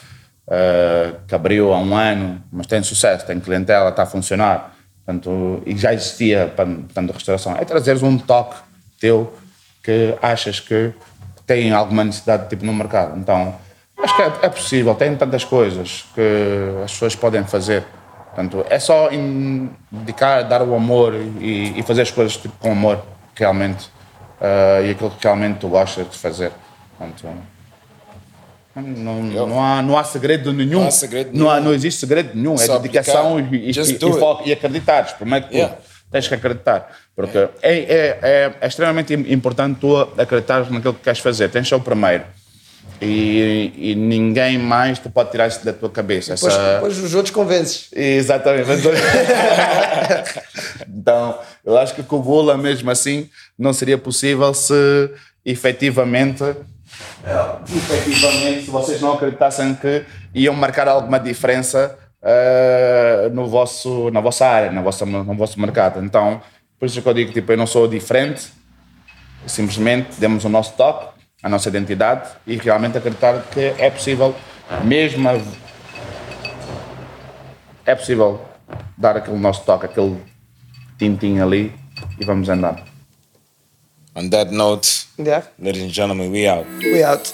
eh, 0.49 1.13
que 1.27 1.33
abriu 1.33 1.73
há 1.73 1.79
um 1.79 1.95
ano, 1.95 2.43
mas 2.51 2.67
tem 2.67 2.83
sucesso, 2.83 3.25
tem 3.25 3.39
clientela, 3.39 3.89
está 3.89 4.03
a 4.03 4.05
funcionar, 4.05 4.75
portanto, 5.05 5.63
e 5.65 5.77
já 5.77 5.93
existia, 5.93 6.51
portanto, 6.55 7.11
restauração. 7.11 7.55
É 7.55 7.63
trazeres 7.63 8.03
um 8.03 8.17
toque 8.17 8.57
teu 8.99 9.33
que 9.81 10.15
achas 10.21 10.59
que 10.59 10.93
tem 11.47 11.71
alguma 11.71 12.03
necessidade 12.03 12.49
tipo 12.49 12.65
no 12.65 12.73
mercado. 12.73 13.17
Então, 13.17 13.55
acho 13.97 14.15
que 14.15 14.21
é, 14.21 14.31
é 14.43 14.49
possível, 14.49 14.95
tem 14.95 15.15
tantas 15.15 15.43
coisas 15.43 16.05
que 16.13 16.83
as 16.83 16.91
pessoas 16.91 17.15
podem 17.15 17.43
fazer. 17.45 17.83
Portanto, 18.33 18.65
é 18.69 18.79
só 18.79 19.11
in- 19.11 19.69
dedicar, 19.91 20.41
dar 20.43 20.61
o 20.63 20.73
amor 20.73 21.13
e, 21.39 21.79
e 21.79 21.83
fazer 21.83 22.01
as 22.01 22.09
coisas 22.11 22.35
tipo, 22.35 22.53
com 22.59 22.71
amor, 22.71 23.03
realmente. 23.35 23.89
ah, 24.41 24.81
e 24.81 24.89
aquilo 24.91 25.11
que 25.11 25.23
realmente 25.23 25.59
tu 25.59 25.67
gostas 25.69 26.09
de 26.09 26.17
fazer. 26.17 26.51
Portanto, 26.97 27.27
não, 28.75 29.21
não, 29.21 29.63
há, 29.63 29.81
não 29.83 29.97
há 29.97 30.03
segredo 30.03 30.51
nenhum. 30.51 30.79
Não 30.81 30.87
há 30.87 30.91
segredo 30.91 31.29
Não, 31.37 31.47
há- 31.49 31.53
nenhum. 31.55 31.65
não 31.67 31.73
existe 31.75 31.99
segredo 31.99 32.31
nenhum. 32.33 32.55
É 32.55 32.57
Só 32.57 32.79
dedicação 32.79 33.37
aplicar. 33.37 33.55
e, 33.55 33.67
e, 33.67 33.95
e, 34.15 34.19
foco. 34.19 34.43
E 34.47 34.51
acreditares. 34.51 35.11
Primeiro 35.13 35.47
que 35.47 35.55
Yeah. 35.55 35.75
tens 36.11 36.27
que 36.27 36.33
acreditar. 36.33 36.89
Porque 37.15 37.37
é, 37.37 37.49
é, 37.61 38.19
é, 38.23 38.53
é 38.61 38.67
extremamente 38.67 39.13
im- 39.13 39.31
importante 39.31 39.79
tu 39.79 39.95
acreditares 40.17 40.71
naquilo 40.71 40.95
que 40.95 41.01
queres 41.01 41.19
fazer. 41.19 41.49
Tens 41.49 41.67
só 41.67 41.75
o 41.75 41.81
primeiro. 41.81 42.23
E, 43.01 43.73
e 43.75 43.95
ninguém 43.95 44.57
mais 44.57 44.99
te 44.99 45.09
pode 45.09 45.31
tirar 45.31 45.47
isso 45.47 45.65
da 45.65 45.73
tua 45.73 45.89
cabeça. 45.89 46.35
Depois, 46.35 46.53
Essa- 46.53 46.73
depois 46.75 46.97
os 46.99 47.13
outros 47.13 47.33
convences. 47.33 47.89
Exatamente. 47.93 48.69
então, 50.87 51.37
eu 51.65 51.77
acho 51.77 51.93
que 51.95 52.03
com 52.03 52.17
o 52.17 52.21
Bula, 52.21 52.57
mesmo 52.57 52.89
assim, 52.89 53.29
não 53.57 53.73
seria 53.73 53.97
possível 53.97 54.53
se 54.53 54.73
efetivamente, 55.45 56.43
eh, 56.43 56.55
efetivamente, 57.75 58.65
se 58.65 58.71
vocês 58.71 59.01
não 59.01 59.13
acreditassem 59.13 59.75
que 59.75 60.03
iam 60.33 60.53
marcar 60.53 60.87
alguma 60.87 61.19
diferença 61.19 61.97
eh, 62.21 63.29
no 63.33 63.47
vosso, 63.47 64.09
na 64.11 64.21
vossa 64.21 64.45
área, 64.47 64.71
na 64.71 64.81
vossa, 64.81 65.05
no 65.05 65.35
vosso 65.35 65.59
mercado. 65.59 66.03
Então, 66.03 66.41
por 66.79 66.85
isso 66.85 67.01
que 67.01 67.07
eu 67.07 67.13
digo, 67.13 67.31
tipo, 67.33 67.51
eu 67.51 67.57
não 67.57 67.67
sou 67.67 67.87
diferente, 67.87 68.47
simplesmente 69.45 70.11
demos 70.19 70.45
o 70.45 70.49
nosso 70.49 70.73
toque, 70.73 71.12
a 71.43 71.49
nossa 71.49 71.67
identidade 71.67 72.29
e 72.47 72.55
realmente 72.57 72.97
acreditar 72.97 73.43
que 73.51 73.75
é 73.77 73.89
possível, 73.89 74.33
mesmo 74.83 75.27
a... 75.29 75.39
é 77.85 77.93
possível 77.93 78.41
dar 78.97 79.17
aquele 79.17 79.37
nosso 79.37 79.63
toque, 79.65 79.85
aquele 79.85 80.17
tintim 80.97 81.39
ali 81.39 81.73
e 82.19 82.25
vamos 82.25 82.47
andar. 82.47 82.81
On 84.15 84.29
that 84.29 84.51
note, 84.51 85.07
yeah. 85.19 85.45
ladies 85.59 85.83
and 85.83 85.89
gentlemen, 85.89 86.31
we 86.31 86.47
out. 86.47 86.67
We 86.81 87.03
out. 87.03 87.33